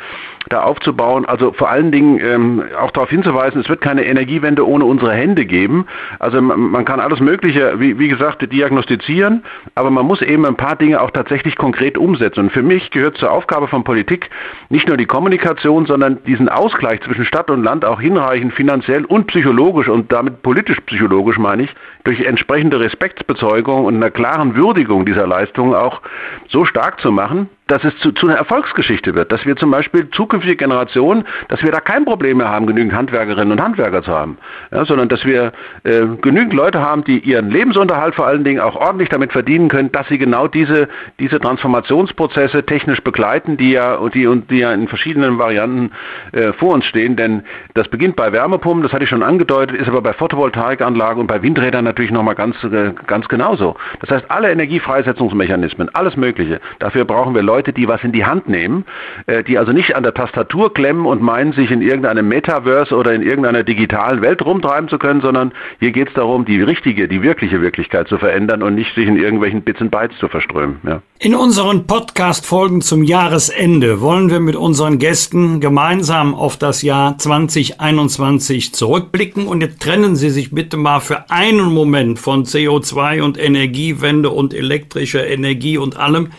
da 0.50 0.64
aufzubauen. 0.64 1.26
Also 1.26 1.54
vor 1.54 1.70
allen 1.70 1.92
Dingen 1.92 2.20
ähm, 2.20 2.64
auch 2.80 2.92
darauf 2.92 3.10
hinzuweisen, 3.10 3.62
es 3.62 3.70
wird 3.70 3.82
keine 3.82 4.06
Energiewende 4.06 4.68
ohne 4.68 4.86
unsere 4.86 5.14
Hände 5.14 5.46
geben. 5.46 5.86
Also 6.20 6.42
man, 6.42 6.60
man 6.60 6.86
kann 6.86 7.00
alles 7.00 7.20
Mögliche, 7.20 7.80
wie, 7.80 8.00
wie 8.00 8.08
gesagt, 8.08 8.42
diagnostizieren, 8.52 9.44
aber 9.76 9.90
man 9.90 10.06
muss 10.06 10.22
eben 10.22 10.46
ein 10.46 10.56
paar 10.56 10.76
Dinge 10.76 11.02
auch 11.02 11.12
tatsächlich 11.12 11.56
konkret 11.56 11.98
umsetzen. 11.98 12.42
Und 12.42 12.52
für 12.52 12.64
mich 12.64 12.92
gehört 12.92 13.18
zur 13.18 13.32
Aufgabe 13.32 13.68
von 13.68 13.84
Politik 13.84 14.30
nicht 14.70 14.88
nur 14.88 14.98
die 14.98 15.06
Kommunikation, 15.06 15.86
sondern 15.86 16.24
diesen 16.26 16.50
Ausgleich 16.50 17.02
zwischen 17.02 17.26
Stadt 17.26 17.50
und 17.50 17.64
Land 17.64 17.86
auch 17.86 18.02
hinreichend 18.02 18.54
finanziell 18.54 19.06
und 19.06 19.28
psychologisch 19.28 19.88
und 19.88 20.12
damit 20.12 20.42
politisch-psychologisch 20.42 21.38
meine 21.44 21.64
ich, 21.64 21.70
durch 22.04 22.22
entsprechende 22.22 22.80
Respektsbezeugung 22.80 23.86
und 23.86 23.96
einer 23.96 24.12
klaren 24.12 24.56
Würdigung 24.56 25.06
dieser 25.06 25.28
Leistungen 25.28 25.74
auch 25.74 26.02
so 26.50 26.66
stark 26.66 27.00
zu 27.00 27.12
machen, 27.12 27.50
dass 27.68 27.84
es 27.84 27.98
zu, 28.00 28.12
zu 28.12 28.28
einer 28.28 28.38
Erfolgsgeschichte 28.38 29.16
wird, 29.16 29.32
dass 29.32 29.46
wir 29.46 29.56
zum 29.56 29.72
Beispiel 29.72 30.10
zukünftige 30.10 30.58
Generationen, 30.58 31.26
dass 31.48 31.64
wir 31.64 31.72
da 31.72 31.80
kein 31.80 32.04
Problem 32.04 32.38
mehr 32.38 32.50
haben, 32.50 32.68
genügend 32.68 32.94
Handwerkerinnen 32.94 33.52
und 33.52 33.62
Handwerker 33.62 34.04
zu 34.04 34.12
haben, 34.12 34.38
ja, 34.72 34.84
sondern 34.84 35.08
dass 35.08 35.24
wir 35.24 35.54
äh, 35.84 36.06
genügend 36.22 36.54
Leute 36.54 36.82
haben, 36.82 37.06
die 37.06 37.20
ihren 37.20 37.50
Lebensunterhalt 37.50 38.16
vor 38.16 38.28
allen 38.28 38.44
Dingen 38.44 38.60
auch 38.60 38.76
ordentlich 38.76 39.10
damit 39.10 39.32
verdienen 39.32 39.70
können, 39.70 39.92
dass 39.92 40.08
sie 40.10 40.18
genau 40.18 40.48
diese, 40.48 40.90
diese 41.20 41.40
Transformationsprozesse 41.40 42.64
technisch 42.66 43.02
begleiten, 43.02 43.56
die 43.56 43.72
ja, 43.72 43.98
die, 44.10 44.30
die 44.50 44.58
ja 44.58 44.74
in 44.74 44.90
verschiedenen 44.90 45.38
Varianten 45.38 45.92
äh, 46.34 46.52
vor 46.54 46.74
uns 46.74 46.86
stehen. 46.86 47.16
Denn 47.16 47.44
das 47.76 47.88
beginnt 47.88 48.18
bei 48.18 48.34
Wärmepumpen, 48.34 48.84
das 48.84 48.92
hatte 48.92 49.06
ich 49.06 49.10
schon 49.10 49.24
angedeutet, 49.24 49.78
ist 49.78 49.88
aber 49.88 50.02
bei 50.02 50.14
Photovoltaikanlagen 50.14 51.22
und 51.22 51.28
bei 51.28 51.42
Windrädern 51.42 51.86
natürlich 51.94 52.12
nochmal 52.12 52.36
ganz, 52.36 52.56
äh, 52.64 52.92
ganz 53.06 53.28
genauso. 53.28 53.76
Das 54.00 54.10
heißt, 54.10 54.26
alle 54.30 54.52
Energiefreisetzungsmechanismen, 54.52 55.90
alles 55.94 56.18
Mögliche, 56.18 56.60
dafür 56.80 57.06
brauchen 57.06 57.36
wir 57.36 57.44
Leute, 57.44 57.72
die 57.72 57.88
was 57.88 58.04
in 58.04 58.12
die 58.12 58.26
Hand 58.26 58.50
nehmen, 58.50 58.86
äh, 59.28 59.44
die 59.44 59.58
also 59.60 59.72
nicht 59.72 59.96
an 59.96 60.04
der 60.04 60.14
Tastatur 60.14 60.74
klemmen 60.74 61.06
und 61.06 61.22
meinen, 61.22 61.54
sich 61.54 61.70
in 61.70 61.82
irgendeinem 61.82 62.28
Metaverse 62.28 62.96
oder 62.96 63.14
in 63.14 63.22
irgendeiner 63.22 63.64
digitalen 63.64 64.22
Welt 64.22 64.44
rumtreiben 64.44 64.90
zu 64.90 64.98
können, 64.98 65.22
sondern 65.22 65.52
hier 65.80 65.92
geht 65.92 66.08
es 66.08 66.14
darum, 66.16 66.46
die 66.46 66.62
richtige, 66.62 67.08
die 67.08 67.22
wirkliche 67.22 67.62
Wirklichkeit 67.62 68.08
zu 68.08 68.18
verändern 68.18 68.64
und 68.64 68.74
nicht 68.74 68.96
sich 68.96 69.08
in 69.08 69.18
irgendwelchen 69.18 69.62
Bits 69.62 69.82
und 69.82 69.92
Bytes 69.92 70.18
zu 70.18 70.28
verströmen. 70.28 70.78
Ja. 70.84 71.02
In 71.20 71.36
unseren 71.36 71.86
Podcast-Folgen 71.86 72.82
zum 72.82 73.04
Jahresende 73.04 74.02
wollen 74.02 74.32
wir 74.32 74.40
mit 74.40 74.56
unseren 74.56 74.98
Gästen 74.98 75.60
gemeinsam 75.60 76.34
auf 76.34 76.58
das 76.58 76.82
Jahr 76.82 77.18
2021 77.18 78.74
zurückblicken 78.74 79.48
und 79.48 79.62
jetzt 79.62 79.82
trennen 79.82 80.16
Sie 80.16 80.30
sich 80.32 80.52
bitte 80.52 80.78
mal 80.78 81.00
für 81.00 81.30
einen 81.30 81.72
Moment 81.72 81.83
von 82.18 82.46
CO2 82.46 83.22
und 83.22 83.38
Energiewende 83.38 84.30
und 84.30 84.54
elektrischer 84.54 85.28
Energie 85.28 85.78
und 85.78 85.98
allem. 85.98 86.32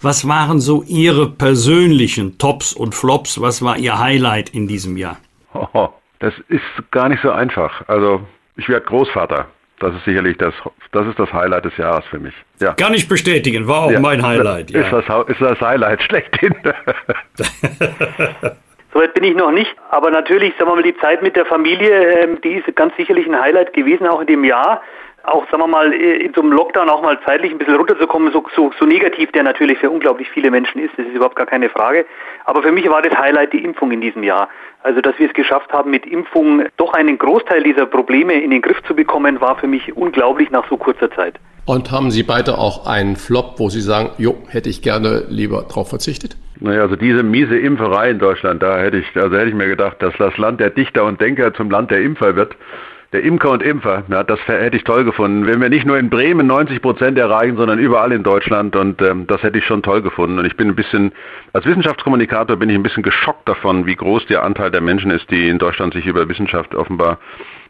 Was 0.00 0.28
waren 0.28 0.60
so 0.60 0.84
Ihre 0.84 1.28
persönlichen 1.28 2.38
Tops 2.38 2.72
und 2.72 2.94
Flops? 2.94 3.40
Was 3.40 3.62
war 3.62 3.78
Ihr 3.78 3.98
Highlight 3.98 4.50
in 4.50 4.68
diesem 4.68 4.96
Jahr? 4.96 5.18
Oh, 5.54 5.88
das 6.20 6.34
ist 6.48 6.62
gar 6.90 7.08
nicht 7.08 7.22
so 7.22 7.30
einfach. 7.30 7.82
Also 7.88 8.20
ich 8.56 8.68
werde 8.68 8.86
Großvater. 8.86 9.46
Das 9.80 9.94
ist 9.94 10.04
sicherlich 10.04 10.36
das, 10.38 10.54
das 10.92 11.06
ist 11.06 11.18
das 11.18 11.32
Highlight 11.32 11.64
des 11.64 11.76
Jahres 11.76 12.04
für 12.06 12.18
mich. 12.18 12.34
Ja. 12.60 12.74
Kann 12.74 12.94
ich 12.94 13.08
bestätigen, 13.08 13.68
war 13.68 13.82
auch 13.82 13.92
ja, 13.92 14.00
mein 14.00 14.24
Highlight. 14.24 14.70
Ja. 14.70 14.80
Ist, 14.80 14.92
das, 14.92 15.04
ist 15.28 15.40
das 15.40 15.60
Highlight 15.60 16.02
schlechthin. 16.02 16.54
Soweit 18.92 19.14
bin 19.14 19.24
ich 19.24 19.36
noch 19.36 19.50
nicht, 19.50 19.74
aber 19.90 20.10
natürlich, 20.10 20.54
sagen 20.58 20.70
wir 20.70 20.76
mal, 20.76 20.82
die 20.82 20.96
Zeit 20.96 21.22
mit 21.22 21.36
der 21.36 21.44
Familie, 21.44 22.20
ähm, 22.20 22.40
die 22.42 22.54
ist 22.54 22.74
ganz 22.74 22.96
sicherlich 22.96 23.26
ein 23.26 23.38
Highlight 23.38 23.72
gewesen, 23.74 24.06
auch 24.06 24.20
in 24.20 24.26
dem 24.26 24.44
Jahr 24.44 24.80
auch, 25.28 25.44
sagen 25.50 25.62
wir 25.62 25.66
mal, 25.66 25.92
in 25.92 26.32
so 26.34 26.40
einem 26.40 26.52
Lockdown 26.52 26.88
auch 26.88 27.02
mal 27.02 27.18
zeitlich 27.24 27.52
ein 27.52 27.58
bisschen 27.58 27.76
runterzukommen, 27.76 28.32
so, 28.32 28.44
so, 28.54 28.70
so 28.78 28.86
negativ 28.86 29.30
der 29.32 29.42
natürlich 29.42 29.78
für 29.78 29.90
unglaublich 29.90 30.28
viele 30.30 30.50
Menschen 30.50 30.80
ist, 30.80 30.92
das 30.96 31.06
ist 31.06 31.14
überhaupt 31.14 31.36
gar 31.36 31.46
keine 31.46 31.68
Frage. 31.68 32.06
Aber 32.44 32.62
für 32.62 32.72
mich 32.72 32.88
war 32.88 33.02
das 33.02 33.16
Highlight 33.18 33.52
die 33.52 33.62
Impfung 33.64 33.90
in 33.92 34.00
diesem 34.00 34.22
Jahr. 34.22 34.48
Also, 34.82 35.00
dass 35.00 35.18
wir 35.18 35.26
es 35.28 35.34
geschafft 35.34 35.72
haben, 35.72 35.90
mit 35.90 36.06
Impfung 36.06 36.64
doch 36.76 36.92
einen 36.94 37.18
Großteil 37.18 37.62
dieser 37.62 37.86
Probleme 37.86 38.34
in 38.34 38.50
den 38.50 38.62
Griff 38.62 38.82
zu 38.86 38.94
bekommen, 38.94 39.40
war 39.40 39.56
für 39.58 39.66
mich 39.66 39.96
unglaublich 39.96 40.50
nach 40.50 40.68
so 40.68 40.76
kurzer 40.76 41.10
Zeit. 41.10 41.34
Und 41.66 41.90
haben 41.90 42.10
Sie 42.10 42.22
beide 42.22 42.56
auch 42.56 42.86
einen 42.86 43.16
Flop, 43.16 43.54
wo 43.58 43.68
Sie 43.68 43.80
sagen, 43.80 44.10
jo, 44.16 44.38
hätte 44.48 44.70
ich 44.70 44.80
gerne 44.80 45.24
lieber 45.28 45.66
drauf 45.68 45.90
verzichtet? 45.90 46.36
Naja, 46.60 46.82
also 46.82 46.96
diese 46.96 47.22
miese 47.22 47.56
Impferei 47.56 48.10
in 48.10 48.18
Deutschland, 48.18 48.62
da 48.62 48.78
hätte 48.78 48.98
ich, 48.98 49.06
also 49.16 49.36
hätte 49.36 49.48
ich 49.48 49.54
mir 49.54 49.68
gedacht, 49.68 49.96
dass 50.00 50.14
das 50.18 50.36
Land 50.38 50.60
der 50.60 50.70
Dichter 50.70 51.04
und 51.04 51.20
Denker 51.20 51.54
zum 51.54 51.70
Land 51.70 51.90
der 51.90 52.00
Impfer 52.00 52.36
wird 52.36 52.56
der 53.12 53.22
Imker 53.22 53.52
und 53.52 53.62
Impfer, 53.62 54.04
ja, 54.08 54.22
das 54.22 54.38
hätte 54.46 54.76
ich 54.76 54.84
toll 54.84 55.04
gefunden. 55.04 55.46
Wenn 55.46 55.62
wir 55.62 55.70
nicht 55.70 55.86
nur 55.86 55.98
in 55.98 56.10
Bremen 56.10 56.46
90 56.46 56.82
Prozent 56.82 57.16
erreichen, 57.16 57.56
sondern 57.56 57.78
überall 57.78 58.12
in 58.12 58.22
Deutschland 58.22 58.76
und 58.76 59.00
ähm, 59.00 59.26
das 59.26 59.42
hätte 59.42 59.58
ich 59.58 59.64
schon 59.64 59.82
toll 59.82 60.02
gefunden. 60.02 60.38
Und 60.38 60.44
ich 60.44 60.56
bin 60.56 60.68
ein 60.68 60.74
bisschen, 60.74 61.12
als 61.54 61.64
Wissenschaftskommunikator 61.64 62.56
bin 62.56 62.68
ich 62.68 62.76
ein 62.76 62.82
bisschen 62.82 63.02
geschockt 63.02 63.48
davon, 63.48 63.86
wie 63.86 63.96
groß 63.96 64.26
der 64.26 64.42
Anteil 64.42 64.70
der 64.70 64.82
Menschen 64.82 65.10
ist, 65.10 65.30
die 65.30 65.48
in 65.48 65.58
Deutschland 65.58 65.94
sich 65.94 66.06
über 66.06 66.28
Wissenschaft 66.28 66.74
offenbar 66.74 67.18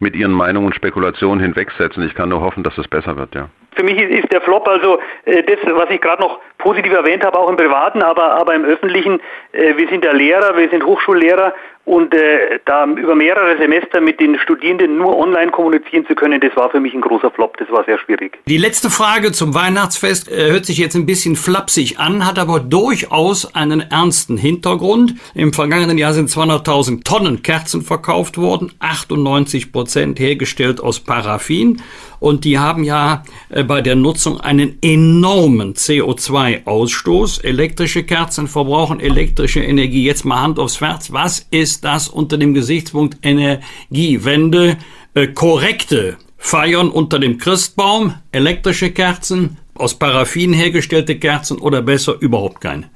mit 0.00 0.16
ihren 0.16 0.32
Meinungen 0.32 0.66
und 0.66 0.74
Spekulationen 0.74 1.40
hinwegsetzen. 1.40 2.02
Ich 2.02 2.16
kann 2.16 2.30
nur 2.30 2.40
hoffen, 2.40 2.64
dass 2.64 2.76
es 2.76 2.88
besser 2.88 3.16
wird, 3.16 3.34
ja. 3.36 3.48
Für 3.78 3.84
mich 3.84 3.96
ist 3.96 4.32
der 4.32 4.40
Flop 4.40 4.66
also 4.66 4.98
äh, 5.24 5.40
das, 5.44 5.58
was 5.64 5.88
ich 5.90 6.00
gerade 6.00 6.20
noch 6.20 6.40
positiv 6.58 6.92
erwähnt 6.92 7.24
habe, 7.24 7.38
auch 7.38 7.48
im 7.48 7.56
Privaten, 7.56 8.02
aber, 8.02 8.32
aber 8.32 8.52
im 8.52 8.64
Öffentlichen. 8.64 9.20
Äh, 9.52 9.76
wir 9.76 9.88
sind 9.88 10.04
ja 10.04 10.10
Lehrer, 10.12 10.56
wir 10.56 10.68
sind 10.68 10.84
Hochschullehrer 10.84 11.54
und 11.88 12.12
äh, 12.12 12.60
da 12.66 12.84
über 12.84 13.14
mehrere 13.14 13.56
Semester 13.56 14.02
mit 14.02 14.20
den 14.20 14.38
Studierenden 14.38 14.98
nur 14.98 15.16
online 15.16 15.50
kommunizieren 15.50 16.06
zu 16.06 16.14
können, 16.14 16.38
das 16.38 16.54
war 16.54 16.68
für 16.68 16.80
mich 16.80 16.92
ein 16.92 17.00
großer 17.00 17.30
Flop, 17.30 17.56
das 17.56 17.70
war 17.70 17.82
sehr 17.84 17.98
schwierig. 17.98 18.38
Die 18.46 18.58
letzte 18.58 18.90
Frage 18.90 19.32
zum 19.32 19.54
Weihnachtsfest 19.54 20.30
äh, 20.30 20.50
hört 20.50 20.66
sich 20.66 20.76
jetzt 20.76 20.96
ein 20.96 21.06
bisschen 21.06 21.34
flapsig 21.34 21.98
an, 21.98 22.26
hat 22.26 22.38
aber 22.38 22.60
durchaus 22.60 23.54
einen 23.54 23.80
ernsten 23.80 24.36
Hintergrund. 24.36 25.14
Im 25.34 25.54
vergangenen 25.54 25.96
Jahr 25.96 26.12
sind 26.12 26.28
200.000 26.28 27.04
Tonnen 27.04 27.42
Kerzen 27.42 27.80
verkauft 27.80 28.36
worden, 28.36 28.72
98 28.80 29.72
Prozent 29.72 30.20
hergestellt 30.20 30.82
aus 30.82 31.00
Paraffin. 31.00 31.80
Und 32.20 32.44
die 32.44 32.58
haben 32.58 32.84
ja 32.84 33.22
äh, 33.48 33.62
bei 33.62 33.80
der 33.80 33.96
Nutzung 33.96 34.40
einen 34.40 34.78
enormen 34.82 35.74
CO2-Ausstoß. 35.74 37.44
Elektrische 37.44 38.04
Kerzen 38.04 38.48
verbrauchen 38.48 39.00
elektrische 39.00 39.60
Energie. 39.60 40.04
Jetzt 40.04 40.24
mal 40.24 40.42
Hand 40.42 40.58
aufs 40.58 40.80
Herz. 40.80 41.12
Was 41.12 41.46
ist 41.50 41.77
das 41.80 42.08
unter 42.08 42.38
dem 42.38 42.54
Gesichtspunkt 42.54 43.18
Energiewende? 43.22 44.76
Äh, 45.14 45.28
korrekte 45.28 46.16
Feiern 46.36 46.90
unter 46.90 47.18
dem 47.18 47.38
Christbaum, 47.38 48.14
elektrische 48.32 48.92
Kerzen, 48.92 49.58
aus 49.74 49.98
Paraffin 49.98 50.52
hergestellte 50.52 51.18
Kerzen 51.18 51.58
oder 51.58 51.82
besser 51.82 52.14
überhaupt 52.20 52.60
keine? 52.60 52.90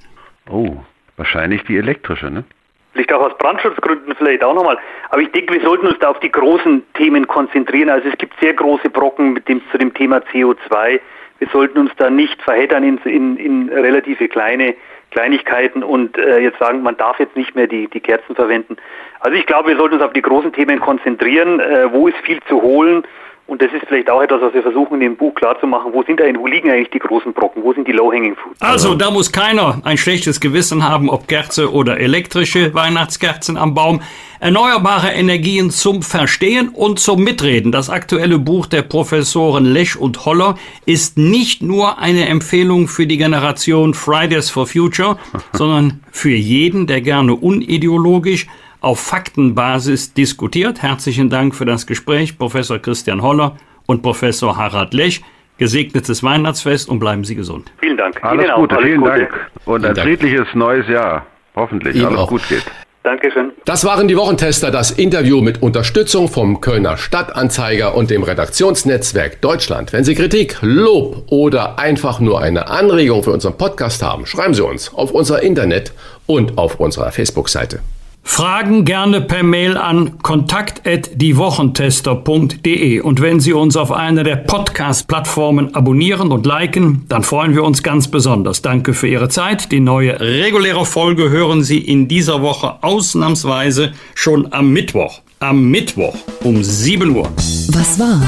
Oh, 0.50 0.76
wahrscheinlich 1.16 1.62
die 1.64 1.76
elektrische, 1.76 2.30
ne? 2.30 2.44
Vielleicht 2.92 3.12
auch 3.12 3.22
aus 3.22 3.38
Brandschutzgründen 3.38 4.14
vielleicht 4.16 4.44
auch 4.44 4.54
nochmal. 4.54 4.78
Aber 5.08 5.22
ich 5.22 5.32
denke, 5.32 5.54
wir 5.54 5.62
sollten 5.62 5.86
uns 5.86 5.98
da 5.98 6.08
auf 6.08 6.20
die 6.20 6.30
großen 6.30 6.82
Themen 6.94 7.26
konzentrieren. 7.26 7.88
Also 7.88 8.08
es 8.08 8.18
gibt 8.18 8.38
sehr 8.40 8.52
große 8.52 8.90
Brocken 8.90 9.32
mit 9.32 9.48
dem, 9.48 9.62
zu 9.70 9.78
dem 9.78 9.94
Thema 9.94 10.18
CO2. 10.18 11.00
Wir 11.38 11.48
sollten 11.52 11.78
uns 11.78 11.90
da 11.96 12.10
nicht 12.10 12.40
verheddern 12.42 12.84
in, 12.84 12.98
in, 12.98 13.36
in 13.38 13.68
relative 13.70 14.28
kleine 14.28 14.74
Kleinigkeiten 15.12 15.82
und 15.82 16.18
äh, 16.18 16.38
jetzt 16.38 16.58
sagen, 16.58 16.82
man 16.82 16.96
darf 16.96 17.18
jetzt 17.18 17.36
nicht 17.36 17.54
mehr 17.54 17.66
die, 17.66 17.88
die 17.88 18.00
Kerzen 18.00 18.34
verwenden. 18.34 18.76
Also 19.20 19.36
ich 19.36 19.46
glaube, 19.46 19.68
wir 19.68 19.76
sollten 19.76 19.94
uns 19.94 20.04
auf 20.04 20.12
die 20.12 20.22
großen 20.22 20.52
Themen 20.52 20.80
konzentrieren. 20.80 21.60
Äh, 21.60 21.92
wo 21.92 22.08
ist 22.08 22.16
viel 22.18 22.40
zu 22.48 22.60
holen? 22.60 23.04
Und 23.52 23.60
das 23.60 23.70
ist 23.70 23.82
vielleicht 23.86 24.08
auch 24.08 24.22
etwas, 24.22 24.40
was 24.40 24.54
wir 24.54 24.62
versuchen 24.62 24.94
in 24.94 25.00
dem 25.00 25.16
Buch 25.18 25.34
klarzumachen. 25.34 25.92
Wo 25.92 26.02
sind 26.04 26.18
da, 26.18 26.24
wo 26.38 26.46
liegen 26.46 26.70
eigentlich 26.70 26.88
die 26.88 26.98
großen 26.98 27.34
Brocken? 27.34 27.62
Wo 27.62 27.74
sind 27.74 27.86
die 27.86 27.92
Low-Hanging 27.92 28.34
Fruits? 28.34 28.58
Also, 28.62 28.94
da 28.94 29.10
muss 29.10 29.30
keiner 29.30 29.78
ein 29.84 29.98
schlechtes 29.98 30.40
Gewissen 30.40 30.88
haben, 30.88 31.10
ob 31.10 31.28
Kerze 31.28 31.70
oder 31.70 32.00
elektrische 32.00 32.72
Weihnachtskerzen 32.72 33.58
am 33.58 33.74
Baum. 33.74 34.00
Erneuerbare 34.40 35.08
Energien 35.08 35.68
zum 35.68 36.00
Verstehen 36.00 36.70
und 36.70 36.98
zum 36.98 37.24
Mitreden. 37.24 37.72
Das 37.72 37.90
aktuelle 37.90 38.38
Buch 38.38 38.64
der 38.64 38.80
Professoren 38.80 39.66
Lesch 39.66 39.96
und 39.96 40.24
Holler 40.24 40.54
ist 40.86 41.18
nicht 41.18 41.62
nur 41.62 41.98
eine 41.98 42.28
Empfehlung 42.28 42.88
für 42.88 43.06
die 43.06 43.18
Generation 43.18 43.92
Fridays 43.92 44.48
for 44.48 44.66
Future, 44.66 45.18
sondern 45.52 46.00
für 46.10 46.30
jeden, 46.30 46.86
der 46.86 47.02
gerne 47.02 47.34
unideologisch 47.34 48.46
auf 48.82 49.00
Faktenbasis 49.00 50.12
diskutiert. 50.12 50.82
Herzlichen 50.82 51.30
Dank 51.30 51.54
für 51.54 51.64
das 51.64 51.86
Gespräch, 51.86 52.36
Professor 52.36 52.78
Christian 52.78 53.22
Holler 53.22 53.56
und 53.86 54.02
Professor 54.02 54.56
Harald 54.56 54.92
Lech. 54.92 55.22
Gesegnetes 55.58 56.22
Weihnachtsfest 56.22 56.88
und 56.88 56.98
bleiben 56.98 57.24
Sie 57.24 57.34
gesund. 57.36 57.70
Vielen 57.78 57.96
Dank. 57.96 58.22
Alles 58.24 58.44
Ihnen 58.46 58.54
Gute, 58.56 58.74
alles 58.76 58.86
vielen 58.86 59.00
Gute. 59.00 59.10
Dank. 59.12 59.50
Und 59.64 59.80
Vielen 59.80 59.84
ein 59.84 59.94
Dank. 59.94 60.08
friedliches 60.08 60.48
neues 60.54 60.88
Jahr. 60.88 61.26
Hoffentlich 61.54 61.94
Ihnen 61.96 62.06
alles 62.06 62.18
auch. 62.18 62.28
gut 62.28 62.42
geht. 62.48 62.64
Dankeschön. 63.04 63.50
Das 63.64 63.84
waren 63.84 64.06
die 64.06 64.16
Wochentester, 64.16 64.70
das 64.70 64.92
Interview 64.92 65.40
mit 65.40 65.60
Unterstützung 65.62 66.28
vom 66.28 66.60
Kölner 66.60 66.96
Stadtanzeiger 66.96 67.94
und 67.96 68.10
dem 68.10 68.22
Redaktionsnetzwerk 68.22 69.40
Deutschland. 69.40 69.92
Wenn 69.92 70.04
Sie 70.04 70.14
Kritik, 70.14 70.58
Lob 70.62 71.24
oder 71.28 71.78
einfach 71.80 72.20
nur 72.20 72.40
eine 72.40 72.68
Anregung 72.68 73.22
für 73.24 73.32
unseren 73.32 73.58
Podcast 73.58 74.02
haben, 74.02 74.24
schreiben 74.26 74.54
Sie 74.54 74.64
uns 74.64 74.94
auf 74.94 75.10
unser 75.12 75.42
Internet 75.42 75.92
und 76.26 76.58
auf 76.58 76.78
unserer 76.80 77.10
Facebook-Seite. 77.12 77.80
Fragen 78.24 78.84
gerne 78.84 79.20
per 79.20 79.42
Mail 79.42 79.76
an 79.76 80.18
kontakt@diewochentester.de 80.22 83.00
und 83.00 83.20
wenn 83.20 83.40
Sie 83.40 83.52
uns 83.52 83.76
auf 83.76 83.90
einer 83.92 84.22
der 84.22 84.36
Podcast-Plattformen 84.36 85.74
abonnieren 85.74 86.30
und 86.32 86.46
liken, 86.46 87.04
dann 87.08 87.24
freuen 87.24 87.54
wir 87.54 87.64
uns 87.64 87.82
ganz 87.82 88.08
besonders. 88.08 88.62
Danke 88.62 88.94
für 88.94 89.08
Ihre 89.08 89.28
Zeit. 89.28 89.70
Die 89.72 89.80
neue 89.80 90.18
reguläre 90.20 90.86
Folge 90.86 91.28
hören 91.30 91.62
Sie 91.62 91.78
in 91.78 92.08
dieser 92.08 92.40
Woche 92.42 92.82
ausnahmsweise 92.82 93.92
schon 94.14 94.52
am 94.52 94.72
Mittwoch. 94.72 95.20
Am 95.40 95.70
Mittwoch 95.70 96.14
um 96.44 96.62
7 96.62 97.16
Uhr. 97.16 97.28
Was 97.72 97.98
war? 97.98 98.22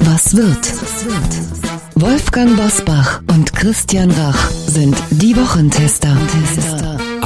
Was 0.00 0.36
wird? 0.36 0.72
Wolfgang 1.96 2.56
Bosbach 2.56 3.20
und 3.26 3.52
Christian 3.52 4.12
Rach 4.12 4.50
sind 4.50 4.96
die 5.10 5.36
Wochentester. 5.36 6.16